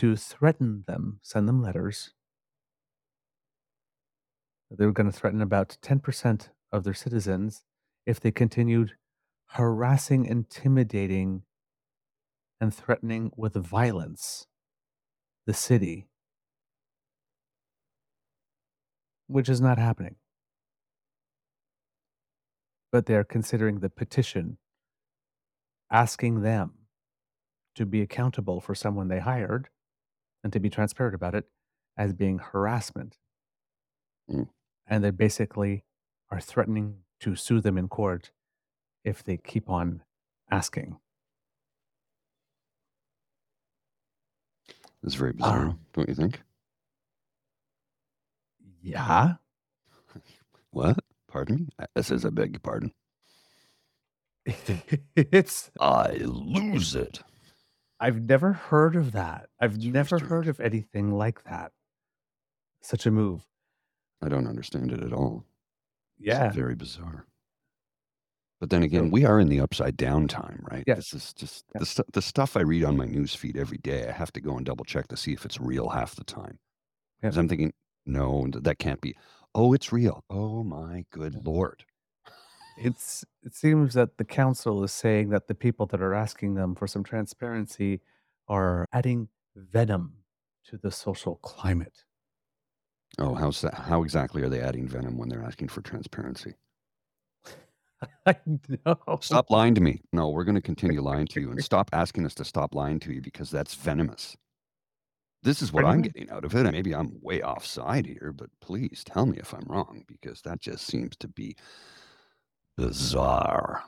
to 0.00 0.16
threaten 0.16 0.82
them, 0.86 1.20
send 1.20 1.46
them 1.46 1.60
letters. 1.60 2.14
They 4.70 4.86
were 4.86 4.92
going 4.92 5.10
to 5.10 5.14
threaten 5.14 5.42
about 5.42 5.76
10% 5.82 6.48
of 6.72 6.84
their 6.84 6.94
citizens 6.94 7.64
if 8.06 8.18
they 8.18 8.30
continued 8.30 8.92
harassing, 9.48 10.24
intimidating, 10.24 11.42
and 12.62 12.72
threatening 12.72 13.30
with 13.36 13.52
violence 13.54 14.46
the 15.44 15.52
city, 15.52 16.08
which 19.26 19.50
is 19.50 19.60
not 19.60 19.76
happening. 19.76 20.16
But 22.90 23.04
they're 23.04 23.22
considering 23.22 23.80
the 23.80 23.90
petition 23.90 24.56
asking 25.90 26.40
them 26.40 26.72
to 27.74 27.84
be 27.84 28.00
accountable 28.00 28.62
for 28.62 28.74
someone 28.74 29.08
they 29.08 29.20
hired 29.20 29.68
and 30.42 30.52
to 30.52 30.60
be 30.60 30.70
transparent 30.70 31.14
about 31.14 31.34
it 31.34 31.44
as 31.96 32.12
being 32.12 32.38
harassment. 32.38 33.18
Mm. 34.30 34.48
And 34.86 35.04
they 35.04 35.10
basically 35.10 35.84
are 36.30 36.40
threatening 36.40 36.98
to 37.20 37.36
sue 37.36 37.60
them 37.60 37.76
in 37.76 37.88
court 37.88 38.30
if 39.04 39.22
they 39.24 39.36
keep 39.36 39.68
on 39.68 40.02
asking. 40.50 40.98
It's 45.02 45.14
very 45.14 45.32
bizarre, 45.32 45.66
Um, 45.68 45.80
don't 45.94 46.08
you 46.08 46.14
think? 46.14 46.42
Yeah. 48.82 49.34
What? 50.72 51.00
Pardon 51.26 51.56
me? 51.56 51.68
I- 51.80 51.86
I 51.96 52.00
says 52.02 52.24
I 52.24 52.30
beg 52.30 52.52
your 52.52 52.60
pardon. 52.60 52.92
it's 55.16 55.70
I 55.80 56.12
lose 56.12 56.94
it. 56.94 57.20
I've 58.00 58.22
never 58.22 58.52
heard 58.54 58.96
of 58.96 59.12
that. 59.12 59.48
I've 59.60 59.74
It's 59.76 59.84
never 59.84 60.18
heard 60.18 60.48
of 60.48 60.58
anything 60.60 61.12
like 61.12 61.44
that. 61.44 61.72
Such 62.80 63.04
a 63.06 63.10
move. 63.10 63.46
I 64.22 64.28
don't 64.28 64.46
understand 64.46 64.90
it 64.92 65.02
at 65.02 65.12
all. 65.12 65.44
It's 66.18 66.28
Yeah. 66.28 66.50
very 66.50 66.74
bizarre. 66.74 67.26
But 68.58 68.70
then 68.70 68.82
again, 68.82 69.10
we 69.10 69.24
are 69.24 69.40
in 69.40 69.48
the 69.48 69.60
upside 69.60 69.96
down 69.96 70.28
time, 70.28 70.64
right? 70.70 70.84
yes. 70.86 71.10
This 71.10 71.14
is 71.24 71.34
just 71.34 71.64
Yeah. 71.74 71.78
the, 71.80 71.86
stu- 71.86 72.04
the 72.12 72.22
stuff 72.22 72.56
I 72.56 72.60
read 72.60 72.84
on 72.84 72.96
my 72.96 73.06
newsfeed 73.06 73.56
every 73.56 73.78
day. 73.78 74.06
I 74.08 74.12
have 74.12 74.32
to 74.32 74.40
go 74.40 74.56
and 74.56 74.66
double 74.66 74.84
check 74.84 75.08
to 75.08 75.16
see 75.16 75.32
if 75.32 75.44
it's 75.46 75.58
real 75.60 75.88
half 75.90 76.14
the 76.14 76.24
time. 76.24 76.58
Because 77.20 77.36
I'm 77.38 77.48
thinking, 77.48 77.72
no, 78.06 78.46
that 78.52 78.78
can't 78.78 79.00
be. 79.00 79.14
Oh, 79.54 79.72
it's 79.72 79.92
real. 79.92 80.24
Oh 80.30 80.62
my 80.62 81.04
good 81.10 81.44
lord. 81.46 81.84
It's 82.78 83.24
it 83.44 83.54
seems 83.54 83.94
that 83.94 84.18
the 84.18 84.24
council 84.24 84.82
is 84.84 84.92
saying 84.92 85.30
that 85.30 85.48
the 85.48 85.54
people 85.54 85.86
that 85.86 86.02
are 86.02 86.14
asking 86.14 86.54
them 86.54 86.74
for 86.74 86.86
some 86.86 87.02
transparency 87.02 88.00
are 88.48 88.86
adding 88.92 89.28
venom 89.56 90.14
to 90.66 90.76
the 90.76 90.90
social 90.90 91.36
climate. 91.36 92.04
Oh, 93.18 93.34
how's 93.34 93.60
that? 93.62 93.74
How 93.74 94.02
exactly 94.02 94.42
are 94.42 94.48
they 94.48 94.60
adding 94.60 94.86
venom 94.86 95.16
when 95.18 95.28
they're 95.28 95.42
asking 95.42 95.68
for 95.68 95.80
transparency? 95.80 96.54
I 98.26 98.36
know. 98.46 99.18
Stop 99.20 99.50
lying 99.50 99.74
to 99.74 99.80
me. 99.80 100.00
No, 100.12 100.30
we're 100.30 100.44
going 100.44 100.54
to 100.54 100.60
continue 100.60 101.02
lying 101.02 101.26
to 101.28 101.40
you 101.40 101.50
and 101.50 101.62
stop 101.64 101.90
asking 101.92 102.26
us 102.26 102.34
to 102.34 102.44
stop 102.44 102.74
lying 102.74 103.00
to 103.00 103.12
you 103.12 103.20
because 103.20 103.50
that's 103.50 103.74
venomous. 103.74 104.36
This 105.42 105.62
is 105.62 105.72
what 105.72 105.86
I'm 105.86 106.02
getting 106.02 106.28
out 106.30 106.44
of 106.44 106.54
it. 106.54 106.66
and 106.66 106.72
Maybe 106.72 106.94
I'm 106.94 107.18
way 107.22 107.40
offside 107.42 108.04
here, 108.04 108.32
but 108.36 108.50
please 108.60 109.02
tell 109.04 109.24
me 109.24 109.38
if 109.38 109.54
I'm 109.54 109.64
wrong 109.66 110.04
because 110.06 110.42
that 110.42 110.60
just 110.60 110.86
seems 110.86 111.16
to 111.16 111.28
be 111.28 111.56
bizarre. 112.76 113.84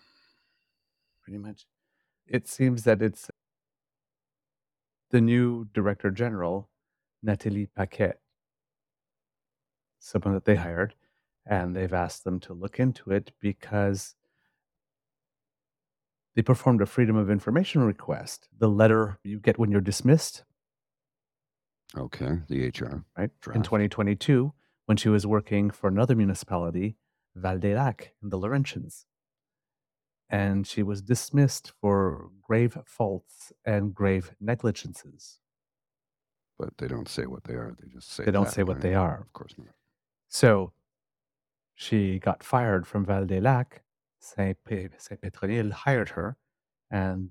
Pretty 1.22 1.38
much. 1.38 1.66
It 2.26 2.48
seems 2.48 2.84
that 2.84 3.02
it's 3.02 3.30
the 5.10 5.20
new 5.20 5.66
director 5.72 6.10
general, 6.10 6.70
Nathalie 7.22 7.66
Paquet, 7.66 8.14
someone 9.98 10.34
that 10.34 10.44
they 10.44 10.56
hired, 10.56 10.94
and 11.44 11.76
they've 11.76 11.92
asked 11.92 12.24
them 12.24 12.40
to 12.40 12.54
look 12.54 12.80
into 12.80 13.10
it 13.10 13.32
because 13.40 14.14
they 16.34 16.42
performed 16.42 16.80
a 16.80 16.86
freedom 16.86 17.16
of 17.16 17.30
information 17.30 17.82
request. 17.82 18.48
The 18.58 18.68
letter 18.68 19.18
you 19.22 19.38
get 19.38 19.58
when 19.58 19.70
you're 19.70 19.80
dismissed, 19.80 20.44
Okay, 21.96 22.38
the 22.48 22.68
HR 22.68 23.04
right? 23.16 23.30
In 23.54 23.62
2022, 23.62 24.52
when 24.86 24.96
she 24.96 25.08
was 25.08 25.26
working 25.26 25.70
for 25.70 25.88
another 25.88 26.16
municipality, 26.16 26.96
Val 27.34 27.58
des 27.58 27.74
Lacs, 27.74 28.08
in 28.22 28.28
the 28.30 28.38
Laurentians. 28.38 29.04
And 30.30 30.66
she 30.66 30.82
was 30.82 31.02
dismissed 31.02 31.72
for 31.80 32.30
grave 32.42 32.78
faults 32.86 33.52
and 33.66 33.94
grave 33.94 34.32
negligences. 34.40 35.38
But 36.58 36.70
they 36.78 36.88
don't 36.88 37.08
say 37.08 37.26
what 37.26 37.44
they 37.44 37.54
are. 37.54 37.74
They 37.80 37.88
just 37.88 38.10
say 38.12 38.24
They 38.24 38.30
don't 38.32 38.44
that, 38.44 38.52
say 38.54 38.62
what 38.62 38.76
right? 38.76 38.82
they 38.82 38.94
are. 38.94 39.20
Of 39.20 39.32
course 39.32 39.54
not. 39.58 39.68
So 40.28 40.72
she 41.74 42.18
got 42.18 42.42
fired 42.42 42.86
from 42.86 43.04
Val 43.04 43.26
des 43.26 43.40
Lacs. 43.40 43.80
Saint 44.20 44.56
Pe- 44.64 44.88
Saint 44.98 45.20
Petronille 45.20 45.72
hired 45.72 46.10
her, 46.10 46.36
and 46.90 47.30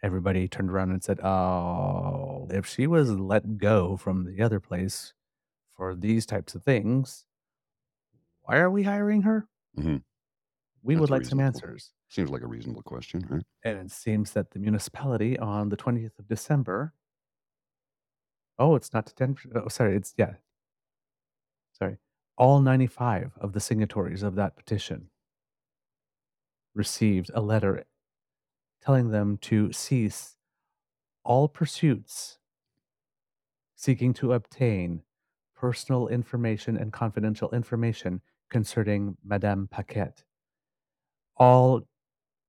everybody 0.00 0.46
turned 0.46 0.70
around 0.70 0.92
and 0.92 1.02
said, 1.02 1.18
"Oh, 1.20 2.46
if 2.50 2.66
she 2.66 2.86
was 2.86 3.10
let 3.10 3.58
go 3.58 3.96
from 3.96 4.24
the 4.24 4.40
other 4.40 4.60
place 4.60 5.12
for 5.76 5.96
these 5.96 6.24
types 6.26 6.54
of 6.54 6.62
things, 6.62 7.26
why 8.50 8.58
are 8.58 8.70
we 8.70 8.82
hiring 8.82 9.22
her? 9.22 9.46
hmm 9.76 9.98
We 10.82 10.94
That's 10.94 11.02
would 11.02 11.10
like 11.10 11.24
some 11.24 11.38
answers." 11.38 11.92
Seems 12.08 12.30
like 12.30 12.42
a 12.42 12.48
reasonable 12.48 12.82
question, 12.82 13.24
right? 13.30 13.44
And 13.62 13.78
it 13.78 13.92
seems 13.92 14.32
that 14.32 14.50
the 14.50 14.58
municipality 14.58 15.38
on 15.38 15.68
the 15.68 15.76
20th 15.76 16.18
of 16.18 16.26
December. 16.26 16.92
Oh, 18.58 18.74
it's 18.74 18.92
not 18.92 19.06
10. 19.14 19.36
Oh, 19.54 19.68
sorry. 19.68 19.94
It's, 19.94 20.14
yeah. 20.18 20.34
Sorry. 21.72 21.98
All 22.36 22.60
95 22.60 23.38
of 23.40 23.52
the 23.52 23.60
signatories 23.60 24.24
of 24.24 24.34
that 24.34 24.56
petition 24.56 25.10
received 26.74 27.30
a 27.32 27.40
letter 27.40 27.84
telling 28.82 29.10
them 29.10 29.38
to 29.42 29.72
cease 29.72 30.36
all 31.22 31.48
pursuits 31.48 32.38
seeking 33.76 34.12
to 34.14 34.32
obtain 34.32 35.02
personal 35.54 36.08
information 36.08 36.76
and 36.76 36.92
confidential 36.92 37.50
information 37.52 38.20
concerning 38.50 39.16
Madame 39.24 39.68
Paquette. 39.70 40.24
All 41.36 41.82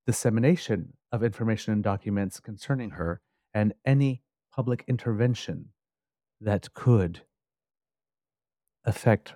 dissemination 0.05 0.93
of 1.11 1.23
information 1.23 1.73
and 1.73 1.83
documents 1.83 2.39
concerning 2.39 2.91
her 2.91 3.21
and 3.53 3.73
any 3.85 4.23
public 4.53 4.83
intervention 4.87 5.69
that 6.39 6.73
could 6.73 7.21
affect 8.83 9.35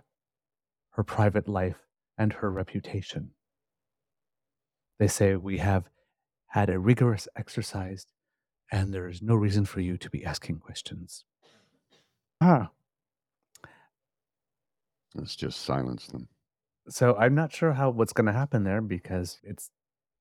her 0.92 1.04
private 1.04 1.48
life 1.48 1.86
and 2.18 2.34
her 2.34 2.52
reputation. 2.52 3.32
They 4.98 5.08
say 5.08 5.36
we 5.36 5.60
have 5.60 5.90
had 6.48 6.70
a 6.70 6.80
rigorous 6.80 7.28
exercise 7.36 8.08
and 8.72 8.94
there 8.94 9.08
is 9.08 9.22
no 9.22 9.36
reason 9.36 9.66
for 9.66 9.82
you 9.82 9.98
to 9.98 10.10
be 10.10 10.26
asking 10.26 10.60
questions. 10.60 11.26
Ah, 12.42 12.72
Let's 15.16 15.38
just 15.38 15.62
silence 15.62 16.08
them. 16.08 16.28
So 16.90 17.16
I'm 17.16 17.36
not 17.36 17.54
sure 17.54 17.74
how 17.74 17.90
what's 17.90 18.14
going 18.14 18.28
to 18.28 18.34
happen 18.34 18.64
there 18.64 18.82
because 18.82 19.40
it's 19.44 19.70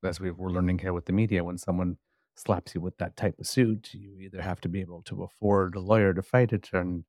as 0.05 0.21
we 0.21 0.31
were 0.31 0.51
learning 0.51 0.79
here 0.79 0.93
with 0.93 1.07
the 1.07 1.13
media 1.13 1.45
when 1.45 1.59
someone 1.59 1.97
slaps 2.37 2.75
you 2.75 2.81
with 2.81 2.97
that 2.99 3.17
type 3.17 3.39
of 3.39 3.47
suit, 3.47 3.91
you 3.95 4.19
either 4.21 4.43
have 4.43 4.61
to 4.63 4.69
be 4.69 4.81
able 4.81 5.03
to 5.03 5.23
afford 5.23 5.75
a 5.77 5.81
lawyer 5.81 6.13
to 6.15 6.23
fight 6.23 6.53
it, 6.53 6.69
and 6.73 7.05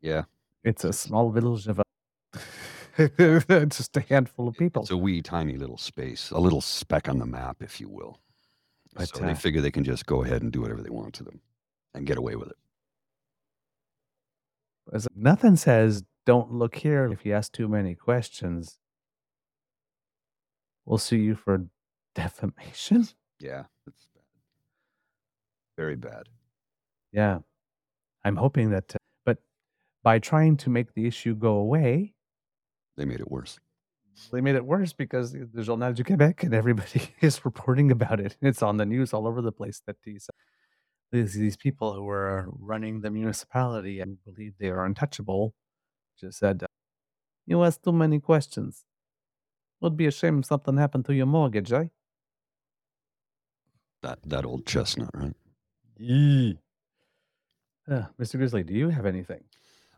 Yeah. 0.00 0.24
it's 0.62 0.84
a 0.84 0.92
small 0.92 1.30
village 1.30 1.66
of. 1.66 1.80
A 1.80 1.84
Just 3.68 3.96
a 3.96 4.00
handful 4.00 4.46
of 4.48 4.56
people. 4.56 4.82
It's 4.82 4.90
a 4.92 4.96
wee 4.96 5.20
tiny 5.22 5.56
little 5.56 5.76
space, 5.78 6.30
a 6.30 6.38
little 6.38 6.60
speck 6.60 7.08
on 7.08 7.18
the 7.18 7.26
map, 7.26 7.56
if 7.60 7.80
you 7.80 7.88
will. 7.88 8.20
But, 8.94 9.08
so 9.08 9.18
they 9.24 9.32
uh, 9.32 9.34
figure 9.34 9.60
they 9.60 9.72
can 9.72 9.82
just 9.84 10.06
go 10.06 10.22
ahead 10.22 10.42
and 10.42 10.52
do 10.52 10.60
whatever 10.60 10.80
they 10.82 10.90
want 10.90 11.14
to 11.14 11.24
them 11.24 11.40
and 11.94 12.06
get 12.06 12.16
away 12.18 12.36
with 12.36 12.48
it. 12.50 12.56
As- 14.92 15.08
Nothing 15.16 15.56
says 15.56 16.04
don't 16.26 16.52
look 16.52 16.74
here 16.76 17.06
if 17.12 17.24
you 17.26 17.32
ask 17.34 17.52
too 17.52 17.68
many 17.68 17.94
questions. 17.94 18.78
We'll 20.84 20.98
sue 20.98 21.16
you 21.16 21.34
for 21.34 21.66
defamation. 22.14 23.08
Yeah, 23.40 23.64
it's 23.86 24.06
bad. 24.14 24.22
Very 25.76 25.96
bad. 25.96 26.28
Yeah. 27.12 27.38
I'm 28.24 28.36
hoping 28.36 28.70
that, 28.70 28.94
uh, 28.94 28.98
but 29.24 29.38
by 30.02 30.18
trying 30.18 30.56
to 30.58 30.70
make 30.70 30.94
the 30.94 31.06
issue 31.06 31.34
go 31.34 31.56
away, 31.56 32.14
They 32.96 33.04
made 33.04 33.20
it 33.20 33.30
worse. 33.30 33.58
they 34.32 34.40
made 34.40 34.54
it 34.54 34.64
worse 34.64 34.92
because 34.92 35.32
the 35.32 35.62
Journal 35.62 35.92
du 35.92 36.04
Québec 36.04 36.42
and 36.42 36.54
everybody 36.54 37.10
is 37.20 37.44
reporting 37.44 37.90
about 37.90 38.20
it. 38.20 38.36
It's 38.40 38.62
on 38.62 38.76
the 38.78 38.86
news 38.86 39.12
all 39.12 39.26
over 39.26 39.42
the 39.42 39.52
place 39.52 39.82
that 39.86 39.96
these 40.04 40.28
these, 41.12 41.34
these 41.34 41.56
people 41.56 41.92
who 41.94 42.08
are 42.08 42.48
running 42.58 43.00
the 43.00 43.10
municipality 43.10 44.00
and 44.00 44.16
believe 44.24 44.54
they 44.58 44.68
are 44.70 44.84
untouchable 44.84 45.54
just 46.20 46.38
said, 46.38 46.62
uh, 46.62 46.66
"You 47.46 47.62
ask 47.64 47.82
too 47.82 47.92
many 47.92 48.20
questions. 48.20 48.84
Would 49.80 49.96
be 49.96 50.06
a 50.06 50.10
shame 50.10 50.40
if 50.40 50.46
something 50.46 50.76
happened 50.76 51.04
to 51.06 51.14
your 51.14 51.26
mortgage, 51.26 51.72
eh?" 51.72 51.88
That 54.02 54.18
that 54.24 54.44
old 54.44 54.66
chestnut, 54.66 55.10
right? 55.14 55.34
Yee. 55.98 56.58
Uh, 57.88 58.04
Mr. 58.18 58.36
Grizzly, 58.36 58.62
do 58.64 58.74
you 58.74 58.88
have 58.88 59.06
anything? 59.06 59.44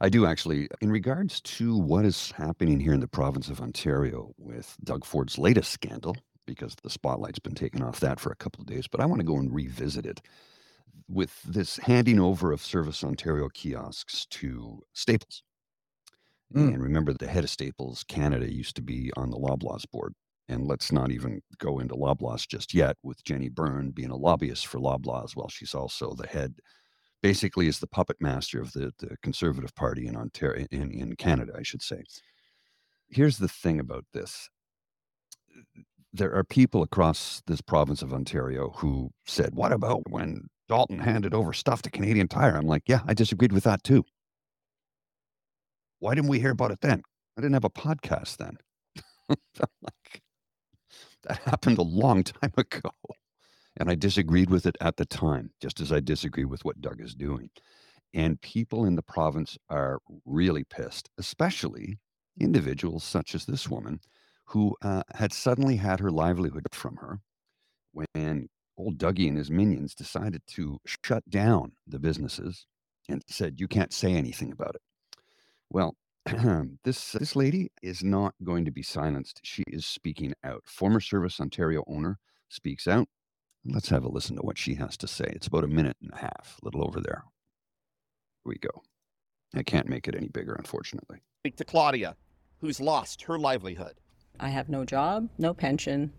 I 0.00 0.08
do 0.08 0.26
actually. 0.26 0.68
In 0.80 0.90
regards 0.90 1.40
to 1.42 1.76
what 1.76 2.04
is 2.04 2.32
happening 2.32 2.80
here 2.80 2.92
in 2.92 3.00
the 3.00 3.08
province 3.08 3.48
of 3.48 3.60
Ontario 3.60 4.34
with 4.38 4.76
Doug 4.84 5.04
Ford's 5.04 5.38
latest 5.38 5.70
scandal, 5.70 6.16
because 6.46 6.74
the 6.82 6.90
spotlight's 6.90 7.38
been 7.38 7.54
taken 7.54 7.82
off 7.82 8.00
that 8.00 8.20
for 8.20 8.30
a 8.30 8.36
couple 8.36 8.60
of 8.60 8.66
days, 8.66 8.86
but 8.86 9.00
I 9.00 9.06
want 9.06 9.20
to 9.20 9.26
go 9.26 9.38
and 9.38 9.54
revisit 9.54 10.06
it 10.06 10.20
with 11.08 11.42
this 11.42 11.78
handing 11.78 12.20
over 12.20 12.52
of 12.52 12.60
Service 12.60 13.02
Ontario 13.04 13.48
kiosks 13.48 14.26
to 14.30 14.82
Staples. 14.92 15.42
Mm. 16.54 16.74
And 16.74 16.82
remember, 16.82 17.12
the 17.12 17.26
head 17.26 17.44
of 17.44 17.50
Staples 17.50 18.04
Canada 18.08 18.52
used 18.52 18.76
to 18.76 18.82
be 18.82 19.10
on 19.16 19.30
the 19.30 19.38
Loblaws 19.38 19.84
board. 19.90 20.14
And 20.48 20.66
let's 20.66 20.92
not 20.92 21.10
even 21.10 21.40
go 21.58 21.80
into 21.80 21.94
Loblaws 21.94 22.46
just 22.46 22.72
yet, 22.72 22.96
with 23.02 23.24
Jenny 23.24 23.48
Byrne 23.48 23.90
being 23.90 24.10
a 24.10 24.16
lobbyist 24.16 24.66
for 24.66 24.78
Loblaws. 24.78 25.34
Well, 25.34 25.48
she's 25.48 25.74
also 25.74 26.14
the 26.14 26.28
head, 26.28 26.54
basically, 27.20 27.66
is 27.66 27.80
the 27.80 27.88
puppet 27.88 28.16
master 28.20 28.60
of 28.60 28.72
the, 28.72 28.92
the 28.98 29.16
Conservative 29.22 29.74
Party 29.74 30.06
in 30.06 30.16
Ontario, 30.16 30.66
in, 30.70 30.92
in 30.92 31.16
Canada, 31.16 31.52
I 31.58 31.62
should 31.64 31.82
say. 31.82 32.04
Here's 33.08 33.38
the 33.38 33.48
thing 33.48 33.80
about 33.80 34.04
this 34.12 34.48
there 36.16 36.34
are 36.34 36.44
people 36.44 36.82
across 36.82 37.42
this 37.46 37.60
province 37.60 38.02
of 38.02 38.12
Ontario 38.12 38.70
who 38.76 39.10
said, 39.26 39.54
What 39.54 39.72
about 39.72 40.02
when 40.10 40.46
Dalton 40.68 40.98
handed 40.98 41.34
over 41.34 41.52
stuff 41.52 41.82
to 41.82 41.90
Canadian 41.90 42.28
Tire? 42.28 42.56
I'm 42.56 42.66
like, 42.66 42.82
Yeah, 42.86 43.00
I 43.06 43.14
disagreed 43.14 43.52
with 43.52 43.64
that 43.64 43.82
too. 43.84 44.04
Why 45.98 46.14
didn't 46.14 46.30
we 46.30 46.40
hear 46.40 46.50
about 46.50 46.70
it 46.70 46.80
then? 46.80 47.02
I 47.36 47.40
didn't 47.40 47.54
have 47.54 47.64
a 47.64 47.70
podcast 47.70 48.36
then. 48.36 48.56
Like, 49.82 50.22
that 51.24 51.38
happened 51.38 51.78
a 51.78 51.82
long 51.82 52.22
time 52.22 52.52
ago. 52.56 52.90
And 53.76 53.90
I 53.90 53.94
disagreed 53.94 54.50
with 54.50 54.66
it 54.66 54.76
at 54.80 54.96
the 54.96 55.04
time, 55.04 55.50
just 55.60 55.80
as 55.80 55.90
I 55.92 56.00
disagree 56.00 56.44
with 56.44 56.64
what 56.64 56.80
Doug 56.80 57.00
is 57.00 57.14
doing. 57.14 57.50
And 58.14 58.40
people 58.40 58.84
in 58.84 58.94
the 58.94 59.02
province 59.02 59.58
are 59.68 59.98
really 60.24 60.64
pissed, 60.64 61.10
especially 61.18 61.98
individuals 62.40 63.04
such 63.04 63.34
as 63.34 63.44
this 63.44 63.68
woman 63.68 64.00
who 64.46 64.76
uh, 64.82 65.02
had 65.14 65.32
suddenly 65.32 65.76
had 65.76 66.00
her 66.00 66.10
livelihood 66.10 66.66
from 66.72 66.96
her 66.96 67.20
when 67.92 68.48
old 68.78 68.98
Dougie 68.98 69.28
and 69.28 69.36
his 69.36 69.50
minions 69.50 69.94
decided 69.94 70.42
to 70.46 70.78
shut 70.86 71.28
down 71.28 71.72
the 71.86 71.98
businesses 71.98 72.66
and 73.08 73.22
said, 73.28 73.60
You 73.60 73.68
can't 73.68 73.92
say 73.92 74.12
anything 74.12 74.52
about 74.52 74.74
it. 74.74 74.82
Well, 75.70 75.96
this 76.84 77.12
this 77.12 77.36
lady 77.36 77.70
is 77.82 78.02
not 78.02 78.34
going 78.42 78.64
to 78.64 78.70
be 78.70 78.82
silenced. 78.82 79.40
She 79.44 79.62
is 79.68 79.86
speaking 79.86 80.34
out. 80.44 80.62
Former 80.66 81.00
Service 81.00 81.40
Ontario 81.40 81.84
owner 81.86 82.18
speaks 82.48 82.86
out. 82.86 83.08
Let's 83.64 83.88
have 83.88 84.04
a 84.04 84.08
listen 84.08 84.36
to 84.36 84.42
what 84.42 84.58
she 84.58 84.74
has 84.74 84.96
to 84.98 85.08
say. 85.08 85.26
It's 85.28 85.46
about 85.46 85.64
a 85.64 85.68
minute 85.68 85.96
and 86.00 86.12
a 86.12 86.18
half, 86.18 86.58
a 86.60 86.64
little 86.64 86.84
over 86.84 87.00
there. 87.00 87.24
Here 88.44 88.52
we 88.52 88.58
go. 88.58 88.82
I 89.54 89.62
can't 89.62 89.88
make 89.88 90.06
it 90.06 90.14
any 90.14 90.28
bigger, 90.28 90.54
unfortunately. 90.54 91.18
Speak 91.42 91.56
to 91.56 91.64
Claudia, 91.64 92.16
who's 92.60 92.80
lost 92.80 93.22
her 93.22 93.38
livelihood. 93.38 93.94
I 94.38 94.48
have 94.48 94.68
no 94.68 94.84
job, 94.84 95.28
no 95.38 95.54
pension, 95.54 96.12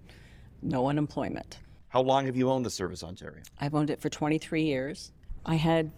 no 0.62 0.88
unemployment. 0.88 1.60
How 1.90 2.02
long 2.02 2.26
have 2.26 2.36
you 2.36 2.50
owned 2.50 2.66
the 2.66 2.70
Service 2.70 3.04
Ontario? 3.04 3.44
I've 3.60 3.76
owned 3.76 3.90
it 3.90 4.02
for 4.02 4.10
23 4.10 4.64
years. 4.64 5.12
I 5.46 5.56
had 5.56 5.92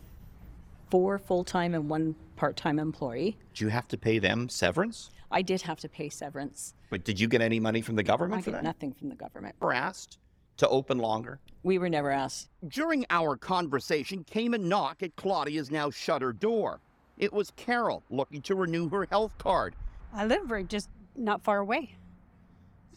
four 0.89 1.17
full 1.17 1.43
time 1.43 1.73
and 1.73 1.89
one 1.89 2.15
part 2.35 2.55
time 2.55 2.79
employee. 2.79 3.37
Do 3.53 3.65
you 3.65 3.69
have 3.69 3.87
to 3.89 3.97
pay 3.97 4.19
them 4.19 4.49
severance? 4.49 5.11
I 5.31 5.41
did 5.41 5.61
have 5.61 5.79
to 5.81 5.89
pay 5.89 6.09
severance. 6.09 6.73
But 6.89 7.03
did 7.03 7.19
you 7.19 7.27
get 7.27 7.41
any 7.41 7.59
money 7.59 7.81
from 7.81 7.95
the 7.95 8.03
government 8.03 8.39
I 8.39 8.43
for 8.43 8.51
that? 8.51 8.63
nothing 8.63 8.93
from 8.93 9.09
the 9.09 9.15
government. 9.15 9.55
Never 9.61 9.73
asked 9.73 10.17
to 10.57 10.67
open 10.67 10.97
longer. 10.97 11.39
We 11.63 11.77
were 11.77 11.89
never 11.89 12.09
asked. 12.09 12.49
During 12.67 13.05
our 13.09 13.37
conversation 13.37 14.23
came 14.23 14.53
a 14.53 14.57
knock 14.57 15.03
at 15.03 15.15
Claudia's 15.15 15.69
now 15.69 15.89
shuttered 15.89 16.39
door. 16.39 16.79
It 17.17 17.31
was 17.31 17.51
Carol 17.55 18.03
looking 18.09 18.41
to 18.43 18.55
renew 18.55 18.89
her 18.89 19.05
health 19.09 19.37
card. 19.37 19.75
I 20.13 20.25
live 20.25 20.49
right 20.49 20.67
just 20.67 20.89
not 21.15 21.43
far 21.43 21.59
away. 21.59 21.95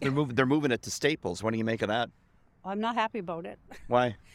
They're 0.01 0.11
moving. 0.11 0.35
They're 0.35 0.47
moving 0.47 0.73
it 0.73 0.83
to 0.83 0.91
Staples. 0.91 1.43
What 1.43 1.53
do 1.53 1.59
you 1.59 1.65
make 1.65 1.83
of 1.83 1.89
that? 1.89 2.11
I'm 2.65 2.81
not 2.81 2.95
happy 2.95 3.19
about 3.19 3.47
it. 3.47 3.59
Why? 3.89 4.17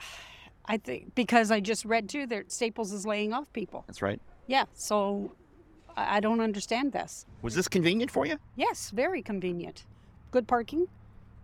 I 0.68 0.76
think 0.78 1.14
because 1.14 1.50
I 1.50 1.60
just 1.60 1.84
read 1.84 2.08
too 2.08 2.26
that 2.26 2.50
Staples 2.50 2.92
is 2.92 3.06
laying 3.06 3.32
off 3.32 3.52
people. 3.52 3.84
That's 3.86 4.02
right. 4.02 4.20
Yeah, 4.46 4.64
so 4.74 5.32
I 5.96 6.16
I 6.16 6.20
don't 6.20 6.40
understand 6.40 6.92
this. 6.92 7.24
Was 7.42 7.54
this 7.54 7.68
convenient 7.68 8.10
for 8.10 8.26
you? 8.26 8.38
Yes, 8.56 8.90
very 8.90 9.22
convenient. 9.22 9.86
Good 10.30 10.46
parking, 10.46 10.88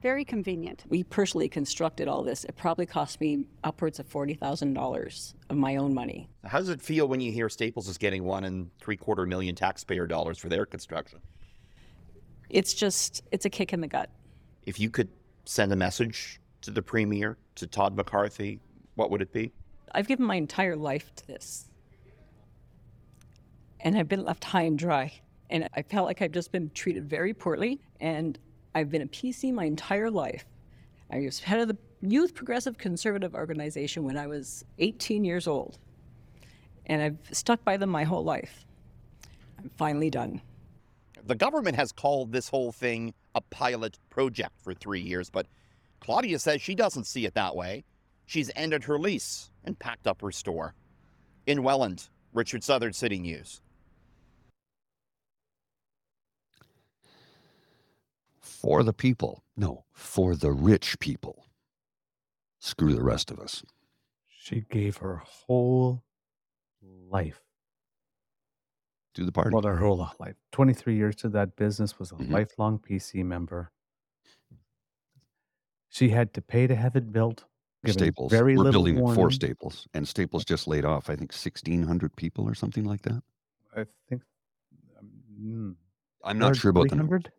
very 0.02 0.24
convenient. 0.24 0.84
We 0.88 1.04
personally 1.04 1.48
constructed 1.48 2.08
all 2.08 2.22
this. 2.22 2.44
It 2.44 2.56
probably 2.56 2.86
cost 2.86 3.20
me 3.20 3.46
upwards 3.64 3.98
of 4.00 4.08
$40,000 4.10 5.34
of 5.48 5.56
my 5.56 5.76
own 5.76 5.94
money. 5.94 6.28
How 6.44 6.58
does 6.58 6.68
it 6.68 6.82
feel 6.82 7.06
when 7.06 7.20
you 7.20 7.32
hear 7.32 7.48
Staples 7.48 7.88
is 7.88 7.96
getting 7.96 8.24
one 8.24 8.44
and 8.44 8.70
three 8.78 8.96
quarter 8.96 9.24
million 9.24 9.54
taxpayer 9.54 10.06
dollars 10.06 10.38
for 10.38 10.48
their 10.48 10.66
construction? 10.66 11.20
It's 12.50 12.74
just, 12.74 13.22
it's 13.30 13.46
a 13.46 13.50
kick 13.50 13.72
in 13.72 13.80
the 13.80 13.88
gut. 13.88 14.10
If 14.66 14.78
you 14.78 14.90
could 14.90 15.08
send 15.44 15.72
a 15.72 15.76
message 15.76 16.40
to 16.62 16.70
the 16.70 16.82
premier, 16.82 17.38
to 17.54 17.66
Todd 17.66 17.96
McCarthy, 17.96 18.60
what 18.94 19.10
would 19.10 19.22
it 19.22 19.32
be? 19.32 19.52
I've 19.92 20.08
given 20.08 20.24
my 20.24 20.36
entire 20.36 20.76
life 20.76 21.14
to 21.16 21.26
this. 21.26 21.68
And 23.80 23.96
I've 23.96 24.08
been 24.08 24.24
left 24.24 24.44
high 24.44 24.62
and 24.62 24.78
dry. 24.78 25.12
And 25.50 25.68
I 25.74 25.82
felt 25.82 26.06
like 26.06 26.22
I've 26.22 26.32
just 26.32 26.52
been 26.52 26.70
treated 26.70 27.08
very 27.08 27.34
poorly. 27.34 27.80
And 28.00 28.38
I've 28.74 28.90
been 28.90 29.02
a 29.02 29.06
PC 29.06 29.52
my 29.52 29.64
entire 29.64 30.10
life. 30.10 30.44
I 31.10 31.20
was 31.20 31.40
head 31.40 31.60
of 31.60 31.68
the 31.68 31.76
Youth 32.00 32.34
Progressive 32.34 32.78
Conservative 32.78 33.34
Organization 33.34 34.04
when 34.04 34.16
I 34.16 34.26
was 34.26 34.64
18 34.78 35.24
years 35.24 35.46
old. 35.46 35.78
And 36.86 37.02
I've 37.02 37.18
stuck 37.32 37.62
by 37.64 37.76
them 37.76 37.90
my 37.90 38.04
whole 38.04 38.24
life. 38.24 38.64
I'm 39.58 39.70
finally 39.76 40.10
done. 40.10 40.40
The 41.24 41.34
government 41.36 41.76
has 41.76 41.92
called 41.92 42.32
this 42.32 42.48
whole 42.48 42.72
thing 42.72 43.14
a 43.34 43.40
pilot 43.40 43.98
project 44.10 44.60
for 44.60 44.74
three 44.74 45.00
years, 45.00 45.30
but 45.30 45.46
Claudia 46.00 46.38
says 46.38 46.60
she 46.60 46.74
doesn't 46.74 47.04
see 47.04 47.26
it 47.26 47.34
that 47.34 47.54
way. 47.54 47.84
She's 48.32 48.50
ended 48.56 48.84
her 48.84 48.98
lease 48.98 49.50
and 49.62 49.78
packed 49.78 50.06
up 50.06 50.22
her 50.22 50.32
store. 50.32 50.74
In 51.46 51.62
Welland, 51.62 52.08
Richard 52.32 52.64
Southern 52.64 52.94
City 52.94 53.18
News. 53.18 53.60
For 58.40 58.82
the 58.84 58.94
people. 58.94 59.44
No, 59.54 59.84
for 59.92 60.34
the 60.34 60.50
rich 60.50 60.98
people. 60.98 61.44
Screw 62.58 62.94
the 62.94 63.02
rest 63.02 63.30
of 63.30 63.38
us. 63.38 63.62
She 64.30 64.62
gave 64.70 64.96
her 64.96 65.16
whole 65.26 66.02
life. 66.80 67.42
to 69.14 69.26
the 69.26 69.32
party. 69.32 69.50
Well, 69.52 69.62
her 69.64 69.76
whole 69.76 70.08
life. 70.18 70.36
23 70.52 70.96
years 70.96 71.14
to 71.16 71.28
that 71.28 71.54
business, 71.54 71.98
was 71.98 72.12
a 72.12 72.14
Mhm. 72.14 72.30
lifelong 72.30 72.78
PC 72.78 73.22
member. 73.22 73.70
She 75.90 76.08
had 76.08 76.32
to 76.32 76.40
pay 76.40 76.66
to 76.66 76.74
have 76.74 76.96
it 76.96 77.12
built. 77.12 77.44
Staples. 77.90 78.30
Very 78.30 78.56
We're 78.56 78.70
building 78.70 78.98
it 78.98 79.14
for. 79.14 79.30
Staples. 79.30 79.88
And 79.94 80.06
Staples 80.06 80.44
just 80.44 80.68
laid 80.68 80.84
off, 80.84 81.10
I 81.10 81.16
think, 81.16 81.32
1,600 81.32 82.14
people 82.14 82.48
or 82.48 82.54
something 82.54 82.84
like 82.84 83.02
that. 83.02 83.22
I 83.76 83.86
think. 84.08 84.22
Um, 84.98 85.08
mm, 85.40 85.74
I'm 86.24 86.38
not 86.38 86.56
sure 86.56 86.70
about 86.70 86.88
the 86.90 86.96
number. 86.96 87.18
300? 87.18 87.32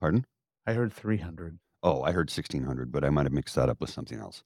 Pardon? 0.00 0.26
I 0.66 0.72
heard 0.72 0.92
300. 0.92 1.58
Oh, 1.82 2.02
I 2.02 2.12
heard 2.12 2.30
1,600, 2.30 2.90
but 2.90 3.04
I 3.04 3.10
might 3.10 3.26
have 3.26 3.32
mixed 3.32 3.54
that 3.54 3.68
up 3.68 3.80
with 3.80 3.90
something 3.90 4.18
else. 4.18 4.42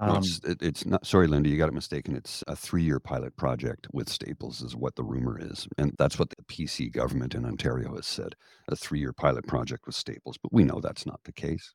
No, 0.00 0.06
Um, 0.06 0.16
it's, 0.18 0.38
it, 0.40 0.58
it's 0.60 0.84
not. 0.86 1.06
Sorry, 1.06 1.26
Linda, 1.26 1.48
you 1.48 1.56
got 1.56 1.68
it 1.68 1.74
mistaken. 1.74 2.16
It's 2.16 2.44
a 2.48 2.56
three-year 2.56 3.00
pilot 3.00 3.36
project 3.36 3.86
with 3.92 4.08
Staples, 4.08 4.62
is 4.62 4.76
what 4.76 4.94
the 4.96 5.04
rumor 5.04 5.38
is, 5.40 5.66
and 5.78 5.94
that's 5.98 6.18
what 6.18 6.30
the 6.30 6.42
PC 6.44 6.92
government 6.92 7.34
in 7.34 7.44
Ontario 7.46 7.94
has 7.94 8.06
said. 8.06 8.34
A 8.68 8.76
three-year 8.76 9.12
pilot 9.12 9.46
project 9.46 9.86
with 9.86 9.94
Staples, 9.94 10.36
but 10.42 10.52
we 10.52 10.64
know 10.64 10.80
that's 10.80 11.06
not 11.06 11.20
the 11.24 11.32
case. 11.32 11.74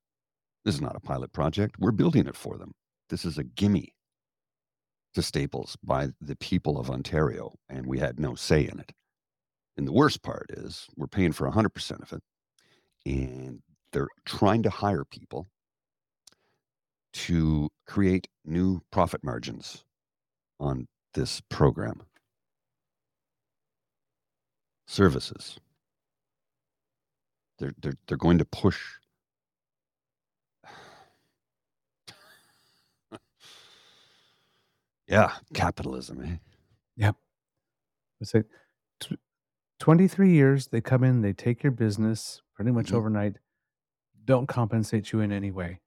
This 0.64 0.76
is 0.76 0.82
not 0.82 0.96
a 0.96 1.00
pilot 1.00 1.34
project. 1.34 1.76
We're 1.80 1.92
building 1.92 2.28
it 2.28 2.36
for 2.36 2.58
them. 2.58 2.74
This 3.10 3.26
is 3.26 3.38
a 3.38 3.44
gimme 3.44 3.94
to 5.14 5.22
Staples 5.22 5.78
by 5.84 6.10
the 6.22 6.36
people 6.36 6.80
of 6.80 6.90
Ontario, 6.90 7.54
and 7.70 7.86
we 7.86 8.00
had 8.00 8.20
no 8.20 8.36
say 8.36 8.62
in 8.62 8.80
it. 8.80 8.92
And 9.78 9.88
the 9.88 9.92
worst 9.92 10.22
part 10.22 10.48
is 10.52 10.88
we're 10.96 11.08
paying 11.08 11.32
for 11.32 11.50
100% 11.50 12.02
of 12.02 12.14
it, 12.14 12.24
and 13.06 13.62
they're 13.92 14.08
trying 14.26 14.64
to 14.64 14.70
hire 14.70 15.04
people 15.04 15.48
to 17.14 17.70
create 17.88 18.28
new 18.46 18.82
profit 18.92 19.24
margins 19.24 19.84
on 20.60 20.88
this 21.14 21.42
program. 21.50 22.04
Services. 24.88 25.58
They're, 27.60 27.74
they're, 27.82 27.94
they're 28.08 28.18
going 28.18 28.38
to 28.38 28.46
push. 28.46 28.80
Yeah, 35.12 35.34
capitalism, 35.54 36.24
eh? 36.24 36.38
Yep. 36.98 37.18
It's 38.20 38.34
like 38.34 38.46
tw- 39.00 39.20
23 39.80 40.32
years, 40.32 40.68
they 40.68 40.82
come 40.82 41.04
in, 41.04 41.22
they 41.22 41.34
take 41.34 41.64
your 41.64 41.72
business 41.72 42.42
pretty 42.56 42.72
much 42.72 42.92
Mhm. 42.92 42.96
overnight, 42.96 43.38
don't 44.26 44.48
compensate 44.48 45.12
you 45.14 45.22
in 45.22 45.32
any 45.32 45.52
way. 45.52 45.82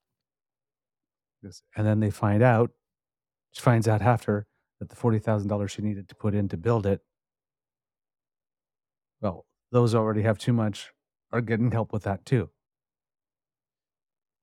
And 1.76 1.86
then 1.86 2.00
they 2.00 2.10
find 2.10 2.42
out, 2.42 2.70
she 3.52 3.62
finds 3.62 3.88
out 3.88 4.02
after 4.02 4.46
that 4.80 4.90
the 4.90 4.96
$40,000 4.96 5.72
she 5.72 5.82
needed 5.82 6.08
to 6.10 6.16
put 6.16 6.34
in 6.34 6.48
to 6.50 6.58
build 6.58 6.86
it, 6.86 7.02
well, 9.20 9.46
those 9.72 9.94
already 9.94 10.22
have 10.22 10.38
too 10.38 10.52
much 10.52 10.92
are 11.32 11.40
getting 11.40 11.70
help 11.72 11.92
with 11.92 12.04
that 12.04 12.24
too. 12.24 12.50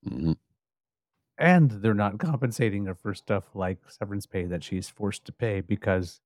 Mhm. 0.03 0.33
And 1.41 1.71
they're 1.71 1.95
not 1.95 2.19
compensating 2.19 2.85
her 2.85 2.93
for 2.93 3.15
stuff 3.15 3.45
like 3.55 3.79
severance 3.89 4.27
pay 4.27 4.45
that 4.45 4.63
she's 4.63 4.87
forced 4.89 5.25
to 5.25 5.31
pay 5.31 5.61
because 5.61 6.21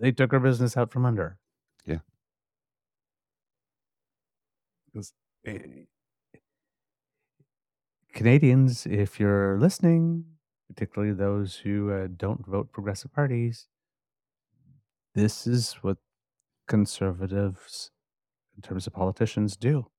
they 0.00 0.10
took 0.10 0.32
her 0.32 0.40
business 0.40 0.76
out 0.76 0.90
from 0.90 1.06
under. 1.06 1.38
Yeah. 1.86 2.00
'Cause, 4.92 5.14
eh, 5.44 5.84
Canadians, 8.12 8.86
if 8.86 9.20
you're 9.20 9.56
listening, 9.60 10.24
particularly 10.68 11.14
those 11.14 11.56
who 11.58 11.92
uh, 11.92 12.08
don't 12.16 12.44
vote 12.44 12.72
progressive 12.72 13.12
parties, 13.12 13.68
this 15.14 15.46
is 15.46 15.74
what 15.74 15.98
conservatives, 16.66 17.92
in 18.56 18.62
terms 18.62 18.88
of 18.88 18.92
politicians, 18.92 19.56
do. 19.56 19.90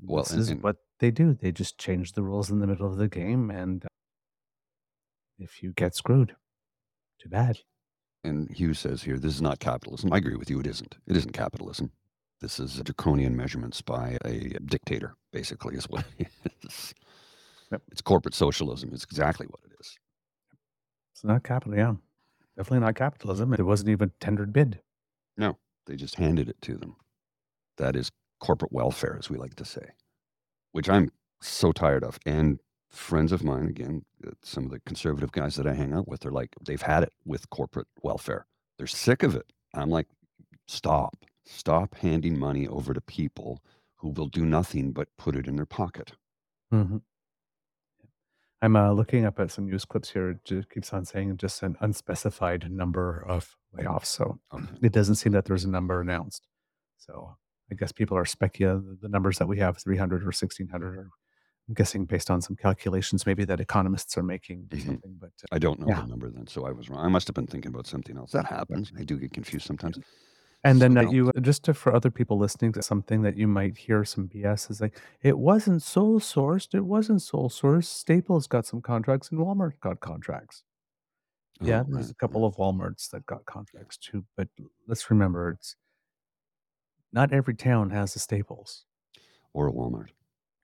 Well, 0.00 0.22
this 0.22 0.30
and- 0.32 0.40
is 0.40 0.50
and- 0.50 0.62
what 0.62 0.76
they 0.98 1.10
do. 1.10 1.34
They 1.34 1.52
just 1.52 1.78
change 1.78 2.12
the 2.12 2.22
rules 2.22 2.50
in 2.50 2.60
the 2.60 2.66
middle 2.66 2.86
of 2.86 2.96
the 2.96 3.08
game, 3.08 3.50
and 3.50 3.84
uh, 3.84 3.88
if 5.38 5.62
you 5.62 5.72
get 5.72 5.94
screwed, 5.94 6.34
too 7.20 7.28
bad. 7.28 7.58
And 8.24 8.50
Hugh 8.50 8.74
says 8.74 9.02
here, 9.02 9.18
this 9.18 9.34
is 9.34 9.42
not 9.42 9.60
capitalism. 9.60 10.12
I 10.12 10.16
agree 10.16 10.36
with 10.36 10.50
you. 10.50 10.58
It 10.60 10.66
isn't. 10.66 10.96
It 11.06 11.16
isn't 11.16 11.32
capitalism. 11.32 11.92
This 12.40 12.58
is 12.58 12.78
a 12.78 12.84
draconian 12.84 13.36
measurements 13.36 13.80
by 13.80 14.18
a 14.24 14.58
dictator, 14.64 15.14
basically, 15.32 15.76
is 15.76 15.88
what 15.88 16.04
it 16.18 16.28
is. 16.64 16.94
Yep. 17.70 17.82
It's 17.92 18.02
corporate 18.02 18.34
socialism. 18.34 18.90
It's 18.92 19.04
exactly 19.04 19.46
what 19.46 19.60
it 19.64 19.72
is. 19.80 19.96
It's 21.12 21.24
not 21.24 21.44
capital, 21.44 21.76
yeah. 21.76 21.94
Definitely 22.56 22.84
not 22.86 22.94
capitalism. 22.94 23.52
It 23.54 23.62
wasn't 23.64 23.90
even 23.90 24.12
tendered 24.20 24.52
bid. 24.52 24.80
No, 25.36 25.56
they 25.86 25.96
just 25.96 26.16
handed 26.16 26.48
it 26.48 26.60
to 26.62 26.76
them. 26.76 26.96
That 27.78 27.96
is 27.96 28.10
corporate 28.40 28.72
welfare, 28.72 29.16
as 29.18 29.30
we 29.30 29.38
like 29.38 29.54
to 29.56 29.64
say, 29.64 29.90
which 30.76 30.90
I'm 30.90 31.10
so 31.40 31.72
tired 31.72 32.04
of. 32.04 32.18
And 32.26 32.60
friends 32.90 33.32
of 33.32 33.42
mine, 33.42 33.66
again, 33.66 34.04
uh, 34.26 34.32
some 34.42 34.66
of 34.66 34.70
the 34.70 34.80
conservative 34.80 35.32
guys 35.32 35.56
that 35.56 35.66
I 35.66 35.72
hang 35.72 35.94
out 35.94 36.06
with, 36.06 36.20
they're 36.20 36.30
like, 36.30 36.54
they've 36.62 36.82
had 36.82 37.02
it 37.02 37.14
with 37.24 37.48
corporate 37.48 37.86
welfare. 38.02 38.44
They're 38.76 38.86
sick 38.86 39.22
of 39.22 39.34
it. 39.34 39.50
I'm 39.72 39.88
like, 39.88 40.06
stop. 40.66 41.16
Stop 41.46 41.94
handing 41.94 42.38
money 42.38 42.68
over 42.68 42.92
to 42.92 43.00
people 43.00 43.62
who 43.96 44.10
will 44.10 44.26
do 44.26 44.44
nothing 44.44 44.92
but 44.92 45.08
put 45.16 45.34
it 45.34 45.46
in 45.46 45.56
their 45.56 45.64
pocket. 45.64 46.12
hmm 46.70 46.98
I'm 48.60 48.76
uh, 48.76 48.92
looking 48.92 49.24
up 49.24 49.40
at 49.40 49.50
some 49.50 49.66
news 49.70 49.86
clips 49.86 50.10
here. 50.10 50.30
It 50.30 50.44
just 50.44 50.68
keeps 50.68 50.92
on 50.92 51.06
saying 51.06 51.38
just 51.38 51.62
an 51.62 51.76
unspecified 51.80 52.70
number 52.70 53.24
of 53.26 53.56
layoffs. 53.74 54.06
So 54.06 54.40
Okay. 54.52 54.66
it 54.82 54.92
doesn't 54.92 55.14
seem 55.16 55.32
that 55.32 55.46
there's 55.46 55.64
a 55.64 55.70
number 55.70 56.00
announced. 56.02 56.46
So 56.98 57.36
I 57.70 57.74
guess 57.74 57.92
people 57.92 58.16
are 58.16 58.24
speculating 58.24 58.98
the 59.00 59.08
numbers 59.08 59.38
that 59.38 59.48
we 59.48 59.58
have, 59.58 59.78
300 59.78 60.24
or 60.26 60.32
1600, 60.32 60.96
or 60.96 61.10
I'm 61.68 61.74
guessing 61.74 62.06
based 62.06 62.30
on 62.30 62.42
some 62.42 62.56
calculations 62.56 63.26
maybe 63.26 63.44
that 63.46 63.60
economists 63.60 64.16
are 64.18 64.22
making 64.22 64.68
or 64.72 64.78
Mhm. 64.78 64.78
something. 64.78 65.16
But 65.20 65.32
uh, 65.44 65.48
I 65.52 65.58
don't 65.58 65.80
know 65.80 65.90
Yeah. 65.90 66.02
the 66.02 66.04
number 66.04 66.30
then, 66.30 66.46
so 66.46 66.66
I 66.66 66.72
was 66.72 66.88
wrong. 66.90 67.04
I 67.04 67.08
must 67.08 67.28
have 67.28 67.34
been 67.34 67.46
thinking 67.46 67.70
about 67.70 67.86
something 67.86 68.16
else. 68.16 68.32
That 68.32 68.46
happens. 68.46 68.92
I 68.98 69.04
do 69.04 69.18
get 69.18 69.32
confused 69.32 69.66
sometimes. 69.66 69.98
And 70.64 70.82
then 70.82 70.96
you 71.12 71.30
just 71.42 71.64
to, 71.64 71.74
for 71.74 71.94
other 71.94 72.10
people 72.10 72.38
listening 72.38 72.72
to 72.72 72.82
something 72.82 73.22
that 73.22 73.36
you 73.36 73.46
might 73.46 73.78
hear 73.78 74.04
some 74.04 74.26
BS 74.26 74.68
is 74.70 74.80
like 74.80 74.98
it 75.22 75.38
wasn't 75.38 75.82
sole 75.82 76.18
sourced. 76.18 76.74
It 76.74 76.80
wasn't 76.80 77.22
sole 77.22 77.48
sourced. 77.48 77.84
Staples 77.84 78.46
got 78.48 78.66
some 78.66 78.82
contracts 78.82 79.30
and 79.30 79.38
Walmart 79.40 79.78
got 79.80 80.00
contracts. 80.00 80.64
Yeah, 81.62 81.82
Oh, 81.82 81.86
there's 81.88 82.10
a 82.10 82.14
couple 82.14 82.44
of 82.44 82.56
Walmarts 82.56 83.10
that 83.10 83.26
got 83.26 83.46
contracts 83.46 83.96
too. 83.96 84.24
But 84.36 84.48
let's 84.86 85.10
remember, 85.10 85.50
it's 85.50 85.76
not 87.12 87.32
every 87.32 87.54
town 87.54 87.90
has 87.90 88.14
a 88.16 88.18
Staples 88.18 88.84
Or 89.52 89.68
a 89.68 89.72
Walmart. 89.72 90.08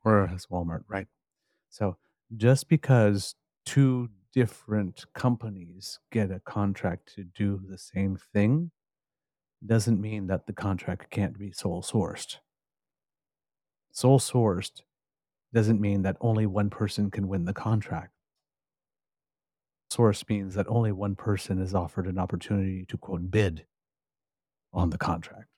or 0.04 0.26
has 0.26 0.46
Walmart, 0.46 0.82
right? 0.88 1.06
So 1.70 1.96
just 2.36 2.68
because 2.68 3.34
two 3.64 4.10
different 4.32 5.04
companies 5.14 5.98
get 6.10 6.30
a 6.30 6.40
contract 6.40 7.14
to 7.14 7.24
do 7.24 7.60
the 7.68 7.78
same 7.78 8.16
thing 8.32 8.70
doesn't 9.64 10.00
mean 10.00 10.26
that 10.26 10.46
the 10.46 10.52
contract 10.52 11.10
can't 11.10 11.38
be 11.38 11.52
sole 11.52 11.82
sourced. 11.82 12.38
Sole 13.92 14.18
sourced 14.18 14.82
doesn't 15.52 15.80
mean 15.80 16.02
that 16.02 16.16
only 16.20 16.46
one 16.46 16.70
person 16.70 17.10
can 17.10 17.28
win 17.28 17.44
the 17.44 17.52
contract. 17.52 18.12
Source 19.90 20.24
means 20.28 20.54
that 20.54 20.66
only 20.68 20.90
one 20.90 21.14
person 21.14 21.60
is 21.60 21.74
offered 21.74 22.06
an 22.06 22.18
opportunity 22.18 22.86
to 22.86 22.96
quote 22.96 23.30
bid 23.30 23.66
on 24.72 24.88
the 24.90 24.98
contract 24.98 25.51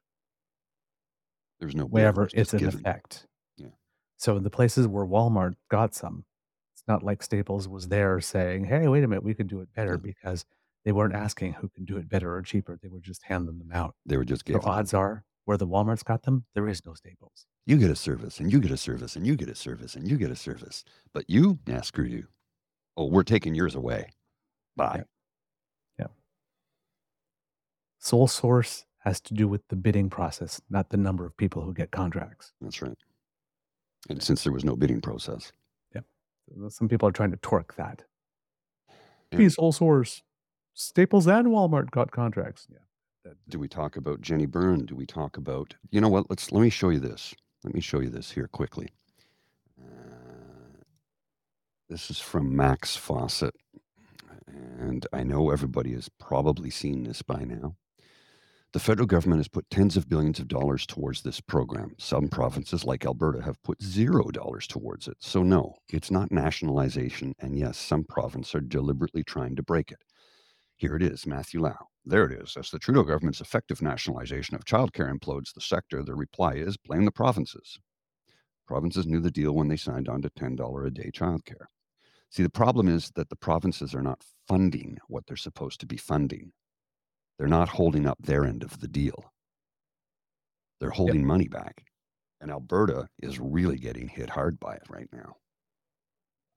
There's 1.60 1.74
no 1.74 1.84
wherever 1.86 2.28
it's 2.32 2.52
in 2.52 2.58
given. 2.60 2.80
effect. 2.80 3.26
Yeah. 3.56 3.68
So 4.16 4.36
in 4.36 4.42
the 4.42 4.50
places 4.50 4.86
where 4.88 5.04
Walmart 5.06 5.54
got 5.70 5.94
some, 5.94 6.24
it's 6.74 6.82
not 6.88 7.02
like 7.02 7.22
Staples 7.22 7.68
was 7.68 7.88
there 7.88 8.20
saying, 8.20 8.64
"Hey, 8.64 8.86
wait 8.88 9.04
a 9.04 9.08
minute, 9.08 9.22
we 9.24 9.34
can 9.34 9.46
do 9.46 9.60
it 9.60 9.72
better," 9.74 9.92
Yeah. 9.92 9.96
because 10.12 10.44
they 10.84 10.92
weren't 10.92 11.14
asking 11.14 11.54
who 11.54 11.68
can 11.68 11.84
do 11.84 11.96
it 11.96 12.08
better 12.08 12.34
or 12.34 12.42
cheaper. 12.42 12.78
They 12.82 12.88
were 12.88 13.00
just 13.00 13.22
handing 13.22 13.58
them 13.58 13.70
out. 13.72 13.94
They 14.04 14.16
were 14.16 14.24
just 14.24 14.46
So 14.46 14.54
given. 14.54 14.68
odds 14.68 14.92
are, 14.92 15.24
where 15.46 15.56
the 15.56 15.66
Walmarts 15.66 16.04
got 16.04 16.22
them, 16.24 16.44
there 16.54 16.68
is 16.68 16.84
no 16.84 16.94
Staples. 16.94 17.46
You 17.66 17.78
get 17.78 17.90
a 17.90 17.96
service, 17.96 18.40
and 18.40 18.52
you 18.52 18.60
get 18.60 18.70
a 18.72 18.76
service, 18.76 19.16
and 19.16 19.26
you 19.26 19.36
get 19.36 19.48
a 19.48 19.54
service, 19.54 19.94
and 19.96 20.06
you 20.06 20.18
get 20.18 20.30
a 20.30 20.36
service. 20.36 20.84
But 21.14 21.30
you, 21.30 21.58
nah, 21.66 21.80
screw 21.80 22.04
you. 22.04 22.28
Oh, 22.96 23.06
we're 23.06 23.22
taking 23.22 23.54
yours 23.54 23.74
away. 23.74 24.10
Bye. 24.76 25.04
Yeah. 25.98 26.08
Sole 27.98 28.26
source 28.28 28.84
has 29.04 29.20
to 29.20 29.34
do 29.34 29.46
with 29.46 29.66
the 29.68 29.76
bidding 29.76 30.08
process, 30.10 30.60
not 30.70 30.88
the 30.90 30.96
number 30.96 31.26
of 31.26 31.36
people 31.36 31.62
who 31.62 31.74
get 31.74 31.90
contracts. 31.90 32.52
That's 32.60 32.80
right. 32.82 32.96
And 34.08 34.22
since 34.22 34.44
there 34.44 34.52
was 34.52 34.64
no 34.64 34.76
bidding 34.76 35.00
process, 35.00 35.52
Yeah. 35.94 36.68
Some 36.68 36.88
people 36.88 37.08
are 37.08 37.12
trying 37.12 37.30
to 37.30 37.38
torque 37.38 37.74
that. 37.76 38.02
Yeah. 39.32 39.38
Be 39.38 39.48
sole 39.48 39.72
source. 39.72 40.22
Staples 40.74 41.26
and 41.26 41.48
Walmart 41.48 41.90
got 41.90 42.10
contracts. 42.10 42.66
Yeah. 42.70 42.78
that- 43.24 43.36
do 43.48 43.58
we 43.58 43.68
talk 43.68 43.96
about 43.96 44.20
Jenny 44.20 44.44
Byrne? 44.46 44.84
Do 44.84 44.94
we 44.94 45.06
talk 45.06 45.38
about, 45.38 45.74
you 45.90 46.00
know 46.02 46.10
what? 46.10 46.28
Let's 46.28 46.52
let 46.52 46.60
me 46.60 46.68
show 46.68 46.90
you 46.90 47.00
this. 47.00 47.34
Let 47.62 47.72
me 47.74 47.80
show 47.80 48.00
you 48.00 48.10
this 48.10 48.30
here 48.32 48.46
quickly. 48.48 48.88
Uh, 49.80 49.84
this 51.88 52.10
is 52.10 52.20
from 52.20 52.54
Max 52.54 52.94
Fawcett. 52.96 53.54
And 54.46 55.06
I 55.12 55.22
know 55.22 55.48
everybody 55.50 55.92
has 55.94 56.10
probably 56.10 56.68
seen 56.68 57.04
this 57.04 57.22
by 57.22 57.44
now. 57.44 57.76
The 58.74 58.80
federal 58.80 59.06
government 59.06 59.38
has 59.38 59.46
put 59.46 59.70
tens 59.70 59.96
of 59.96 60.08
billions 60.08 60.40
of 60.40 60.48
dollars 60.48 60.84
towards 60.84 61.22
this 61.22 61.40
program. 61.40 61.94
Some 61.96 62.26
provinces, 62.26 62.84
like 62.84 63.06
Alberta, 63.06 63.40
have 63.40 63.62
put 63.62 63.80
zero 63.80 64.24
dollars 64.32 64.66
towards 64.66 65.06
it. 65.06 65.16
So, 65.20 65.44
no, 65.44 65.76
it's 65.90 66.10
not 66.10 66.32
nationalization. 66.32 67.34
And 67.38 67.56
yes, 67.56 67.78
some 67.78 68.02
provinces 68.02 68.52
are 68.56 68.60
deliberately 68.60 69.22
trying 69.22 69.54
to 69.54 69.62
break 69.62 69.92
it. 69.92 70.02
Here 70.76 70.96
it 70.96 71.04
is, 71.04 71.24
Matthew 71.24 71.60
Lau. 71.60 71.86
There 72.04 72.24
it 72.24 72.32
is. 72.32 72.56
As 72.56 72.68
the 72.70 72.80
Trudeau 72.80 73.04
government's 73.04 73.40
effective 73.40 73.80
nationalization 73.80 74.56
of 74.56 74.64
childcare 74.64 75.16
implodes 75.16 75.54
the 75.54 75.60
sector, 75.60 76.02
the 76.02 76.16
reply 76.16 76.54
is 76.54 76.76
blame 76.76 77.04
the 77.04 77.12
provinces. 77.12 77.78
Provinces 78.66 79.06
knew 79.06 79.20
the 79.20 79.30
deal 79.30 79.52
when 79.52 79.68
they 79.68 79.76
signed 79.76 80.08
on 80.08 80.20
to 80.22 80.30
$10 80.30 80.84
a 80.84 80.90
day 80.90 81.12
childcare. 81.14 81.66
See, 82.28 82.42
the 82.42 82.50
problem 82.50 82.88
is 82.88 83.12
that 83.14 83.28
the 83.28 83.36
provinces 83.36 83.94
are 83.94 84.02
not 84.02 84.24
funding 84.48 84.98
what 85.06 85.28
they're 85.28 85.36
supposed 85.36 85.78
to 85.78 85.86
be 85.86 85.96
funding. 85.96 86.50
They're 87.38 87.48
not 87.48 87.68
holding 87.68 88.06
up 88.06 88.18
their 88.22 88.44
end 88.44 88.62
of 88.62 88.80
the 88.80 88.88
deal. 88.88 89.32
They're 90.80 90.90
holding 90.90 91.24
money 91.26 91.48
back. 91.48 91.84
And 92.40 92.50
Alberta 92.50 93.08
is 93.22 93.40
really 93.40 93.78
getting 93.78 94.08
hit 94.08 94.30
hard 94.30 94.60
by 94.60 94.74
it 94.74 94.82
right 94.88 95.08
now. 95.12 95.36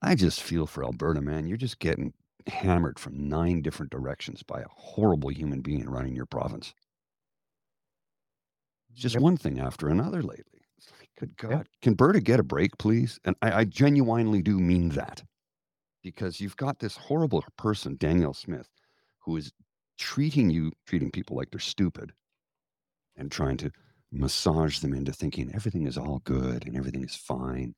I 0.02 0.14
just 0.14 0.42
feel 0.42 0.66
for 0.66 0.84
Alberta, 0.84 1.20
man. 1.20 1.46
You're 1.46 1.56
just 1.56 1.78
getting 1.78 2.12
hammered 2.46 2.98
from 2.98 3.28
nine 3.28 3.62
different 3.62 3.90
directions 3.90 4.42
by 4.42 4.60
a 4.60 4.68
horrible 4.70 5.30
human 5.30 5.60
being 5.60 5.88
running 5.88 6.14
your 6.14 6.26
province. 6.26 6.74
It's 8.90 9.00
just 9.00 9.14
Yep. 9.14 9.22
one 9.22 9.36
thing 9.36 9.58
after 9.58 9.88
another 9.88 10.22
lately. 10.22 10.62
It's 10.76 10.90
like, 10.98 11.10
good 11.18 11.34
Yep. 11.48 11.60
God. 11.60 11.68
Can 11.82 11.94
Berta 11.94 12.20
get 12.20 12.40
a 12.40 12.44
break, 12.44 12.76
please? 12.78 13.18
And 13.24 13.36
I, 13.42 13.60
I 13.60 13.64
genuinely 13.64 14.42
do 14.42 14.58
mean 14.58 14.90
that. 14.90 15.24
Because 16.02 16.40
you've 16.40 16.56
got 16.56 16.78
this 16.78 16.96
horrible 16.96 17.42
person, 17.56 17.96
Danielle 17.96 18.34
Smith, 18.34 18.68
who 19.20 19.36
is 19.36 19.52
treating 19.98 20.50
you, 20.50 20.72
treating 20.86 21.10
people 21.10 21.36
like 21.36 21.50
they're 21.50 21.60
stupid 21.60 22.12
and 23.16 23.30
trying 23.30 23.56
to 23.58 23.70
massage 24.12 24.78
them 24.78 24.94
into 24.94 25.12
thinking 25.12 25.52
everything 25.54 25.86
is 25.86 25.98
all 25.98 26.20
good 26.24 26.66
and 26.66 26.76
everything 26.76 27.04
is 27.04 27.14
fine. 27.16 27.74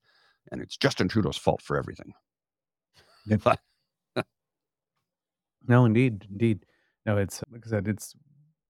And 0.52 0.60
it's 0.60 0.76
Justin 0.76 1.08
Trudeau's 1.08 1.36
fault 1.36 1.62
for 1.62 1.76
everything. 1.76 2.12
No, 5.68 5.84
indeed, 5.84 6.26
indeed. 6.30 6.64
No, 7.06 7.18
it's 7.18 7.42
like 7.50 7.66
I 7.66 7.70
said, 7.70 7.86
it's 7.88 8.14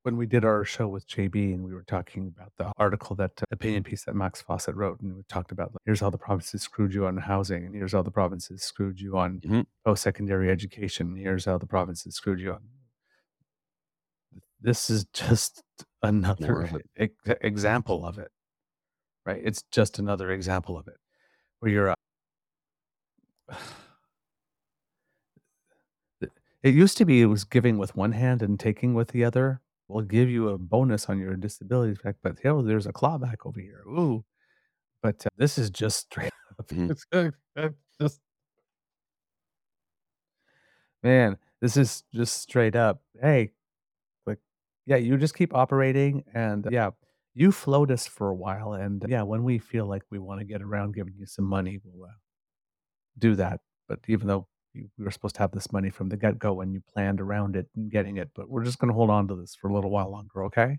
when 0.02 0.16
we 0.16 0.26
did 0.26 0.44
our 0.44 0.64
show 0.64 0.88
with 0.88 1.06
JB 1.08 1.54
and 1.54 1.62
we 1.62 1.72
were 1.74 1.84
talking 1.84 2.26
about 2.34 2.52
the 2.56 2.72
article 2.78 3.14
that 3.16 3.32
uh, 3.42 3.44
opinion 3.52 3.84
piece 3.84 4.04
that 4.04 4.14
Max 4.14 4.42
Fawcett 4.42 4.74
wrote, 4.74 5.00
and 5.00 5.14
we 5.14 5.22
talked 5.28 5.52
about 5.52 5.68
like, 5.72 5.82
here's 5.84 6.00
how 6.00 6.10
the 6.10 6.18
provinces 6.18 6.62
screwed 6.62 6.92
you 6.92 7.06
on 7.06 7.16
housing, 7.16 7.64
and 7.64 7.74
here's 7.74 7.92
how 7.92 8.02
the 8.02 8.10
provinces 8.10 8.62
screwed 8.62 9.00
you 9.00 9.16
on 9.18 9.40
Mhm. 9.40 9.66
post 9.84 10.02
secondary 10.02 10.50
education, 10.50 11.08
and 11.08 11.18
here's 11.18 11.44
how 11.44 11.58
the 11.58 11.66
provinces 11.66 12.14
screwed 12.16 12.40
you 12.40 12.52
on. 12.54 12.62
This 14.60 14.90
is 14.90 15.04
just 15.12 15.62
another 16.02 16.68
example 17.40 18.04
of 18.04 18.18
it, 18.18 18.30
right? 19.26 19.40
It's 19.44 19.62
just 19.70 19.98
another 19.98 20.30
example 20.30 20.78
of 20.78 20.88
it 20.88 20.96
where 21.60 21.72
you're. 21.72 21.90
Uh, 21.90 21.94
It 26.62 26.74
used 26.74 26.98
to 26.98 27.06
be 27.06 27.22
it 27.22 27.26
was 27.26 27.44
giving 27.44 27.78
with 27.78 27.96
one 27.96 28.12
hand 28.12 28.42
and 28.42 28.60
taking 28.60 28.92
with 28.92 29.08
the 29.08 29.24
other. 29.24 29.62
We'll 29.88 30.04
give 30.04 30.28
you 30.28 30.50
a 30.50 30.58
bonus 30.58 31.08
on 31.08 31.18
your 31.18 31.34
disability 31.34 31.96
check, 32.02 32.16
but 32.22 32.38
hell, 32.42 32.62
there's 32.62 32.86
a 32.86 32.92
clawback 32.92 33.46
over 33.46 33.58
here. 33.60 33.82
Ooh, 33.88 34.24
but 35.02 35.24
uh, 35.26 35.30
this 35.36 35.58
is 35.58 35.70
just 35.70 35.98
straight 36.00 36.32
up. 36.58 36.66
Mhm. 36.68 36.90
It's 36.90 37.06
just 38.00 38.20
man, 41.02 41.36
this 41.60 41.76
is 41.76 42.04
just 42.14 42.42
straight 42.42 42.76
up. 42.76 43.02
Hey, 43.20 43.52
yeah, 44.90 44.96
you 44.96 45.16
just 45.16 45.34
keep 45.36 45.54
operating, 45.54 46.24
and 46.34 46.66
yeah, 46.70 46.90
you 47.34 47.52
float 47.52 47.90
us 47.92 48.06
for 48.06 48.28
a 48.30 48.34
while, 48.34 48.74
and 48.74 49.04
yeah, 49.08 49.22
when 49.22 49.44
we 49.44 49.58
feel 49.58 49.86
like 49.86 50.02
we 50.10 50.18
want 50.18 50.40
to 50.40 50.44
get 50.46 50.62
around 50.62 50.94
giving 50.94 51.14
you 51.16 51.26
some 51.26 51.46
money, 51.46 51.78
we'll 51.84 52.06
uh, 52.08 52.12
do 53.18 53.34
that. 53.36 53.60
But 53.88 54.00
even 54.08 54.28
though 54.28 54.46
you, 54.74 54.88
we 54.98 55.04
were 55.04 55.10
supposed 55.10 55.34
to 55.36 55.40
have 55.42 55.52
this 55.52 55.72
money 55.72 55.90
from 55.90 56.08
the 56.08 56.16
get 56.16 56.38
go 56.38 56.60
and 56.60 56.72
you 56.72 56.82
planned 56.92 57.20
around 57.20 57.56
it 57.56 57.68
and 57.76 57.90
getting 57.90 58.16
it, 58.18 58.30
but 58.34 58.48
we're 58.48 58.64
just 58.64 58.78
going 58.78 58.88
to 58.90 58.94
hold 58.94 59.10
on 59.10 59.28
to 59.28 59.36
this 59.36 59.54
for 59.54 59.68
a 59.68 59.74
little 59.74 59.90
while 59.90 60.10
longer, 60.10 60.44
okay? 60.44 60.78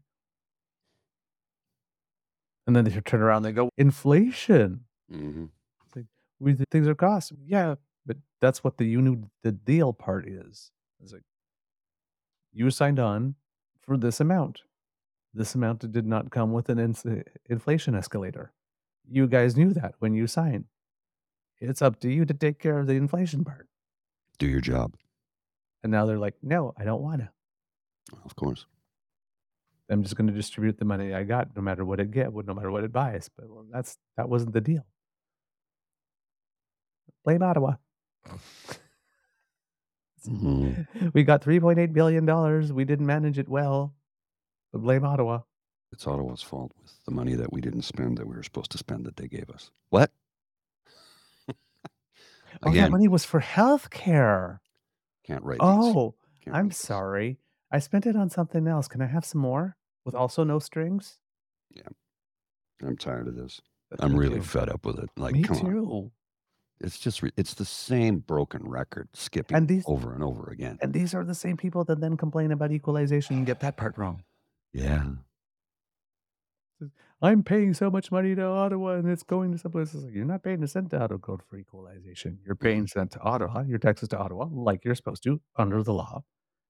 And 2.67 2.75
then 2.75 2.85
they 2.85 2.91
turn 3.01 3.21
around, 3.21 3.43
they 3.43 3.51
go, 3.51 3.69
inflation. 3.77 4.85
Mhm. 5.11 5.49
Like, 5.95 6.05
we 6.39 6.53
things 6.71 6.87
are 6.87 6.95
cost. 6.95 7.33
Yeah, 7.45 7.75
but 8.05 8.17
that's 8.39 8.63
what 8.63 8.77
the 8.77 8.85
you 8.85 9.01
knew 9.01 9.29
the 9.43 9.51
deal 9.51 9.93
part 9.93 10.27
is. 10.27 10.71
It's 11.01 11.11
like 11.11 11.23
you 12.53 12.69
signed 12.69 12.99
on 12.99 13.35
for 13.91 13.97
this 13.97 14.21
amount. 14.21 14.61
This 15.33 15.53
amount 15.53 15.91
did 15.91 16.05
not 16.05 16.31
come 16.31 16.53
with 16.53 16.69
an 16.69 16.79
ins- 16.79 17.05
inflation 17.49 17.93
escalator. 17.93 18.53
You 19.05 19.27
guys 19.27 19.57
knew 19.57 19.73
that 19.73 19.95
when 19.99 20.13
you 20.13 20.27
signed. 20.27 20.63
It's 21.59 21.81
up 21.81 21.99
to 21.99 22.09
you 22.09 22.23
to 22.23 22.33
take 22.33 22.57
care 22.57 22.79
of 22.79 22.87
the 22.87 22.93
inflation 22.93 23.43
part. 23.43 23.67
Do 24.39 24.47
your 24.47 24.61
job. 24.61 24.95
And 25.83 25.91
now 25.91 26.05
they're 26.05 26.17
like, 26.17 26.35
no, 26.41 26.73
I 26.77 26.85
don't 26.85 27.01
want 27.01 27.19
to. 27.19 27.29
Of 28.23 28.37
course. 28.37 28.65
I'm 29.89 30.03
just 30.03 30.15
going 30.15 30.27
to 30.27 30.33
distribute 30.33 30.77
the 30.77 30.85
money 30.85 31.13
I 31.13 31.23
got, 31.23 31.53
no 31.53 31.61
matter 31.61 31.83
what 31.83 31.99
it 31.99 32.11
get, 32.11 32.33
no 32.33 32.53
matter 32.53 32.71
what 32.71 32.85
it 32.85 32.93
buys. 32.93 33.29
But 33.35 33.49
well, 33.49 33.65
that's 33.69 33.97
that 34.15 34.29
wasn't 34.29 34.53
the 34.53 34.61
deal. 34.61 34.85
Blame 37.25 37.43
Ottawa. 37.43 37.73
Mhm. 40.27 40.85
we 41.13 41.23
got 41.23 41.41
3.8 41.41 41.93
billion 41.93 42.25
dollars. 42.25 42.71
We 42.71 42.85
didn't 42.85 43.05
manage 43.05 43.39
it 43.39 43.49
well. 43.49 43.93
But 44.71 44.79
blame 44.81 45.03
Ottawa. 45.03 45.41
It's 45.91 46.07
Ottawa's 46.07 46.41
fault 46.41 46.71
with 46.81 46.93
the 47.05 47.11
money 47.11 47.35
that 47.35 47.51
we 47.51 47.59
didn't 47.59 47.81
spend 47.81 48.17
that 48.17 48.27
we 48.27 48.35
were 48.35 48.43
supposed 48.43 48.71
to 48.71 48.77
spend 48.77 49.05
that 49.05 49.17
they 49.17 49.27
gave 49.27 49.49
us. 49.49 49.71
What? 49.89 50.11
Oh, 52.63 52.71
that 52.73 52.91
money 52.91 53.07
was 53.07 53.23
for 53.25 53.39
health 53.39 53.89
care. 53.89 54.61
can't 55.25 55.43
write. 55.43 55.59
Oh, 55.61 56.15
Can't 56.43 56.55
I'm 56.55 56.65
write 56.65 56.73
sorry. 56.75 57.39
I 57.71 57.79
spent 57.79 58.05
it 58.05 58.15
on 58.17 58.29
something 58.29 58.67
else. 58.67 58.87
Can 58.89 59.01
I 59.01 59.05
have 59.07 59.23
some 59.25 59.39
more 59.41 59.77
with 60.05 60.13
also 60.15 60.43
no 60.43 60.59
strings? 60.59 61.17
Yeah. 61.73 61.87
I'm 62.83 62.97
tired 62.97 63.27
of 63.29 63.35
this. 63.35 63.61
I'm 63.99 64.15
really 64.17 64.41
fed 64.41 64.67
up 64.69 64.85
with 64.85 64.99
it. 64.99 65.09
Like, 65.15 65.33
Me 65.33 65.43
come 65.43 65.57
on. 65.57 66.11
It's 66.83 66.99
just, 66.99 67.21
re- 67.21 67.31
it's 67.37 67.53
the 67.53 67.65
same 67.65 68.19
broken 68.19 68.63
record 68.67 69.09
skipping 69.13 69.55
And 69.55 69.67
these 69.67 69.83
over 69.87 70.13
and 70.13 70.23
over 70.23 70.49
again. 70.51 70.77
and 70.81 70.91
these 70.93 71.13
are 71.13 71.23
the 71.23 71.35
same 71.35 71.55
people 71.57 71.83
that 71.85 72.01
then 72.01 72.17
complain 72.17 72.51
about 72.51 72.71
equalization 72.71 73.37
and 73.37 73.45
get 73.45 73.59
that 73.61 73.77
part 73.77 73.97
wrong. 73.97 74.23
Yeah. 74.73 75.03
I'm 77.21 77.43
paying 77.43 77.75
so 77.75 77.91
much 77.91 78.11
money 78.11 78.33
to 78.33 78.43
Ottawa 78.43 78.93
and 78.95 79.07
it's 79.07 79.21
going 79.21 79.51
to 79.51 79.57
some 79.59 79.71
places. 79.71 80.03
Like, 80.03 80.13
you're 80.15 80.25
not 80.25 80.41
paying 80.41 80.63
a 80.63 80.67
cent 80.67 80.89
to 80.89 80.99
Ottawa 80.99 81.19
Code 81.19 81.41
for 81.47 81.57
equalization. 81.57 82.39
You're 82.43 82.55
paying 82.55 82.87
cent 82.87 83.11
to 83.11 83.19
Ottawa, 83.19 83.61
your 83.61 83.77
taxes 83.77 84.09
to 84.09 84.17
Ottawa, 84.17 84.47
like 84.51 84.83
you're 84.83 84.95
supposed 84.95 85.21
to 85.23 85.39
under 85.55 85.83
the 85.83 85.93
law. 85.93 86.23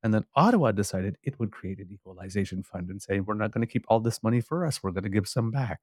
And 0.03 0.13
then 0.13 0.25
Ottawa 0.35 0.71
decided 0.73 1.15
it 1.23 1.39
would 1.39 1.51
create 1.51 1.79
an 1.79 1.87
equalization 1.91 2.63
fund 2.63 2.89
and 2.89 3.01
say, 3.01 3.21
we're 3.21 3.35
not 3.35 3.51
going 3.51 3.65
to 3.65 3.71
keep 3.71 3.85
all 3.87 4.01
this 4.01 4.21
money 4.23 4.41
for 4.41 4.65
us. 4.65 4.83
We're 4.83 4.91
going 4.91 5.03
to 5.05 5.09
give 5.09 5.27
some 5.27 5.51
back. 5.51 5.79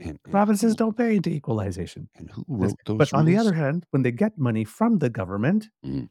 And, 0.00 0.10
and 0.24 0.32
Provinces 0.32 0.72
who, 0.72 0.76
don't 0.76 0.96
pay 0.96 1.16
into 1.16 1.30
equalization. 1.30 2.08
and 2.16 2.30
who 2.30 2.44
wrote 2.48 2.74
those 2.84 2.98
But 2.98 3.14
on 3.14 3.24
the 3.26 3.36
other 3.36 3.52
hand, 3.52 3.86
when 3.90 4.02
they 4.02 4.10
get 4.12 4.36
money 4.38 4.64
from 4.64 4.98
the 4.98 5.08
government, 5.10 5.68
Mm. 5.84 6.08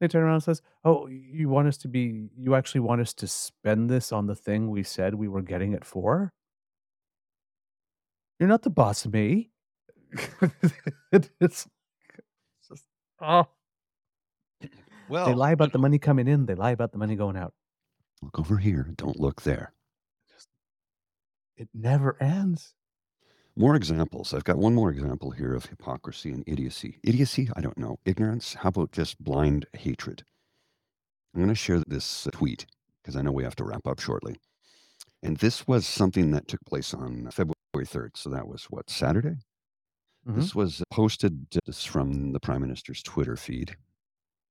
they 0.00 0.08
turn 0.08 0.24
around 0.24 0.34
and 0.34 0.42
says, 0.42 0.62
"Oh, 0.84 1.06
you 1.06 1.48
want 1.48 1.68
us 1.68 1.76
to 1.78 1.88
be? 1.88 2.28
You 2.36 2.54
actually 2.54 2.80
want 2.80 3.00
us 3.00 3.14
to 3.14 3.26
spend 3.28 3.88
this 3.88 4.12
on 4.12 4.26
the 4.26 4.34
thing 4.34 4.68
we 4.70 4.82
said 4.82 5.14
we 5.14 5.28
were 5.28 5.42
getting 5.42 5.72
it 5.72 5.84
for? 5.84 6.32
You're 8.40 8.48
not 8.48 8.62
the 8.62 8.70
boss 8.70 9.04
of 9.04 9.12
me." 9.12 9.50
It- 11.12 11.30
it's 11.40 11.68
just 12.68 12.84
oh, 13.20 13.46
Well, 15.08 15.26
they 15.26 15.34
lie 15.34 15.52
about 15.52 15.72
the 15.72 15.78
money 15.78 15.98
coming 16.00 16.26
in. 16.26 16.46
They 16.46 16.54
lie 16.56 16.72
about 16.72 16.90
the 16.92 16.98
money 16.98 17.14
going 17.16 17.36
out. 17.36 17.54
look 18.22 18.38
over 18.40 18.56
here. 18.58 18.90
Don't 18.96 19.20
look 19.20 19.42
there. 19.42 19.72
It 21.56 21.68
never 21.74 22.20
ends. 22.22 22.74
More 23.56 23.74
examples. 23.74 24.34
I've 24.34 24.44
got 24.44 24.58
one 24.58 24.74
more 24.74 24.90
example 24.90 25.30
here 25.30 25.54
of 25.54 25.66
hypocrisy 25.66 26.30
and 26.30 26.44
idiocy. 26.46 26.98
Idiocy? 27.02 27.48
I 27.56 27.62
don't 27.62 27.78
know. 27.78 27.98
Ignorance? 28.04 28.54
How 28.54 28.68
about 28.68 28.92
just 28.92 29.22
blind 29.22 29.66
hatred? 29.72 30.24
I'm 31.34 31.40
going 31.40 31.48
to 31.48 31.54
share 31.54 31.82
this 31.86 32.26
uh, 32.26 32.30
tweet 32.32 32.66
because 33.02 33.16
I 33.16 33.22
know 33.22 33.32
we 33.32 33.44
have 33.44 33.56
to 33.56 33.64
wrap 33.64 33.86
up 33.86 33.98
shortly. 34.00 34.36
And 35.22 35.38
this 35.38 35.66
was 35.66 35.86
something 35.86 36.30
that 36.32 36.48
took 36.48 36.60
place 36.66 36.92
on 36.92 37.30
February 37.30 37.54
3rd. 37.76 38.10
So 38.16 38.28
that 38.30 38.46
was 38.46 38.64
what, 38.64 38.90
Saturday? 38.90 39.36
Mhm. 40.28 40.36
This 40.36 40.54
was 40.54 40.82
posted 40.90 41.46
uh, 41.56 41.60
this 41.64 41.78
is 41.78 41.84
from 41.84 42.32
the 42.32 42.40
Prime 42.40 42.60
Minister's 42.60 43.02
Twitter 43.02 43.36
feed. 43.36 43.74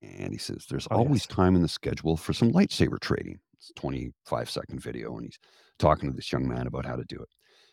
And 0.02 0.32
he 0.34 0.38
says, 0.40 0.66
There's 0.70 0.88
Oh, 0.90 0.98
always 0.98 1.22
yes. 1.30 1.36
time 1.36 1.56
in 1.56 1.62
the 1.62 1.68
schedule 1.68 2.18
for 2.18 2.34
some 2.34 2.52
lightsaber 2.52 3.00
trading. 3.00 3.40
It's 3.66 3.72
a 3.72 3.82
25 3.82 4.50
second 4.50 4.80
video. 4.80 5.16
And 5.16 5.26
he's 5.26 5.40
talking 5.80 6.10
to 6.10 6.16
this 6.16 6.32
young 6.32 6.48
man 6.48 6.68
about 6.68 6.86
how 6.86 6.96
to 6.96 7.04
do 7.06 7.18
it. 7.18 7.30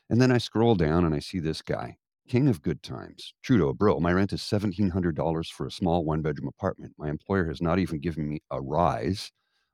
And 0.08 0.20
then 0.20 0.32
I 0.32 0.38
scroll 0.38 0.74
down 0.74 1.04
and 1.04 1.14
I 1.14 1.18
see 1.18 1.38
this 1.38 1.60
guy, 1.60 1.96
King 2.28 2.48
of 2.48 2.62
Good 2.62 2.82
Times. 2.82 3.34
Trudeau, 3.42 3.74
bro, 3.74 4.00
my 4.00 4.12
rent 4.12 4.32
is 4.32 4.40
$1,700 4.40 5.46
for 5.48 5.66
a 5.66 5.70
small 5.70 6.04
one 6.04 6.22
bedroom 6.22 6.48
apartment. 6.48 6.94
My 6.96 7.10
employer 7.10 7.46
has 7.48 7.60
not 7.60 7.78
even 7.78 8.00
given 8.00 8.26
me 8.26 8.40
a 8.50 8.60
rise. 8.60 9.30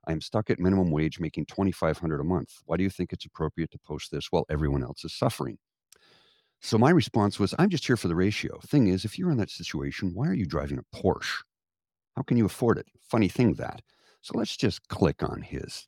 I 0.07 0.11
am 0.11 0.19
stuck 0.19 0.49
at 0.49 0.59
minimum 0.59 0.91
wage 0.91 1.19
making 1.19 1.45
2500 1.45 2.19
a 2.19 2.23
month. 2.23 2.49
Why 2.65 2.75
do 2.75 2.83
you 2.83 2.89
think 2.89 3.13
it's 3.13 3.25
appropriate 3.25 3.71
to 3.71 3.79
post 3.85 4.11
this 4.11 4.27
while 4.29 4.45
everyone 4.49 4.83
else 4.83 5.05
is 5.05 5.13
suffering? 5.13 5.57
So 6.61 6.77
my 6.77 6.89
response 6.89 7.39
was, 7.39 7.55
I'm 7.57 7.69
just 7.69 7.87
here 7.87 7.97
for 7.97 8.09
the 8.09 8.15
ratio. 8.15 8.59
Thing 8.67 8.87
is, 8.87 9.05
if 9.05 9.17
you're 9.17 9.31
in 9.31 9.37
that 9.37 9.49
situation, 9.49 10.11
why 10.13 10.27
are 10.27 10.33
you 10.33 10.45
driving 10.45 10.79
a 10.79 10.97
Porsche? 10.97 11.43
How 12.17 12.23
can 12.23 12.35
you 12.35 12.45
afford 12.45 12.77
it? 12.77 12.87
Funny 13.09 13.29
thing 13.29 13.53
that. 13.53 13.81
So 14.21 14.37
let's 14.37 14.57
just 14.57 14.85
click 14.89 15.23
on 15.23 15.41
his 15.41 15.87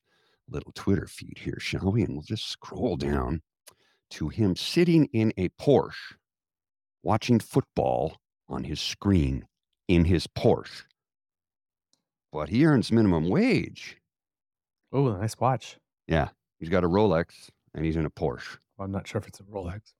little 0.51 0.71
Twitter 0.73 1.07
feed 1.07 1.37
here, 1.37 1.57
shall 1.59 1.91
we? 1.91 2.03
And 2.03 2.13
we'll 2.13 2.23
just 2.23 2.49
scroll 2.49 2.97
down 2.97 3.41
to 4.11 4.29
him 4.29 4.55
sitting 4.55 5.05
in 5.13 5.33
a 5.37 5.49
Porsche 5.49 6.15
watching 7.03 7.39
football 7.39 8.17
on 8.49 8.63
his 8.63 8.79
screen 8.79 9.45
in 9.87 10.05
his 10.05 10.27
Porsche. 10.27 10.83
But 12.31 12.49
he 12.49 12.65
earns 12.65 12.91
minimum 12.91 13.29
wage. 13.29 13.97
Oh, 14.91 15.07
a 15.07 15.17
nice 15.17 15.37
watch. 15.39 15.77
Yeah, 16.07 16.29
he's 16.59 16.69
got 16.69 16.83
a 16.83 16.89
Rolex 16.89 17.49
and 17.73 17.85
he's 17.85 17.95
in 17.95 18.05
a 18.05 18.09
Porsche. 18.09 18.57
Well, 18.77 18.85
I'm 18.85 18.91
not 18.91 19.07
sure 19.07 19.19
if 19.19 19.27
it's 19.27 19.39
a 19.39 19.43
Rolex. 19.43 19.93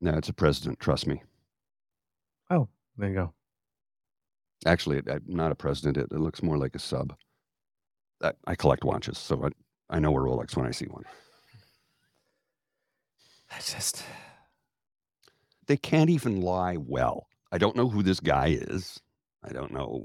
No, 0.00 0.12
it's 0.12 0.28
a 0.28 0.32
president. 0.32 0.78
Trust 0.78 1.06
me. 1.06 1.22
Oh, 2.50 2.68
there 2.96 3.08
you 3.08 3.14
go. 3.14 3.32
Actually, 4.64 4.98
it, 4.98 5.08
I'm 5.08 5.22
not 5.26 5.52
a 5.52 5.56
president. 5.56 5.96
It, 5.96 6.08
it 6.12 6.20
looks 6.20 6.42
more 6.42 6.58
like 6.58 6.74
a 6.74 6.78
sub. 6.78 7.14
I, 8.22 8.32
I 8.46 8.54
collect 8.54 8.84
watches, 8.84 9.18
so 9.18 9.44
I, 9.44 9.48
I 9.88 9.98
know 10.00 10.16
a 10.16 10.20
Rolex 10.20 10.56
when 10.56 10.66
I 10.66 10.70
see 10.70 10.86
one. 10.86 11.04
I 13.50 13.58
just 13.58 14.02
They 15.66 15.76
can't 15.76 16.10
even 16.10 16.40
lie 16.40 16.76
well. 16.76 17.28
I 17.52 17.58
don't 17.58 17.76
know 17.76 17.88
who 17.88 18.02
this 18.02 18.20
guy 18.20 18.48
is. 18.48 19.00
I 19.44 19.52
don't 19.52 19.72
know 19.72 20.04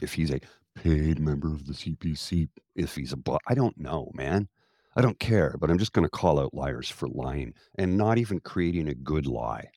if 0.00 0.12
he's 0.12 0.30
a 0.30 0.40
paid 0.74 1.18
member 1.18 1.48
of 1.48 1.66
the 1.66 1.72
CPC, 1.72 2.48
if 2.76 2.94
he's 2.94 3.12
a 3.12 3.16
bot. 3.16 3.40
I 3.48 3.54
don't 3.54 3.78
know, 3.78 4.10
man. 4.14 4.48
I 4.96 5.02
don't 5.02 5.18
care, 5.18 5.56
but 5.58 5.70
I'm 5.70 5.78
just 5.78 5.92
going 5.92 6.04
to 6.04 6.10
call 6.10 6.40
out 6.40 6.54
liars 6.54 6.90
for 6.90 7.08
lying 7.08 7.54
and 7.78 7.96
not 7.96 8.18
even 8.18 8.40
creating 8.40 8.88
a 8.88 8.94
good 8.94 9.26
lie. 9.26 9.70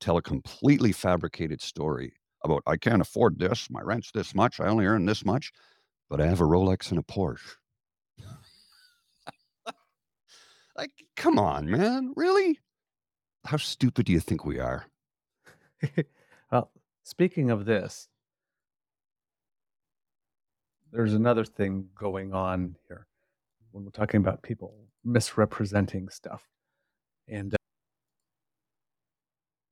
Tell 0.00 0.16
a 0.16 0.22
completely 0.22 0.92
fabricated 0.92 1.62
story 1.62 2.14
about 2.42 2.62
I 2.66 2.76
can't 2.76 3.02
afford 3.02 3.38
this, 3.38 3.68
my 3.70 3.80
rent's 3.82 4.10
this 4.12 4.34
much, 4.34 4.60
I 4.60 4.66
only 4.66 4.86
earn 4.86 5.04
this 5.06 5.24
much, 5.24 5.52
but 6.08 6.20
I 6.20 6.26
have 6.26 6.40
a 6.40 6.44
Rolex 6.44 6.90
and 6.90 6.98
a 6.98 7.02
Porsche. 7.02 7.56
Like, 10.80 11.04
come 11.14 11.38
on, 11.38 11.70
man. 11.70 12.14
Really? 12.16 12.58
How 13.44 13.58
stupid 13.58 14.06
do 14.06 14.12
you 14.12 14.20
think 14.20 14.46
we 14.46 14.58
are? 14.58 14.86
well, 16.50 16.70
speaking 17.02 17.50
of 17.50 17.66
this, 17.66 18.08
there's 20.90 21.12
another 21.12 21.44
thing 21.44 21.90
going 21.94 22.32
on 22.32 22.76
here 22.88 23.06
when 23.72 23.84
we're 23.84 23.90
talking 23.90 24.20
about 24.20 24.42
people 24.42 24.74
misrepresenting 25.04 26.08
stuff. 26.08 26.48
And 27.28 27.52
uh, 27.52 27.58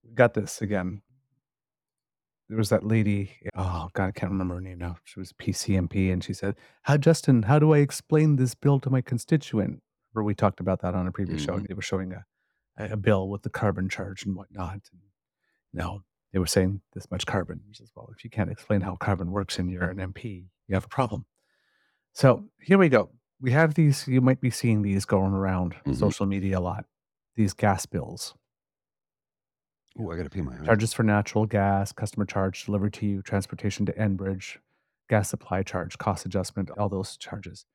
we 0.05 0.15
got 0.15 0.35
this 0.35 0.61
again. 0.61 1.01
There 2.51 2.59
was 2.59 2.69
that 2.69 2.87
lady, 2.87 3.31
oh 3.57 3.89
God, 3.95 4.09
I 4.09 4.11
can't 4.11 4.33
remember 4.33 4.57
her 4.57 4.61
name 4.61 4.79
now. 4.79 4.99
She 5.05 5.19
was 5.19 5.33
PCMP, 5.33 6.13
and 6.13 6.23
she 6.23 6.35
said, 6.35 6.57
How, 6.83 6.99
Justin, 6.99 7.43
how 7.45 7.59
do 7.59 7.73
I 7.73 7.79
explain 7.79 8.37
this 8.37 8.55
bill 8.55 8.79
to 8.81 8.91
my 8.91 9.01
constituent? 9.01 9.83
We 10.15 10.35
talked 10.35 10.59
about 10.61 10.81
that 10.83 10.95
on 10.95 11.07
a 11.07 11.13
previous 11.13 11.41
show. 11.41 11.53
Mhm. 11.59 11.69
They 11.69 11.75
were 11.75 11.83
showing 11.83 12.13
a, 12.13 12.25
a 12.77 12.97
bill 12.97 13.29
with 13.29 13.43
the 13.43 13.51
carbon 13.51 13.89
charge 13.89 14.25
and 14.25 14.35
whatnot. 14.35 14.81
And 14.93 15.01
no, 15.73 16.03
they 16.33 16.39
were 16.41 16.47
saying 16.47 16.81
this 16.93 17.09
much 17.11 17.25
carbon. 17.27 17.61
He 17.69 17.75
says, 17.75 17.93
well, 17.95 18.11
if 18.17 18.25
you 18.25 18.31
can't 18.31 18.51
explain 18.51 18.81
how 18.81 18.97
carbon 18.97 19.31
works 19.31 19.59
and 19.59 19.71
you're 19.71 19.89
an 19.91 19.99
MP, 19.99 20.47
you 20.67 20.75
have 20.75 20.85
a 20.85 20.89
problem. 20.89 21.25
So 22.15 22.49
here 22.61 22.79
we 22.79 22.89
go. 22.89 23.11
We 23.41 23.53
have 23.53 23.75
these, 23.75 24.09
you 24.09 24.21
might 24.21 24.41
be 24.41 24.51
seeing 24.51 24.83
these 24.83 25.05
going 25.05 25.33
around 25.33 25.77
Mhm. 25.87 25.95
social 25.97 26.27
media 26.27 26.59
a 26.59 26.61
lot. 26.61 26.87
These 27.37 27.53
gas 27.55 27.87
bills, 27.87 28.35
Oh, 30.01 30.11
I 30.13 30.17
got 30.17 30.25
to 30.25 30.31
pay 30.31 30.41
my 30.43 30.57
charges 30.65 30.93
for 30.93 31.03
natural 31.03 31.47
gas, 31.47 31.93
customer 31.93 32.25
charge, 32.25 32.65
delivery 32.65 32.91
to 32.93 33.07
you, 33.07 33.23
transportation 33.23 33.85
to 33.87 33.93
Enbridge, 33.95 34.59
gas 35.09 35.29
supply 35.31 35.63
charge, 35.65 35.99
cost 35.99 36.25
adjustment, 36.25 36.71
all 36.73 36.89
those 36.89 37.17
charges. 37.17 37.67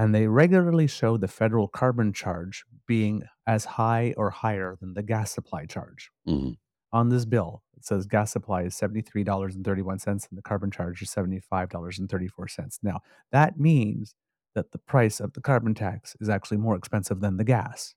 And 0.00 0.14
they 0.14 0.26
regularly 0.26 0.86
show 0.86 1.18
the 1.18 1.28
federal 1.28 1.68
carbon 1.68 2.14
charge 2.14 2.64
being 2.86 3.22
as 3.46 3.66
high 3.66 4.14
or 4.16 4.30
higher 4.30 4.76
than 4.80 4.94
the 4.94 5.02
gas 5.02 5.30
supply 5.30 5.66
charge. 5.66 6.10
Mhm. 6.26 6.56
on 6.92 7.08
this 7.10 7.24
bill, 7.24 7.62
it 7.76 7.84
says 7.84 8.04
gas 8.06 8.32
supply 8.32 8.62
is 8.62 8.74
$73.31 8.74 10.26
and 10.28 10.36
the 10.38 10.42
carbon 10.42 10.70
charge 10.72 11.02
is 11.02 11.10
$75.34. 11.10 12.80
Now, 12.82 13.00
that 13.30 13.60
means 13.60 14.14
that 14.54 14.72
the 14.72 14.78
price 14.78 15.20
of 15.20 15.34
the 15.34 15.40
carbon 15.40 15.72
tax 15.74 16.16
is 16.20 16.28
actually 16.28 16.56
more 16.56 16.74
expensive 16.74 17.20
than 17.20 17.36
the 17.36 17.44
gas, 17.44 17.94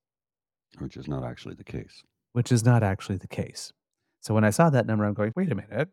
Which 0.77 0.95
is 0.95 1.07
not 1.07 1.23
actually 1.23 1.55
the 1.55 1.63
case. 1.63 2.03
which 2.33 2.51
is 2.51 2.63
not 2.63 2.83
actually 2.83 3.17
the 3.17 3.27
case. 3.27 3.73
So 4.21 4.35
when 4.35 4.43
I 4.43 4.51
saw 4.51 4.69
that 4.69 4.85
number, 4.85 5.05
I'm 5.05 5.15
going, 5.15 5.33
wait 5.35 5.51
a 5.51 5.55
minute. 5.55 5.89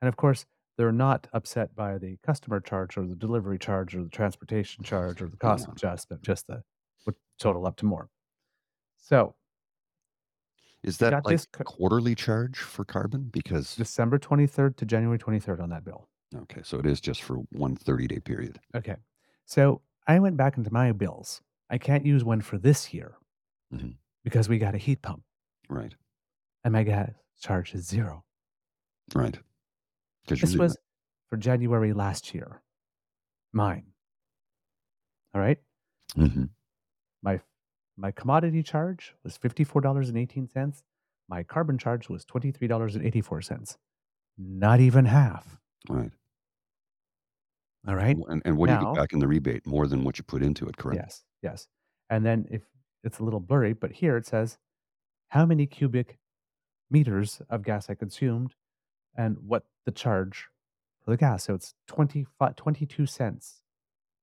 And 0.00 0.08
of 0.08 0.16
course, 0.16 0.46
they're 0.76 0.92
not 0.92 1.26
upset 1.32 1.74
by 1.74 1.98
the 1.98 2.18
customer 2.22 2.60
charge 2.60 2.96
or 2.96 3.06
the 3.06 3.14
delivery 3.16 3.58
charge 3.58 3.94
or 3.96 4.02
the 4.02 4.08
transportation 4.10 4.84
charge 4.84 5.22
or 5.22 5.28
the 5.28 5.36
cost 5.36 5.66
No. 5.68 5.72
adjustment, 5.72 6.22
just 6.22 6.46
the 6.46 6.62
would 7.06 7.16
total 7.38 7.66
up 7.66 7.76
to 7.76 7.86
more. 7.86 8.08
So 8.98 9.34
Is 10.82 10.98
that 10.98 11.12
like 11.24 11.24
this 11.34 11.46
quarterly 11.64 12.14
charge 12.14 12.58
for 12.58 12.84
carbon? 12.84 13.30
Because 13.32 13.74
December 13.76 14.18
23rd 14.18 14.76
to 14.76 14.84
January 14.86 15.18
23rd 15.18 15.60
on 15.60 15.70
that 15.70 15.84
bill. 15.84 16.08
okay, 16.34 16.60
so 16.62 16.78
it 16.78 16.86
is 16.86 17.00
just 17.00 17.22
for 17.22 17.36
one 17.52 17.76
30 17.76 18.06
day 18.06 18.20
period. 18.20 18.60
Okay. 18.74 18.96
So 19.46 19.80
I 20.06 20.18
went 20.18 20.36
back 20.36 20.56
into 20.56 20.72
my 20.72 20.92
bills. 20.92 21.40
I 21.70 21.78
can't 21.78 22.04
use 22.06 22.22
one 22.24 22.40
for 22.40 22.58
this 22.58 22.92
year 22.94 23.16
Mhm. 23.72 23.96
because 24.22 24.48
we 24.48 24.58
got 24.58 24.74
a 24.74 24.78
heat 24.78 25.02
pump 25.02 25.24
Right. 25.68 25.94
and 26.64 26.72
my 26.72 26.82
gas 26.84 27.12
charge 27.40 27.74
is 27.74 27.86
zero. 27.86 28.24
Right. 29.14 29.38
This 30.26 30.56
was 30.56 30.76
for 31.28 31.36
January 31.36 31.92
last 31.92 32.34
year. 32.34 32.62
Mine. 33.52 33.84
All 35.34 35.40
right. 35.40 35.58
hmm 36.14 36.44
My 37.22 37.40
my 37.96 38.10
commodity 38.10 38.62
charge 38.62 39.14
was 39.24 39.38
$54.18. 39.38 40.82
My 41.28 41.42
carbon 41.42 41.78
charge 41.78 42.08
was 42.08 42.24
$23.84. 42.26 43.76
Not 44.38 44.80
even 44.80 45.06
half. 45.06 45.58
Right. 45.88 46.10
All 47.88 47.94
right. 47.94 48.16
And, 48.28 48.42
and 48.44 48.56
what 48.58 48.66
do 48.68 48.74
you 48.74 48.80
get 48.80 48.94
back 48.94 49.12
in 49.12 49.18
the 49.18 49.26
rebate? 49.26 49.66
More 49.66 49.86
than 49.86 50.04
what 50.04 50.18
you 50.18 50.24
put 50.24 50.42
into 50.42 50.66
it, 50.68 50.76
correct? 50.76 51.00
Yes, 51.02 51.24
yes. 51.42 51.68
And 52.10 52.24
then 52.24 52.46
if 52.50 52.62
it's 53.02 53.18
a 53.18 53.24
little 53.24 53.40
blurry, 53.40 53.72
but 53.72 53.92
here 53.92 54.16
it 54.16 54.26
says 54.26 54.58
how 55.28 55.46
many 55.46 55.66
cubic 55.66 56.18
meters 56.90 57.40
of 57.48 57.62
gas 57.62 57.88
I 57.88 57.94
consumed 57.94 58.54
and 59.16 59.36
what 59.46 59.64
the 59.84 59.92
charge 59.92 60.46
for 61.04 61.10
the 61.10 61.16
gas. 61.16 61.44
So 61.44 61.54
it's 61.54 61.74
25, 61.88 62.56
22 62.56 63.06
cents 63.06 63.62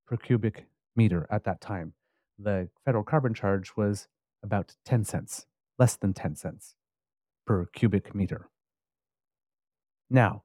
per 0.08 0.18
cubic 0.18 0.68
meter 0.96 1.28
at 1.32 1.44
that 1.46 1.62
time. 1.62 1.94
The 2.38 2.70
federal 2.86 3.04
carbon 3.04 3.34
charge 3.34 3.72
was 3.76 4.08
about 4.44 4.76
10 4.86 5.06
cents, 5.06 5.46
less 5.80 5.96
than 5.96 6.14
10 6.14 6.36
cents 6.36 6.76
per 7.46 7.66
cubic 7.66 8.14
meter. 8.14 8.50
Now, 10.10 10.44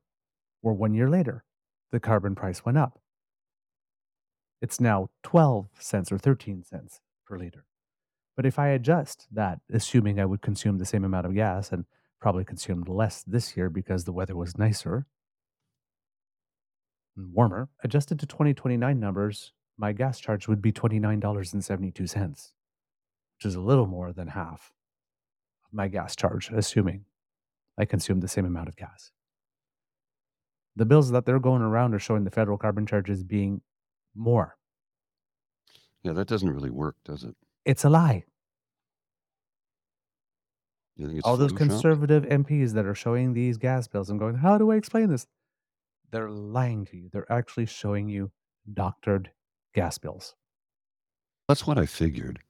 we're 0.63 0.73
one 0.73 0.95
year 0.95 1.11
later. 1.11 1.45
The 1.91 2.01
carbon 2.01 2.35
price 2.35 2.65
went 2.65 2.79
up. 2.79 3.01
It's 4.61 4.81
now 4.81 5.11
12 5.23 5.69
cents 5.79 6.11
or 6.13 6.19
13 6.19 6.65
cents 6.65 7.01
per 7.27 7.39
liter. 7.39 7.65
But 8.37 8.47
if 8.47 8.59
I 8.59 8.69
adjust 8.69 9.27
that, 9.33 9.61
assuming 9.73 10.21
I 10.21 10.25
would 10.25 10.43
consume 10.43 10.79
the 10.79 10.85
same 10.85 11.05
amount 11.05 11.27
of 11.27 11.35
gas 11.35 11.73
and 11.73 11.85
probably 12.21 12.45
consumed 12.45 12.89
less 12.89 13.23
this 13.23 13.57
year 13.57 13.71
because 13.71 14.05
the 14.05 14.13
weather 14.13 14.37
was 14.37 14.59
nicer 14.59 15.07
and 17.19 17.35
warmer, 17.35 17.69
adjusted 17.83 18.19
to 18.21 18.27
2029 18.27 18.99
numbers, 18.99 19.53
my 19.77 19.93
gas 19.93 20.19
charge 20.19 20.49
would 20.49 20.63
be 20.63 20.73
$29.72, 20.73 22.01
which 22.01 23.45
is 23.45 23.55
a 23.55 23.61
little 23.61 23.87
more 23.87 24.13
than 24.13 24.29
half 24.29 24.73
of 25.67 25.73
my 25.73 25.89
gas 25.89 26.17
charge, 26.17 26.51
assuming 26.51 27.05
I 27.77 27.85
consume 27.85 28.21
the 28.21 28.29
same 28.29 28.47
amount 28.47 28.69
of 28.69 28.77
gas. 28.77 29.11
The 30.77 30.87
bills 30.87 31.11
that 31.11 31.27
they're 31.27 31.41
going 31.41 31.63
around 31.63 31.95
are 31.95 31.99
showing 31.99 32.25
the 32.25 32.31
federal 32.31 32.57
carbon 32.57 32.87
charges 32.87 33.25
being 33.25 33.61
more. 34.15 34.57
Yeah, 36.05 36.13
that 36.13 36.29
doesn't 36.29 36.51
really 36.51 36.71
work, 36.71 36.97
does 37.05 37.25
it? 37.25 37.35
It's 37.65 37.85
a 37.85 37.91
lie. 37.91 38.25
You 40.99 41.07
think 41.07 41.19
it's 41.19 41.27
All 41.27 41.37
those 41.37 41.53
conservative 41.53 42.25
MPs 42.25 42.73
that 42.73 42.85
are 42.85 42.95
showing 42.95 43.33
these 43.33 43.57
gas 43.57 43.87
bills 43.87 44.11
and 44.11 44.19
going, 44.19 44.35
How 44.35 44.59
do 44.59 44.73
I 44.73 44.77
explain 44.77 45.09
this? 45.09 45.27
They're 46.11 46.31
lying 46.31 46.85
to 46.87 46.97
you. 46.97 47.09
They're 47.13 47.31
actually 47.31 47.67
showing 47.67 48.09
you 48.09 48.33
doctored 48.73 49.31
gas 49.75 49.97
bills. 49.97 50.35
That's 51.47 51.67
what 51.67 51.79
I 51.79 51.87
figured. 51.87 52.41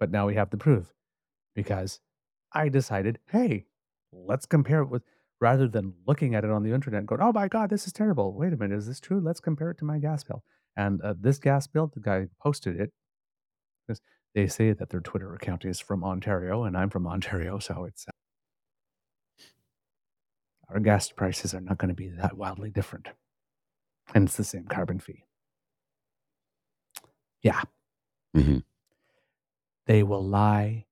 But 0.00 0.10
now 0.10 0.26
we 0.26 0.34
have 0.34 0.50
the 0.50 0.56
proof 0.56 0.92
because 1.54 2.00
I 2.52 2.68
decided, 2.68 3.18
hey, 3.30 3.66
let's 4.12 4.46
compare 4.46 4.80
it 4.80 4.86
with 4.88 5.02
rather 5.40 5.68
than 5.68 5.94
looking 6.06 6.34
at 6.34 6.44
it 6.44 6.50
on 6.50 6.62
the 6.62 6.72
internet 6.72 7.00
and 7.00 7.08
going, 7.08 7.20
oh 7.20 7.32
my 7.32 7.48
God, 7.48 7.70
this 7.70 7.86
is 7.86 7.92
terrible. 7.92 8.32
Wait 8.32 8.52
a 8.52 8.56
minute, 8.56 8.76
is 8.76 8.86
this 8.86 9.00
true? 9.00 9.20
Let's 9.20 9.40
compare 9.40 9.70
it 9.70 9.78
to 9.78 9.84
my 9.84 9.98
gas 9.98 10.24
bill. 10.24 10.42
And 10.76 11.00
uh, 11.02 11.14
this 11.18 11.38
gas 11.38 11.66
bill, 11.66 11.90
the 11.92 12.00
guy 12.00 12.28
posted 12.40 12.80
it 12.80 12.92
because 13.86 14.00
they 14.36 14.46
say 14.46 14.72
that 14.72 14.90
their 14.90 15.00
Twitter 15.00 15.34
account 15.34 15.64
is 15.64 15.80
from 15.80 16.04
Ontario, 16.04 16.64
and 16.64 16.76
I'm 16.76 16.90
from 16.90 17.06
Ontario, 17.06 17.58
so 17.58 17.84
it's 17.86 18.06
uh, 18.06 18.10
our 20.68 20.78
gas 20.78 21.10
prices 21.10 21.54
are 21.54 21.60
not 21.62 21.78
going 21.78 21.88
to 21.88 21.94
be 21.94 22.10
that 22.10 22.36
wildly 22.36 22.68
different, 22.68 23.08
and 24.14 24.28
it's 24.28 24.36
the 24.36 24.44
same 24.44 24.66
carbon 24.66 25.00
fee. 25.00 25.24
Yeah, 27.42 27.62
hmm 28.34 28.58
they 29.86 30.02
will 30.02 30.22
lie 30.22 30.84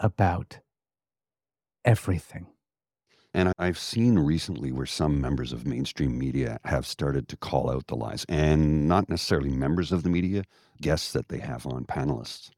about 0.00 0.60
everything. 1.84 2.46
And 3.34 3.52
I've 3.58 3.78
seen 3.78 4.18
recently 4.18 4.72
where 4.72 4.86
some 4.86 5.20
members 5.20 5.52
of 5.52 5.66
mainstream 5.66 6.18
media 6.18 6.58
have 6.64 6.86
started 6.86 7.28
to 7.28 7.36
call 7.36 7.70
out 7.70 7.88
the 7.88 7.96
lies, 7.96 8.24
and 8.30 8.88
not 8.88 9.10
necessarily 9.10 9.50
members 9.50 9.92
of 9.92 10.04
the 10.04 10.10
media, 10.10 10.44
guests 10.80 11.12
that 11.12 11.28
they 11.28 11.38
have 11.38 11.66
on, 11.66 11.84
panelists, 11.84 12.50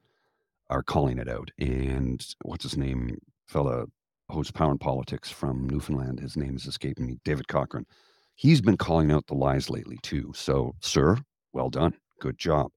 are 0.70 0.82
calling 0.82 1.18
it 1.18 1.28
out. 1.28 1.50
And 1.58 2.24
what's 2.42 2.64
his 2.64 2.76
name? 2.76 3.18
Fella 3.46 3.84
hosts 4.30 4.52
Power 4.52 4.70
and 4.70 4.80
Politics 4.80 5.30
from 5.30 5.68
Newfoundland. 5.68 6.20
His 6.20 6.36
name 6.36 6.56
is 6.56 6.66
escaping 6.66 7.06
me. 7.06 7.18
David 7.24 7.48
Cochrane. 7.48 7.86
He's 8.34 8.60
been 8.60 8.76
calling 8.76 9.12
out 9.12 9.26
the 9.26 9.34
lies 9.34 9.70
lately 9.70 9.98
too. 10.02 10.32
So, 10.34 10.74
sir, 10.80 11.18
well 11.52 11.70
done. 11.70 11.94
Good 12.20 12.38
job. 12.38 12.70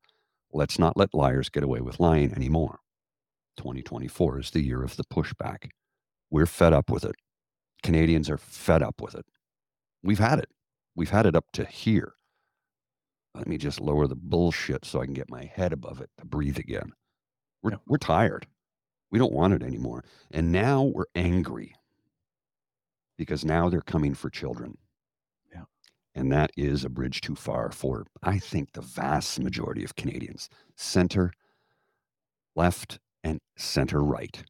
Let's 0.54 0.78
not 0.78 0.98
let 0.98 1.14
liars 1.14 1.50
get 1.50 1.64
away 1.64 1.82
with 1.82 2.00
lying 2.00 2.34
anymore. 2.34 2.80
2024 3.58 4.40
is 4.40 4.52
the 4.52 4.62
year 4.62 4.84
of 4.84 4.96
the 4.98 5.04
pushback. 5.06 5.70
We're 6.30 6.46
fed 6.46 6.74
up 6.74 6.90
with 6.90 7.04
it. 7.04 7.16
Canadians 7.84 8.30
are 8.30 8.38
fed 8.38 8.84
up 8.84 9.02
with 9.02 9.16
it. 9.16 9.26
We've 10.04 10.20
had 10.20 10.40
it. 10.40 10.50
We've 10.96 11.10
had 11.10 11.26
it 11.26 11.36
up 11.36 11.46
to 11.54 11.66
here. 11.66 12.14
Let 13.34 13.48
me 13.48 13.58
just 13.58 13.80
lower 13.80 14.08
the 14.08 14.16
bullshit 14.16 14.86
so 14.86 15.02
I 15.02 15.06
can 15.06 15.14
get 15.14 15.30
my 15.30 15.46
head 15.46 15.74
above 15.74 16.02
it 16.02 16.10
to 16.20 16.26
breathe 16.26 16.58
again. 16.58 16.94
We're, 17.62 17.72
Yeah. 17.72 17.78
we're 17.88 17.98
tired. 17.98 18.48
We 19.12 19.20
don't 19.20 19.34
want 19.34 19.54
it 19.54 19.64
anymore. 19.64 20.04
And 20.32 20.52
now 20.52 20.84
we're 20.84 21.06
angry 21.16 21.76
because 23.18 23.46
now 23.46 23.70
they're 23.70 23.82
coming 23.82 24.14
for 24.14 24.30
children. 24.30 24.78
Yeah. 25.52 25.64
And 26.14 26.32
that 26.32 26.52
is 26.58 26.84
a 26.84 26.90
bridge 26.90 27.22
too 27.22 27.36
far 27.36 27.72
for, 27.72 28.06
I 28.22 28.38
think, 28.40 28.74
the 28.74 28.82
vast 28.82 29.40
majority 29.40 29.84
of 29.84 29.96
Canadians, 29.96 30.50
center, 30.76 31.32
left, 32.56 33.00
and 33.24 33.40
center 33.56 34.04
right, 34.04 34.44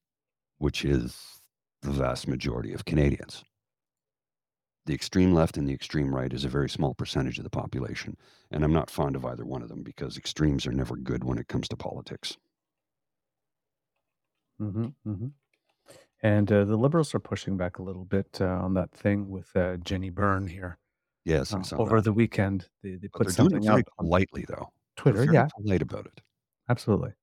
which 0.58 0.84
is 0.84 1.40
the 1.82 1.92
vast 1.92 2.28
majority 2.28 2.74
of 2.74 2.86
Canadians. 2.86 3.44
The 4.86 4.94
extreme 4.94 5.34
left 5.34 5.58
and 5.58 5.68
the 5.68 5.74
extreme 5.74 6.16
right 6.16 6.32
is 6.32 6.46
a 6.46 6.50
very 6.50 6.70
small 6.70 6.94
percentage 6.94 7.38
of 7.38 7.44
the 7.44 7.50
population. 7.50 8.16
And 8.52 8.64
I'm 8.64 8.74
not 8.74 8.90
fond 8.90 9.16
of 9.18 9.26
either 9.26 9.46
one 9.46 9.62
of 9.62 9.68
them 9.70 9.84
because 9.84 10.18
extremes 10.18 10.66
are 10.66 10.72
never 10.72 10.96
good 10.96 11.26
when 11.26 11.38
it 11.38 11.50
comes 11.50 11.68
to 11.68 11.76
politics. 11.76 12.38
Hmm 14.60 14.88
hmm 15.04 15.28
And 16.22 16.52
uh, 16.52 16.66
the 16.66 16.78
liberals 16.78 17.14
are 17.16 17.20
pushing 17.20 17.58
back 17.58 17.78
a 17.80 17.84
little 17.84 18.06
bit 18.06 18.40
uh, 18.42 18.46
on 18.46 18.74
that 18.76 18.92
thing 18.92 19.30
with 19.30 19.56
uh, 19.56 19.78
Jenny 19.78 20.10
Byrne 20.10 20.48
here. 20.48 20.80
Yes, 21.26 21.56
I 21.60 21.62
Uh, 21.62 21.64
saw 21.64 21.80
over 21.80 22.02
that. 22.02 22.02
the 22.02 22.14
weekend, 22.14 22.70
they, 22.84 22.96
they 22.96 23.10
But 23.12 23.22
put 23.22 23.28
they're 23.28 23.34
doing 23.34 23.52
something 23.52 23.68
it 23.68 23.68
very 23.68 23.84
out 23.84 23.88
on 24.00 24.08
politely, 24.08 24.46
though. 24.48 24.72
They're 25.10 25.14
Twitter. 25.14 25.26
very 25.26 25.28
Yeah, 25.28 25.50
polite 25.56 25.82
about 25.82 26.08
it. 26.08 26.22
absolutely. 26.70 27.14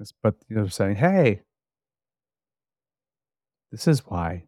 Yes, 0.00 0.12
But 0.20 0.44
you 0.48 0.56
know, 0.56 0.66
saying, 0.66 0.96
"Hey, 0.96 1.42
this 3.70 3.88
is 3.88 4.06
why 4.06 4.46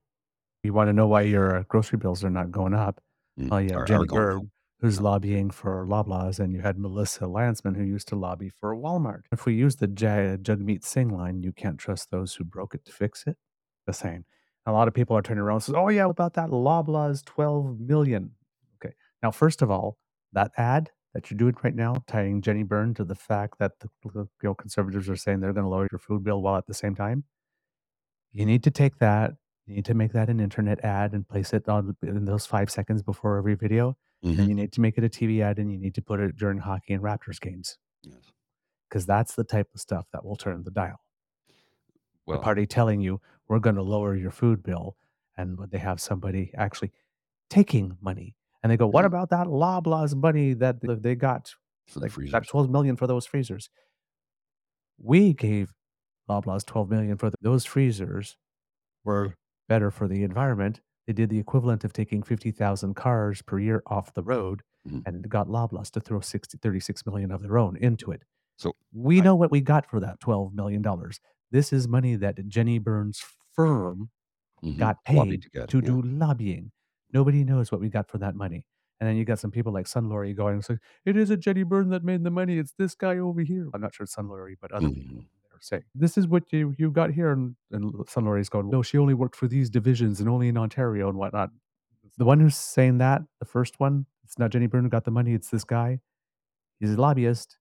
you 0.62 0.74
want 0.74 0.89
to 0.89 0.95
know 0.95 1.09
why 1.09 1.22
your 1.22 1.64
grocery 1.64 1.99
bills 1.99 2.24
are 2.24 2.30
not 2.30 2.51
going 2.53 2.74
up." 2.74 3.03
Mm, 3.39 3.53
Oh, 3.53 3.59
you 3.59 3.72
have 3.72 3.85
are 3.85 3.85
Jenny 3.85 4.09
going 4.09 4.28
up. 4.37 4.47
Who's 4.83 5.01
lobbying 5.01 5.51
for 5.51 5.87
Loblaws, 5.87 6.41
and 6.41 6.53
you 6.53 6.61
had 6.61 6.76
Melissa 6.76 7.24
Lantsman, 7.24 7.76
who 7.76 7.85
used 7.85 8.09
to 8.09 8.16
lobby 8.16 8.51
for 8.51 8.74
Walmart. 8.76 9.22
If 9.30 9.47
we 9.47 9.55
use 9.55 9.76
the 9.76 9.87
J- 9.87 10.37
Jagmeet 10.43 10.85
Singh 10.85 11.09
line, 11.09 11.43
you 11.43 11.53
can't 11.53 11.78
trust 11.78 12.11
those 12.11 12.35
who 12.35 12.45
broke 12.45 12.74
it 12.74 12.85
to 12.87 12.93
fix 12.93 13.24
it. 13.28 13.37
The 13.87 13.93
same. 13.93 14.24
A 14.66 14.72
lot 14.72 14.89
of 14.89 14.95
people 14.95 15.16
are 15.16 15.22
turning 15.22 15.43
around 15.43 15.57
and 15.57 15.62
says, 15.62 15.74
"Oh 15.76 15.89
yeah, 15.89 16.07
about 16.07 16.35
that 16.35 16.51
Loblaws 16.51 17.24
twelve 17.24 17.78
million? 17.80 18.33
Okay, 18.85 18.95
now 19.22 19.30
first 19.30 19.62
of 19.62 19.70
all, 19.70 19.99
that 20.33 20.51
ad 20.57 20.91
that 21.14 21.30
you're 21.30 21.39
doing 21.39 21.55
right 21.62 21.76
now, 21.76 21.95
tying 22.09 22.43
Jenny 22.43 22.64
Byrne 22.64 22.95
to 22.95 23.05
the 23.05 23.14
fact 23.14 23.59
that 23.61 23.72
the, 23.80 23.89
the 24.12 24.20
you 24.43 24.49
know, 24.49 24.55
conservatives 24.55 25.09
are 25.09 25.16
saying 25.16 25.41
they're 25.41 25.53
going 25.53 25.64
to 25.64 25.70
lower 25.70 25.89
your 25.93 25.99
food 26.01 26.24
bill 26.24 26.43
while 26.43 26.57
at 26.57 26.66
the 26.66 26.74
same 26.74 26.95
time, 26.97 27.24
you 28.33 28.47
need 28.47 28.64
to 28.64 28.70
take 28.70 28.99
that. 28.99 29.33
You 29.66 29.76
need 29.76 29.85
to 29.87 29.95
make 29.95 30.12
that 30.12 30.28
an 30.28 30.41
internet 30.41 30.85
ad 30.85 31.12
and 31.12 31.28
place 31.28 31.53
it 31.53 31.68
on 31.68 31.97
in 32.03 32.24
those 32.24 32.47
five 32.47 32.70
seconds 32.70 33.03
before 33.03 33.39
every 33.39 33.55
video. 33.55 33.97
Mhm. 34.24 34.38
And 34.38 34.48
you 34.48 34.54
need 34.54 34.72
to 34.72 34.80
make 34.80 34.98
it 34.98 35.04
a 35.04 35.08
TV 35.08 35.42
ad 35.42 35.58
and 35.58 35.70
you 35.72 35.78
need 35.78 35.94
to 35.96 36.02
put 36.02 36.20
it 36.20 36.36
during 36.36 36.58
hockey 36.58 36.94
and 36.94 37.02
Raptors 37.02 37.40
games 37.40 37.78
Yes. 38.02 38.32
because 38.88 39.06
that's 39.06 39.34
the 39.34 39.44
type 39.44 39.68
of 39.74 39.80
stuff 39.80 40.06
that 40.12 40.24
will 40.24 40.36
turn 40.36 40.62
the 40.62 40.70
dial. 40.70 41.00
Well, 42.26 42.38
the 42.38 42.44
party 42.44 42.66
telling 42.66 43.00
you 43.00 43.20
we're 43.48 43.58
going 43.58 43.76
to 43.76 43.82
lower 43.82 44.14
your 44.14 44.30
food 44.30 44.62
bill, 44.62 44.96
and 45.36 45.58
they 45.70 45.78
have 45.78 46.00
somebody 46.00 46.52
actually 46.54 46.92
taking 47.50 47.98
money, 48.00 48.36
and 48.62 48.70
they 48.70 48.76
go, 48.76 48.86
"What 48.86 49.02
Mhm. 49.04 49.08
about 49.08 49.30
that 49.30 49.48
Loblaws 49.48 50.14
money 50.14 50.54
that 50.54 50.80
they 51.02 51.14
got? 51.16 51.54
for 51.88 51.98
the 51.98 52.04
Like 52.06 52.12
freezers. 52.12 52.32
that 52.32 52.46
twelve 52.48 52.70
million 52.70 52.96
for 52.96 53.08
those 53.08 53.26
freezers? 53.26 53.68
We 54.98 55.32
gave 55.34 55.74
Loblaws 56.28 56.64
twelve 56.64 56.88
million 56.90 57.18
for 57.18 57.30
th- 57.30 57.34
those 57.40 57.64
freezers. 57.66 58.36
Were 59.04 59.34
better 59.68 59.90
for 59.90 60.06
the 60.08 60.22
environment. 60.24 60.80
They 61.07 61.12
did 61.12 61.30
the 61.30 61.38
equivalent 61.38 61.84
of 61.84 61.92
taking 61.92 62.22
50,000 62.22 62.94
cars 62.94 63.42
per 63.42 63.59
year 63.59 63.82
off 63.86 64.14
the 64.14 64.22
road 64.22 64.62
Mhm. 64.88 65.03
and 65.07 65.28
got 65.28 65.48
Loblaws 65.48 65.90
to 65.92 66.00
throw 66.00 66.20
60, 66.20 66.59
36 66.59 67.05
million 67.07 67.30
of 67.30 67.42
their 67.42 67.59
own 67.59 67.76
into 67.76 68.11
it. 68.12 68.22
So 68.57 68.74
We 68.92 69.20
I- 69.20 69.24
know 69.24 69.34
what 69.34 69.50
we 69.50 69.61
got 69.61 69.86
for 69.86 70.00
that 70.00 70.20
$12 70.20 70.53
million. 70.55 70.84
This 71.50 71.72
is 71.72 71.86
money 71.88 72.16
that 72.16 72.46
Jenny 72.48 72.78
Byrne's 72.78 73.22
firm 73.53 74.11
mhm, 74.62 74.78
got 74.78 75.05
paid 75.05 75.42
to 75.42 75.50
get, 75.50 75.68
to 75.70 75.78
yeah. 75.78 75.84
do 75.86 76.03
lobbying. 76.03 76.70
Nobody 77.12 77.44
knows 77.44 77.70
what 77.72 77.80
we 77.80 77.88
got 77.88 78.09
for 78.09 78.18
that 78.18 78.34
money. 78.34 78.64
And 79.00 79.09
then 79.09 79.16
you 79.16 79.24
got 79.24 79.40
some 79.40 79.50
people 79.50 79.72
like 79.72 79.88
Sun 79.88 80.09
Laurie 80.09 80.32
going, 80.32 80.62
so 80.62 80.76
it 81.05 81.16
isn't 81.16 81.40
Jenny 81.40 81.64
Byrne 81.64 81.88
that 81.90 82.05
made 82.05 82.22
the 82.22 82.30
money. 82.30 82.59
It's 82.59 82.72
this 82.78 82.94
guy 82.94 83.18
over 83.18 83.40
here. 83.40 83.68
I'm 83.74 83.80
not 83.80 83.94
sure 83.94 84.05
it's 84.05 84.12
Sun 84.12 84.28
Laurie, 84.28 84.57
but 84.61 84.70
other 84.70 84.88
people 84.90 85.24
Saying, 85.62 85.84
this 85.94 86.18
is 86.18 86.26
what 86.26 86.52
you, 86.52 86.74
you 86.76 86.90
got 86.90 87.12
here. 87.12 87.30
And, 87.30 87.54
and 87.70 87.92
Sun 88.08 88.24
Laurie's 88.24 88.48
going, 88.48 88.68
no, 88.68 88.82
she 88.82 88.98
only 88.98 89.14
worked 89.14 89.36
for 89.36 89.46
these 89.46 89.70
divisions 89.70 90.18
and 90.18 90.28
only 90.28 90.48
in 90.48 90.58
Ontario 90.58 91.08
and 91.08 91.16
whatnot. 91.16 91.50
The 92.18 92.24
one 92.24 92.40
who's 92.40 92.56
saying 92.56 92.98
that, 92.98 93.22
the 93.38 93.46
first 93.46 93.78
one, 93.78 94.06
it's 94.24 94.38
not 94.40 94.50
Jenny 94.50 94.66
Byrne 94.66 94.82
who 94.84 94.90
got 94.90 95.04
the 95.04 95.12
money. 95.12 95.34
It's 95.34 95.50
this 95.50 95.62
guy. 95.64 96.00
He's 96.80 96.94
a 96.94 97.00
lobbyist 97.00 97.58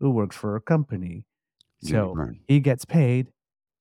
who 0.00 0.10
works 0.10 0.34
for 0.34 0.56
a 0.56 0.60
company. 0.60 1.24
Jenny 1.84 1.92
So 1.92 2.14
Byrne. 2.14 2.40
he 2.48 2.58
gets 2.58 2.84
paid. 2.84 3.28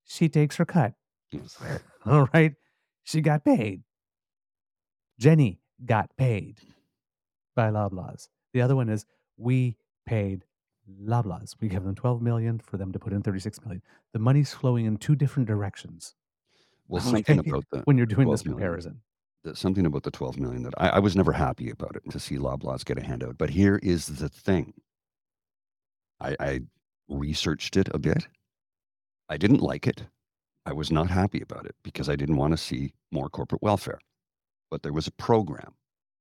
She 0.06 0.30
takes 0.30 0.58
her 0.58 0.66
cut. 0.66 0.94
Yes. 1.32 1.58
All 2.06 2.28
right. 2.34 2.54
She 3.04 3.22
got 3.22 3.44
paid. 3.44 3.82
Jenny 5.20 5.60
got 5.84 6.16
paid 6.16 6.60
by 7.56 7.70
Loblaws. 7.72 8.28
The 8.54 8.62
other 8.62 8.76
one 8.76 8.90
is 8.90 9.06
we 9.38 9.78
paid 10.06 10.46
Loblaws. 11.04 11.56
We 11.62 11.68
give 11.68 11.84
them 11.84 11.96
12 11.96 12.22
million 12.22 12.60
for 12.60 12.78
them 12.78 12.92
to 12.92 13.00
put 13.00 13.14
in 13.14 13.22
36 13.22 13.62
million. 13.64 13.82
The 14.14 14.20
money's 14.20 14.54
flowing 14.54 14.86
in 14.86 14.98
two 14.98 15.16
different 15.16 15.48
directions. 15.48 16.16
Well, 16.88 17.02
something 17.14 17.40
about 17.40 17.66
that. 17.72 17.86
when 17.88 17.98
you're 17.98 18.06
doing 18.06 18.30
this 18.30 18.42
comparison. 18.42 19.02
the- 19.44 19.56
something 19.56 19.86
about 19.86 20.04
the 20.04 20.12
12 20.12 20.38
million 20.40 20.64
that 20.64 20.74
I, 20.78 20.90
I 20.90 21.00
was 21.00 21.16
never 21.16 21.32
happy 21.34 21.70
about 21.70 21.96
it 21.96 22.10
to 22.12 22.20
see 22.20 22.38
Loblaws 22.38 22.86
get 22.86 22.98
a 22.98 23.04
handout. 23.04 23.38
But 23.38 23.50
here 23.52 23.80
is 23.82 24.08
the 24.08 24.30
thing 24.30 24.74
I, 26.20 26.36
I 26.40 26.60
researched 27.10 27.76
it 27.78 27.90
a 27.94 28.00
bit. 28.00 28.28
I 29.30 29.38
didn't 29.38 29.62
like 29.62 29.88
it. 29.88 30.04
I 30.66 30.74
was 30.74 30.92
not 30.92 31.10
happy 31.10 31.42
about 31.42 31.66
it 31.66 31.76
because 31.84 32.08
I 32.10 32.16
didn't 32.16 32.38
want 32.38 32.52
to 32.54 32.58
see 32.58 32.94
more 33.12 33.30
corporate 33.30 33.64
welfare. 33.64 34.00
But 34.70 34.84
there 34.84 34.94
was 34.94 35.08
a 35.08 35.12
program 35.12 35.74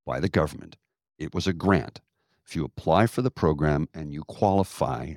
by 0.06 0.18
the 0.18 0.28
government, 0.30 0.76
it 1.18 1.34
was 1.34 1.46
a 1.46 1.52
grant. 1.52 2.00
If 2.51 2.57
you 2.57 2.64
apply 2.64 3.07
for 3.07 3.22
the 3.22 3.30
program 3.30 3.88
and 3.94 4.12
you 4.12 4.24
qualify, 4.24 5.14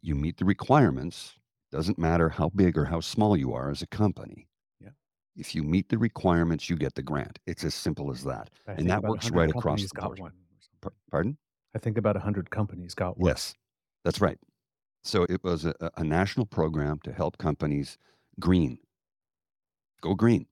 you 0.00 0.14
meet 0.14 0.36
the 0.36 0.44
requirements, 0.44 1.34
doesn't 1.72 1.98
matter 1.98 2.28
how 2.28 2.48
big 2.50 2.78
or 2.78 2.84
how 2.84 3.00
small 3.00 3.36
you 3.36 3.52
are 3.52 3.72
as 3.72 3.82
a 3.82 3.88
company. 3.88 4.46
Yeah. 4.80 4.90
If 5.34 5.56
you 5.56 5.64
meet 5.64 5.88
the 5.88 5.98
requirements, 5.98 6.70
you 6.70 6.76
get 6.76 6.94
the 6.94 7.02
grant. 7.02 7.40
It's 7.44 7.64
as 7.64 7.74
simple 7.74 8.12
as 8.12 8.22
that. 8.22 8.50
I 8.68 8.74
and 8.74 8.88
that 8.88 9.02
works 9.02 9.30
right 9.30 9.50
across 9.50 9.82
the 9.82 10.00
board. 10.00 10.32
Pardon? 11.10 11.38
I 11.74 11.80
think 11.80 11.98
about 11.98 12.14
100 12.14 12.50
companies 12.50 12.94
got 12.94 13.18
one. 13.18 13.26
Yes, 13.26 13.56
that's 14.04 14.20
right. 14.20 14.38
So 15.02 15.24
it 15.24 15.42
was 15.42 15.64
a, 15.64 15.74
a- 15.80 15.90
a 15.96 16.04
national 16.04 16.46
program 16.46 17.00
to 17.02 17.12
help 17.12 17.36
companies 17.36 17.98
green, 18.38 18.78
go 20.00 20.14
green. 20.14 20.46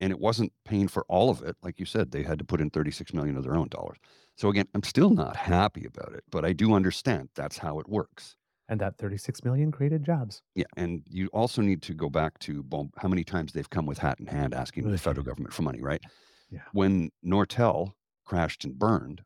And 0.00 0.10
it 0.10 0.18
wasn't 0.18 0.52
paying 0.64 0.88
for 0.88 1.04
all 1.08 1.30
of 1.30 1.42
it. 1.42 1.56
Like 1.62 1.78
you 1.78 1.86
said, 1.86 2.10
they 2.10 2.24
had 2.24 2.40
to 2.40 2.44
put 2.44 2.60
in 2.60 2.70
36 2.70 3.14
million 3.14 3.36
of 3.36 3.44
their 3.44 3.54
own 3.54 3.68
dollars. 3.68 3.98
So 4.36 4.48
again, 4.48 4.66
I'm 4.74 4.82
still 4.82 5.10
not 5.10 5.36
happy 5.36 5.84
about 5.84 6.12
it, 6.12 6.24
but 6.30 6.44
I 6.44 6.52
do 6.52 6.74
understand 6.74 7.30
that's 7.34 7.58
how 7.58 7.78
it 7.78 7.88
works. 7.88 8.36
And 8.68 8.80
that 8.80 8.98
36 8.98 9.42
million 9.44 9.72
created 9.72 10.04
jobs. 10.04 10.42
Yeah, 10.54 10.64
and 10.76 11.02
you 11.08 11.28
also 11.28 11.62
need 11.62 11.82
to 11.82 11.94
go 11.94 12.08
back 12.08 12.38
to 12.40 12.64
how 12.96 13.08
many 13.08 13.24
times 13.24 13.52
they've 13.52 13.68
come 13.68 13.86
with 13.86 13.98
hat 13.98 14.20
in 14.20 14.26
hand 14.26 14.54
asking 14.54 14.90
the 14.90 14.98
federal 14.98 15.24
government 15.24 15.52
for 15.52 15.62
money, 15.62 15.80
right? 15.80 16.02
Yeah. 16.50 16.64
When 16.72 17.10
Nortel 17.24 17.94
crashed 18.24 18.64
and 18.64 18.78
burned, 18.78 19.24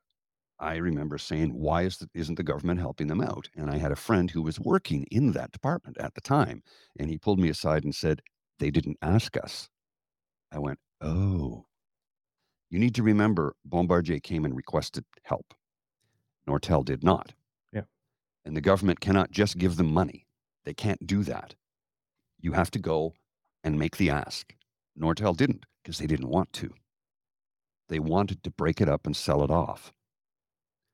I 0.59 0.77
remember 0.77 1.19
saying, 1.19 1.55
"Why 1.55 1.83
is 1.83 1.99
the, 1.99 2.11
isn't 2.15 2.37
the 2.37 2.45
government 2.45 2.81
helping 2.81 3.09
them 3.09 3.21
out?" 3.23 3.51
And 3.57 3.71
I 3.71 3.79
had 3.79 3.93
a 3.93 3.97
friend 3.97 4.31
who 4.31 4.43
was 4.43 4.61
working 4.61 5.05
in 5.11 5.33
that 5.33 5.53
department 5.53 5.99
at 5.99 6.15
the 6.15 6.23
time, 6.23 6.63
and 6.99 7.11
he 7.11 7.19
pulled 7.19 7.41
me 7.41 7.51
aside 7.51 7.85
and 7.85 7.95
said, 7.95 8.23
"They 8.59 8.71
didn't 8.71 8.99
ask 9.03 9.37
us." 9.37 9.71
I 10.53 10.61
went, 10.61 10.81
"Oh." 11.01 11.68
You 12.71 12.79
need 12.79 12.95
to 12.97 13.03
remember, 13.03 13.55
Bombardier 13.65 14.21
came 14.21 14.45
and 14.45 14.55
requested 14.55 15.05
help. 15.23 15.55
Nortel 16.47 16.85
did 16.85 17.03
not. 17.03 17.33
Yeah. 17.73 17.83
And 18.45 18.57
the 18.57 18.61
government 18.61 19.01
cannot 19.01 19.31
just 19.31 19.59
give 19.59 19.77
them 19.77 19.93
money. 19.93 20.27
They 20.65 20.75
can't 20.75 21.07
do 21.07 21.23
that. 21.25 21.55
You 22.41 22.53
have 22.53 22.71
to 22.73 22.79
go 22.79 23.15
and 23.65 23.79
make 23.79 23.97
the 23.97 24.11
ask. 24.11 24.55
Nortel 24.99 25.37
didn't 25.37 25.65
because 25.83 25.99
they 25.99 26.07
didn't 26.07 26.29
want 26.29 26.53
to. 26.55 26.73
They 27.89 27.99
wanted 27.99 28.43
to 28.43 28.51
break 28.51 28.81
it 28.81 28.89
up 28.89 29.07
and 29.07 29.17
sell 29.17 29.43
it 29.43 29.51
off 29.51 29.93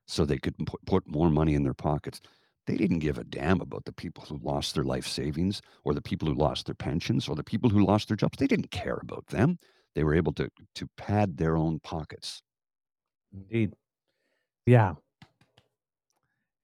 so 0.07 0.23
they 0.23 0.37
could 0.37 0.57
put, 0.65 0.85
put 0.85 1.07
more 1.07 1.29
money 1.29 1.55
in 1.55 1.63
their 1.63 1.73
pockets. 1.73 2.21
They 2.67 2.77
didn't 2.77 2.99
give 2.99 3.17
a 3.17 3.23
damn 3.23 3.61
about 3.61 3.85
the 3.85 3.91
people 3.91 4.23
who 4.23 4.39
lost 4.41 4.73
their 4.73 4.83
life 4.83 5.07
savings 5.07 5.61
or 5.83 5.93
the 5.93 6.01
people 6.01 6.27
who 6.27 6.35
lost 6.35 6.65
their 6.65 6.75
pensions 6.75 7.27
or 7.27 7.35
the 7.35 7.43
people 7.43 7.69
who 7.69 7.85
lost 7.85 8.07
their 8.07 8.17
jobs. 8.17 8.37
They 8.37 8.47
didn't 8.47 8.71
care 8.71 8.99
about 9.01 9.27
them. 9.27 9.59
They 9.95 10.03
were 10.03 10.13
able 10.13 10.33
to, 10.33 10.49
to 10.75 10.87
pad 10.97 11.37
their 11.37 11.55
own 11.55 11.79
pockets. 11.79 12.43
Indeed. 13.33 13.73
Yeah. 14.65 14.95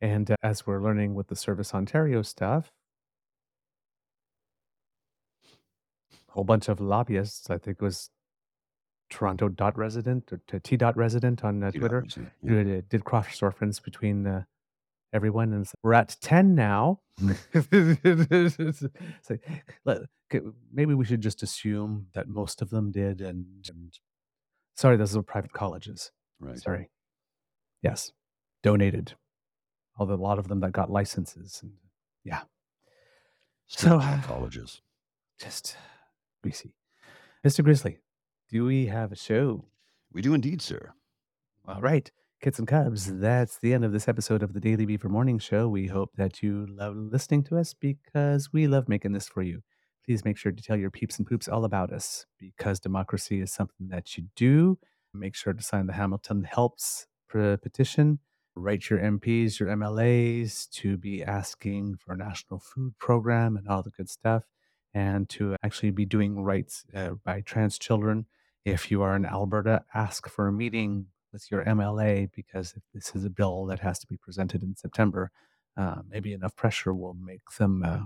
And 0.02 0.30
uh, 0.30 0.36
as 0.44 0.68
we're 0.68 0.82
learning 0.82 1.16
with 1.16 1.28
the 1.28 1.36
Service 1.36 1.74
Ontario 1.74 2.22
stuff, 2.24 2.72
a 5.44 6.32
whole 6.34 6.44
bunch 6.44 6.68
of 6.70 6.82
lobbyists, 6.82 7.50
I 7.50 7.58
think 7.58 7.78
it 7.80 7.84
was 7.84 8.10
Toronto 9.10 9.50
dot 9.50 9.78
resident 9.78 10.32
or 10.32 10.42
t 10.48 10.60
T 10.60 10.78
dot 10.78 10.98
resident 10.98 11.44
on 11.44 11.64
uh, 11.64 11.72
Twitter, 11.72 12.06
uh, 12.18 12.22
yeah. 12.42 12.64
did, 12.64 12.90
did 12.90 13.04
cross 13.04 13.42
reference 13.42 13.80
between 13.80 14.26
uh, 14.26 14.44
everyone. 15.14 15.54
And 15.54 15.68
we're 15.84 15.94
at 15.94 16.18
10 16.22 16.56
now. 16.56 17.00
it's 17.54 18.84
like, 19.30 19.44
let- 19.86 20.02
okay, 20.34 20.46
maybe 20.72 20.94
we 20.94 21.06
should 21.06 21.22
just 21.22 21.44
assume 21.44 22.08
that 22.14 22.28
most 22.28 22.62
of 22.62 22.70
them 22.70 22.92
did. 22.92 23.22
And, 23.22 23.46
and 23.70 23.94
sorry, 24.76 24.98
those 24.98 25.16
are 25.16 25.22
private 25.22 25.54
colleges. 25.54 26.12
Right. 26.40 26.60
Sorry. 26.60 26.90
Yes. 27.82 28.12
Donated. 28.64 29.14
Although 29.98 30.16
a 30.16 30.16
lot 30.16 30.40
of 30.40 30.48
them 30.48 30.60
that 30.62 30.72
got 30.72 30.90
licenses. 30.90 31.60
And 31.62 31.74
yeah. 32.24 32.42
So, 33.68 34.00
Strict 34.00 34.24
uh, 34.24 34.28
colleges. 34.28 34.82
just 35.40 35.76
BC. 36.46 36.72
Mr. 37.46 37.64
Grizzly, 37.64 38.00
do 38.50 38.66
we 38.66 38.88
have 38.88 39.12
a 39.12 39.16
show? 39.16 39.66
We 40.12 40.22
do 40.22 40.34
indeed, 40.34 40.62
sir. 40.62 40.94
All 41.68 41.82
right. 41.82 42.12
Kids 42.42 42.58
and 42.58 42.68
Cubs, 42.68 43.20
that's 43.20 43.60
the 43.60 43.72
end 43.72 43.86
of 43.86 43.92
this 43.92 44.08
episode 44.08 44.42
of 44.42 44.54
the 44.54 44.60
Daily 44.60 44.84
Beaver 44.84 45.10
Morning 45.10 45.38
Show. 45.38 45.70
We 45.70 45.86
hope 45.86 46.10
that 46.16 46.42
you 46.42 46.66
love 46.68 46.96
listening 46.96 47.44
to 47.44 47.60
us 47.60 47.76
because 47.76 48.52
we 48.52 48.66
love 48.66 48.90
making 48.90 49.12
this 49.12 49.30
for 49.30 49.44
you. 49.44 49.62
Please 50.04 50.26
make 50.26 50.38
sure 50.38 50.52
to 50.52 50.64
tell 50.64 50.76
your 50.76 50.90
peeps 50.90 51.20
and 51.20 51.28
poops 51.28 51.48
all 51.48 51.66
about 51.66 51.94
us 51.94 52.26
because 52.40 52.80
democracy 52.80 53.42
is 53.42 53.54
something 53.54 53.90
that 53.90 54.18
you 54.18 54.24
do. 54.36 54.80
Make 55.14 55.36
sure 55.36 55.54
to 55.54 55.62
sign 55.62 55.86
the 55.86 55.94
Hamilton 55.94 56.44
Helps 56.44 57.06
petition. 57.30 58.18
Write 58.56 58.90
your 58.90 58.98
MPs, 58.98 59.60
your 59.60 59.70
MLAs 59.70 60.68
to 60.72 60.98
be 60.98 61.24
asking 61.24 61.98
for 61.98 62.14
a 62.14 62.18
national 62.18 62.60
food 62.60 62.98
program 62.98 63.56
and 63.56 63.68
all 63.68 63.84
the 63.84 63.92
good 63.92 64.10
stuff, 64.10 64.46
and 64.96 65.30
to 65.30 65.56
actually 65.62 65.92
be 65.92 66.06
doing 66.06 66.42
rights 66.42 66.86
uh, 66.96 67.12
by 67.24 67.42
trans 67.42 67.78
children. 67.78 68.26
If 68.66 68.90
you 68.90 69.04
are 69.04 69.16
in 69.16 69.28
Alberta, 69.28 69.84
ask 69.94 70.28
for 70.28 70.48
a 70.48 70.52
meeting 70.52 71.06
with 71.32 71.50
your 71.52 71.64
MLA 71.66 72.30
because 72.36 72.74
if 72.76 72.84
this 72.94 73.16
is 73.16 73.26
a 73.26 73.30
bill 73.30 73.66
that 73.68 73.80
has 73.80 74.00
to 74.00 74.08
be 74.08 74.18
presented 74.18 74.64
in 74.64 74.76
September, 74.76 75.32
uh, 75.78 76.02
maybe 76.10 76.34
enough 76.34 76.56
pressure 76.56 76.94
will 76.94 77.14
make 77.14 77.50
them 77.58 77.84
uh, 77.84 78.06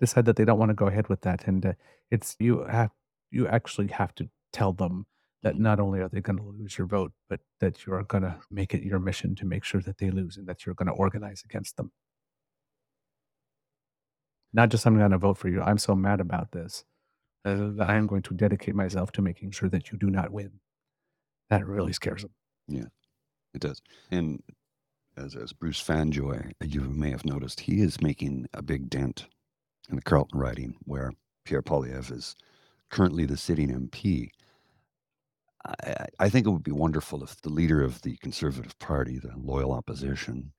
decide 0.00 0.24
that 0.24 0.36
they 0.36 0.44
don't 0.44 0.58
want 0.58 0.70
to 0.70 0.74
go 0.74 0.86
ahead 0.86 1.08
with 1.08 1.20
that. 1.22 1.46
And 1.46 1.64
uh, 1.64 1.72
it's 2.10 2.36
you 2.38 2.64
have 2.64 2.90
you 3.30 3.46
actually 3.46 3.88
have 3.88 4.14
to 4.16 4.28
tell 4.52 4.72
them 4.72 5.06
that 5.42 5.58
not 5.58 5.80
only 5.80 6.00
are 6.00 6.08
they 6.08 6.20
going 6.20 6.38
to 6.38 6.44
lose 6.44 6.78
your 6.78 6.86
vote, 6.86 7.12
but 7.28 7.40
that 7.60 7.86
you 7.86 7.92
are 7.92 8.04
going 8.04 8.22
to 8.22 8.36
make 8.50 8.74
it 8.74 8.82
your 8.82 8.98
mission 8.98 9.34
to 9.36 9.44
make 9.46 9.64
sure 9.64 9.80
that 9.80 9.98
they 9.98 10.10
lose 10.10 10.36
and 10.36 10.46
that 10.46 10.64
you're 10.64 10.74
going 10.74 10.86
to 10.86 10.92
organize 10.92 11.42
against 11.44 11.76
them. 11.76 11.90
Not 14.52 14.68
just 14.68 14.86
I'm 14.86 14.98
going 14.98 15.10
to 15.10 15.18
vote 15.18 15.38
for 15.38 15.48
you. 15.48 15.62
I'm 15.62 15.78
so 15.78 15.94
mad 15.94 16.20
about 16.20 16.52
this 16.52 16.84
uh, 17.44 17.70
that 17.76 17.88
I 17.88 17.96
am 17.96 18.06
going 18.06 18.22
to 18.22 18.34
dedicate 18.34 18.74
myself 18.74 19.10
to 19.12 19.22
making 19.22 19.52
sure 19.52 19.68
that 19.70 19.90
you 19.90 19.98
do 19.98 20.10
not 20.10 20.30
win. 20.30 20.60
That 21.52 21.66
really 21.66 21.92
scares 21.92 22.22
them. 22.22 22.30
Yeah, 22.66 22.86
it 23.54 23.60
does. 23.60 23.82
And 24.10 24.42
as, 25.18 25.36
as 25.36 25.52
Bruce 25.52 25.82
Fanjoy, 25.82 26.52
you 26.62 26.80
may 26.80 27.10
have 27.10 27.26
noticed, 27.26 27.60
he 27.60 27.82
is 27.82 28.00
making 28.00 28.46
a 28.54 28.62
big 28.62 28.88
dent 28.88 29.26
in 29.90 29.96
the 29.96 30.02
Carleton 30.02 30.38
riding 30.40 30.76
where 30.84 31.12
Pierre 31.44 31.60
Poilievre 31.62 32.12
is 32.16 32.34
currently 32.90 33.26
the 33.26 33.36
sitting 33.36 33.68
MP. 33.68 34.30
I, 35.66 35.74
I- 35.86 36.06
I 36.20 36.28
think 36.30 36.46
it 36.46 36.50
would 36.50 36.62
be 36.62 36.72
wonderful 36.72 37.22
if 37.22 37.38
the 37.42 37.50
leader 37.50 37.82
of 37.82 38.00
the 38.00 38.16
Conservative 38.16 38.78
Party, 38.78 39.18
the 39.18 39.34
loyal 39.36 39.72
opposition, 39.72 40.52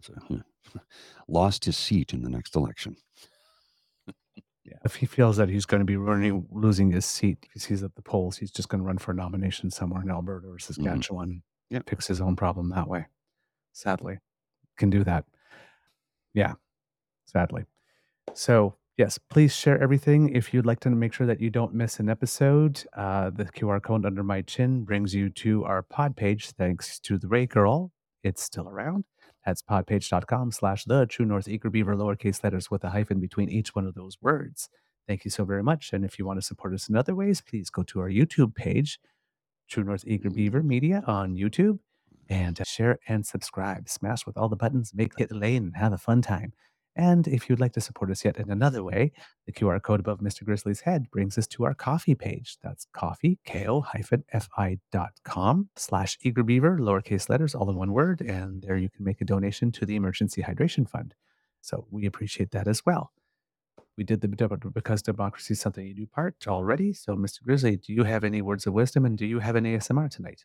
so, 0.00 0.14
lost 1.28 1.66
his 1.66 1.76
seat 1.76 2.14
in 2.14 2.22
the 2.22 2.30
next 2.30 2.56
election. 2.56 2.96
Yeah. 4.66 4.78
If 4.84 4.96
he 4.96 5.06
feels 5.06 5.36
that 5.36 5.48
he's 5.48 5.64
going 5.64 5.80
to 5.80 5.84
be 5.84 5.96
running, 5.96 6.46
losing 6.50 6.90
his 6.90 7.06
seat 7.06 7.38
because 7.40 7.64
he's 7.64 7.82
at 7.82 7.94
the 7.94 8.02
polls, 8.02 8.38
he's 8.38 8.50
just 8.50 8.68
going 8.68 8.80
to 8.80 8.86
run 8.86 8.98
for 8.98 9.12
a 9.12 9.14
nomination 9.14 9.70
somewhere 9.70 10.02
in 10.02 10.10
Alberta 10.10 10.48
or 10.48 10.58
Saskatchewan. 10.58 11.42
Yeah. 11.70 11.80
Fix 11.86 12.06
his 12.06 12.20
own 12.20 12.36
problem 12.36 12.70
that 12.70 12.88
way. 12.88 13.06
Sadly, 13.72 14.18
can 14.76 14.90
do 14.90 15.04
that. 15.04 15.24
Yeah. 16.34 16.54
Sadly. 17.26 17.64
So, 18.34 18.74
yes, 18.96 19.18
please 19.18 19.54
share 19.54 19.80
everything. 19.80 20.34
If 20.34 20.52
you'd 20.52 20.66
like 20.66 20.80
to 20.80 20.90
make 20.90 21.12
sure 21.12 21.26
that 21.26 21.40
you 21.40 21.50
don't 21.50 21.74
miss 21.74 22.00
an 22.00 22.08
episode, 22.08 22.84
uh, 22.96 23.30
the 23.30 23.44
QR 23.44 23.82
code 23.82 24.04
under 24.04 24.22
my 24.22 24.42
chin 24.42 24.84
brings 24.84 25.14
you 25.14 25.30
to 25.30 25.64
our 25.64 25.82
pod 25.82 26.16
page. 26.16 26.50
Thanks 26.50 26.98
to 27.00 27.18
the 27.18 27.28
Rae 27.28 27.46
Girl. 27.46 27.92
It's 28.22 28.42
still 28.42 28.68
around. 28.68 29.04
That's 29.46 29.62
podpage.com 29.62 30.50
slash 30.50 30.84
the 30.84 31.06
true 31.06 31.24
north 31.24 31.46
eager 31.46 31.70
beaver 31.70 31.94
lowercase 31.94 32.42
letters 32.42 32.70
with 32.70 32.82
a 32.84 32.90
hyphen 32.90 33.20
between 33.20 33.48
each 33.48 33.76
one 33.76 33.86
of 33.86 33.94
those 33.94 34.18
words. 34.20 34.68
Thank 35.06 35.24
you 35.24 35.30
so 35.30 35.44
very 35.44 35.62
much. 35.62 35.92
And 35.92 36.04
if 36.04 36.18
you 36.18 36.26
want 36.26 36.40
to 36.40 36.46
support 36.46 36.74
us 36.74 36.88
in 36.88 36.96
other 36.96 37.14
ways, 37.14 37.40
please 37.40 37.70
go 37.70 37.84
to 37.84 38.00
our 38.00 38.10
YouTube 38.10 38.56
page, 38.56 38.98
True 39.70 39.84
North 39.84 40.04
Eager 40.04 40.30
Beaver 40.30 40.64
Media 40.64 41.04
on 41.06 41.36
YouTube, 41.36 41.78
and 42.28 42.60
share 42.66 42.98
and 43.06 43.24
subscribe. 43.24 43.88
Smash 43.88 44.26
with 44.26 44.36
all 44.36 44.48
the 44.48 44.56
buttons, 44.56 44.92
make 44.92 45.12
it 45.18 45.30
lane, 45.30 45.66
and 45.66 45.76
have 45.76 45.92
a 45.92 45.98
fun 45.98 46.22
time. 46.22 46.52
And 46.96 47.28
if 47.28 47.48
you'd 47.48 47.60
like 47.60 47.74
to 47.74 47.80
support 47.80 48.10
us 48.10 48.24
yet 48.24 48.38
in 48.38 48.50
another 48.50 48.82
way, 48.82 49.12
the 49.44 49.52
QR 49.52 49.80
code 49.82 50.00
above 50.00 50.20
Mr. 50.20 50.44
Grizzly's 50.44 50.80
head 50.80 51.10
brings 51.10 51.36
us 51.36 51.46
to 51.48 51.64
our 51.64 51.74
coffee 51.74 52.14
page. 52.14 52.56
That's 52.62 52.86
coffee, 52.94 53.38
ko-fi 53.46 54.78
dot 54.90 55.10
com 55.22 55.68
slash 55.76 56.18
eagerbeaver, 56.24 56.78
lowercase 56.78 57.28
letters, 57.28 57.54
all 57.54 57.68
in 57.68 57.76
one 57.76 57.92
word. 57.92 58.22
And 58.22 58.62
there 58.62 58.78
you 58.78 58.88
can 58.88 59.04
make 59.04 59.20
a 59.20 59.26
donation 59.26 59.70
to 59.72 59.84
the 59.84 59.94
Emergency 59.94 60.42
Hydration 60.42 60.88
Fund. 60.88 61.14
So 61.60 61.86
we 61.90 62.06
appreciate 62.06 62.50
that 62.52 62.66
as 62.66 62.86
well. 62.86 63.12
We 63.98 64.04
did 64.04 64.20
the 64.20 64.28
because 64.28 65.02
democracy 65.02 65.52
is 65.52 65.60
something 65.60 65.86
you 65.86 65.94
do 65.94 66.06
part 66.06 66.36
already. 66.46 66.92
So, 66.92 67.14
Mr. 67.14 67.42
Grizzly, 67.42 67.76
do 67.76 67.92
you 67.92 68.04
have 68.04 68.24
any 68.24 68.42
words 68.42 68.66
of 68.66 68.74
wisdom 68.74 69.04
and 69.04 69.16
do 69.16 69.26
you 69.26 69.40
have 69.40 69.56
an 69.56 69.64
ASMR 69.64 70.10
tonight? 70.10 70.44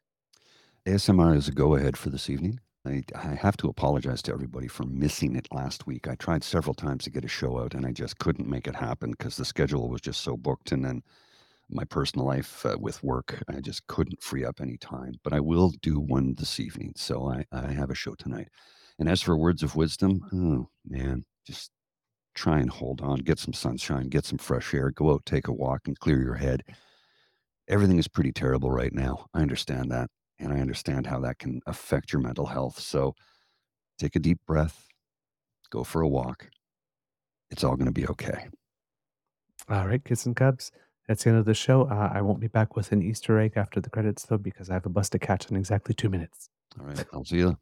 ASMR 0.86 1.36
is 1.36 1.48
a 1.48 1.52
go 1.52 1.76
ahead 1.76 1.98
for 1.98 2.10
this 2.10 2.30
evening. 2.30 2.60
I, 2.86 3.04
I 3.16 3.36
have 3.36 3.58
to 3.58 3.70
apologize 3.70 4.22
to 4.24 4.34
everybody 4.34 4.68
for 4.68 4.84
missing 4.84 5.36
it 5.36 5.48
last 5.52 5.86
week. 5.86 6.08
I 6.08 6.16
tried 6.16 6.44
several 6.44 6.74
times 6.74 7.04
to 7.04 7.12
get 7.12 7.26
a 7.26 7.28
show 7.30 7.60
out 7.60 7.76
and 7.76 7.86
I 7.86 7.92
just 7.92 8.18
couldn't 8.18 8.50
make 8.50 8.68
it 8.68 8.76
happen 8.76 9.12
because 9.12 9.38
the 9.38 9.46
schedule 9.46 9.90
was 9.90 10.02
just 10.02 10.22
so 10.22 10.36
booked. 10.36 10.72
And 10.72 10.84
then 10.84 11.04
my 11.70 11.84
personal 11.86 12.26
life 12.26 12.66
uh, 12.66 12.78
with 12.80 13.04
work, 13.04 13.44
I 13.48 13.62
just 13.62 13.86
couldn't 13.88 14.24
free 14.24 14.44
up 14.46 14.62
any 14.62 14.78
time. 14.78 15.14
But 15.24 15.34
I 15.34 15.40
will 15.40 15.72
do 15.82 16.00
one 16.00 16.36
this 16.38 16.60
evening. 16.60 16.94
So 16.96 17.30
I, 17.30 17.46
I 17.52 17.72
have 17.72 17.92
a 17.92 17.96
show 17.96 18.16
tonight. 18.16 18.50
And 18.98 19.08
as 19.08 19.22
for 19.22 19.38
words 19.38 19.64
of 19.64 19.76
wisdom, 19.76 20.22
oh 20.34 20.70
man, 20.88 21.26
just 21.46 21.70
try 22.36 22.60
and 22.60 22.70
hold 22.70 23.02
on, 23.02 23.18
get 23.20 23.40
some 23.40 23.54
sunshine, 23.54 24.10
get 24.10 24.26
some 24.26 24.38
fresh 24.40 24.74
air, 24.74 24.92
go 24.92 25.14
out, 25.14 25.26
take 25.26 25.48
a 25.48 25.54
walk, 25.54 25.82
and 25.86 26.00
clear 26.00 26.22
your 26.22 26.36
head. 26.36 26.64
Everything 27.68 28.00
is 28.00 28.08
pretty 28.08 28.32
terrible 28.32 28.72
right 28.72 28.94
now. 28.94 29.28
I 29.34 29.42
understand 29.42 29.92
that. 29.92 30.10
And 30.42 30.52
I 30.52 30.60
understand 30.60 31.06
how 31.06 31.20
that 31.22 31.40
can 31.40 31.62
affect 31.68 32.12
your 32.12 32.22
mental 32.22 32.48
health. 32.48 32.80
So 32.80 33.16
take 34.00 34.16
a 34.16 34.20
deep 34.20 34.40
breath, 34.48 34.88
go 35.70 35.84
for 35.84 36.02
a 36.02 36.08
walk. 36.08 36.50
It's 37.52 37.64
all 37.64 37.76
going 37.76 37.86
to 37.86 37.92
be 37.92 38.08
okay. 38.08 38.48
All 39.70 39.88
right, 39.88 40.04
kids 40.04 40.26
and 40.26 40.36
cubs. 40.36 40.72
That's 41.08 41.24
the 41.24 41.30
end 41.30 41.40
of 41.40 41.46
the 41.46 41.54
show. 41.54 41.84
Uh, 41.84 42.10
I 42.14 42.22
won't 42.22 42.40
be 42.40 42.48
back 42.48 42.76
with 42.76 42.92
an 42.92 43.02
Easter 43.04 43.40
egg 43.40 43.54
after 43.56 43.80
the 43.80 43.90
credits, 43.90 44.26
though, 44.26 44.38
because 44.38 44.70
I 44.70 44.74
have 44.74 44.86
a 44.86 44.90
bus 44.90 45.10
to 45.10 45.20
catch 45.20 45.50
in 45.50 45.58
exactly 45.58 45.94
two 45.94 46.10
minutes. 46.10 46.50
All 46.80 46.88
right. 46.88 47.06
I'll 47.14 47.26
see 47.26 47.38
you. 47.38 47.58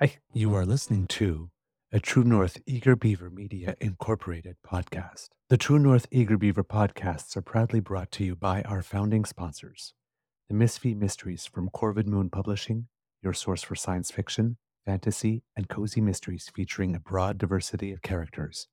I, 0.00 0.14
You 0.32 0.54
are 0.54 0.64
listening 0.64 1.06
to 1.08 1.50
a 1.92 2.00
True 2.00 2.24
North 2.24 2.60
Eager 2.66 2.96
Beaver 2.96 3.30
Media 3.30 3.76
Incorporated 3.80 4.56
podcast. 4.66 5.28
The 5.48 5.58
True 5.58 5.78
North 5.78 6.06
Eager 6.10 6.38
Beaver 6.38 6.64
podcasts 6.64 7.36
are 7.36 7.42
proudly 7.42 7.80
brought 7.80 8.10
to 8.12 8.24
you 8.24 8.34
by 8.34 8.62
our 8.62 8.82
founding 8.82 9.24
sponsors 9.24 9.92
The 10.50 10.56
Misfit 10.56 10.96
Mysteries 10.96 11.46
from 11.46 11.70
Corvid 11.70 12.08
Moon 12.08 12.28
Publishing, 12.28 12.88
your 13.22 13.32
source 13.32 13.62
for 13.62 13.76
science 13.76 14.10
fiction, 14.10 14.56
fantasy, 14.84 15.44
and 15.54 15.68
cozy 15.68 16.00
mysteries 16.00 16.50
featuring 16.52 16.96
a 16.96 16.98
broad 16.98 17.38
diversity 17.38 17.92
of 17.92 18.02
characters. 18.02 18.66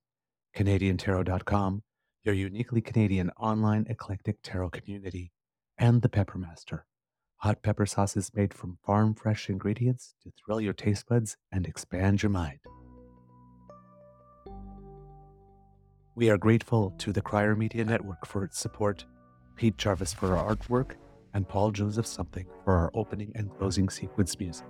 CanadianTarot.com, 0.55 1.83
your 2.23 2.33
uniquely 2.33 2.81
Canadian 2.81 3.29
online 3.37 3.85
eclectic 3.91 4.37
tarot 4.41 4.71
community, 4.71 5.31
and 5.77 6.01
The 6.01 6.09
Peppermaster 6.09 6.81
hot 7.41 7.61
pepper 7.61 7.85
sauces 7.85 8.31
made 8.33 8.55
from 8.55 8.79
farm 8.83 9.13
fresh 9.13 9.47
ingredients 9.47 10.15
to 10.23 10.31
thrill 10.31 10.59
your 10.59 10.73
taste 10.73 11.05
buds 11.07 11.37
and 11.51 11.67
expand 11.67 12.23
your 12.23 12.31
mind. 12.31 12.57
We 16.15 16.31
are 16.31 16.39
grateful 16.39 16.95
to 16.97 17.13
the 17.13 17.21
Crier 17.21 17.55
Media 17.55 17.85
Network 17.85 18.25
for 18.25 18.43
its 18.43 18.57
support, 18.57 19.05
Pete 19.55 19.77
Jarvis 19.77 20.11
for 20.11 20.35
our 20.35 20.55
artwork, 20.55 20.95
and 21.37 21.47
Paul 21.47 21.69
Joseph 21.69 22.07
Something 22.07 22.47
for 22.65 22.73
our 22.73 22.89
opening 22.95 23.31
and 23.35 23.55
closing 23.59 23.89
sequence 23.89 24.39
music. 24.39 24.65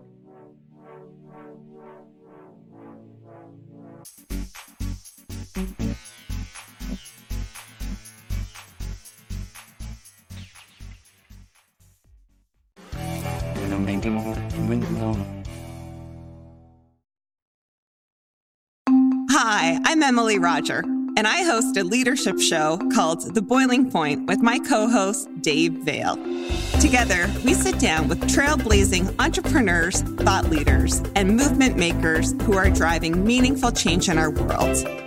Hi, 19.31 19.79
I'm 19.85 20.03
Emily 20.03 20.37
Roger, 20.37 20.83
and 21.17 21.27
I 21.27 21.41
host 21.41 21.75
a 21.77 21.83
leadership 21.83 22.39
show 22.39 22.77
called 22.93 23.33
The 23.33 23.41
Boiling 23.41 23.89
Point 23.89 24.27
with 24.27 24.39
my 24.43 24.59
co 24.59 24.87
host, 24.87 25.27
Dave 25.41 25.73
Vale. 25.73 26.15
Together, 26.79 27.27
we 27.43 27.55
sit 27.55 27.79
down 27.79 28.07
with 28.07 28.21
trailblazing 28.29 29.15
entrepreneurs, 29.19 30.01
thought 30.01 30.47
leaders, 30.51 31.01
and 31.15 31.35
movement 31.35 31.75
makers 31.75 32.33
who 32.43 32.53
are 32.53 32.69
driving 32.69 33.25
meaningful 33.25 33.71
change 33.71 34.09
in 34.09 34.19
our 34.19 34.29
world. 34.29 35.06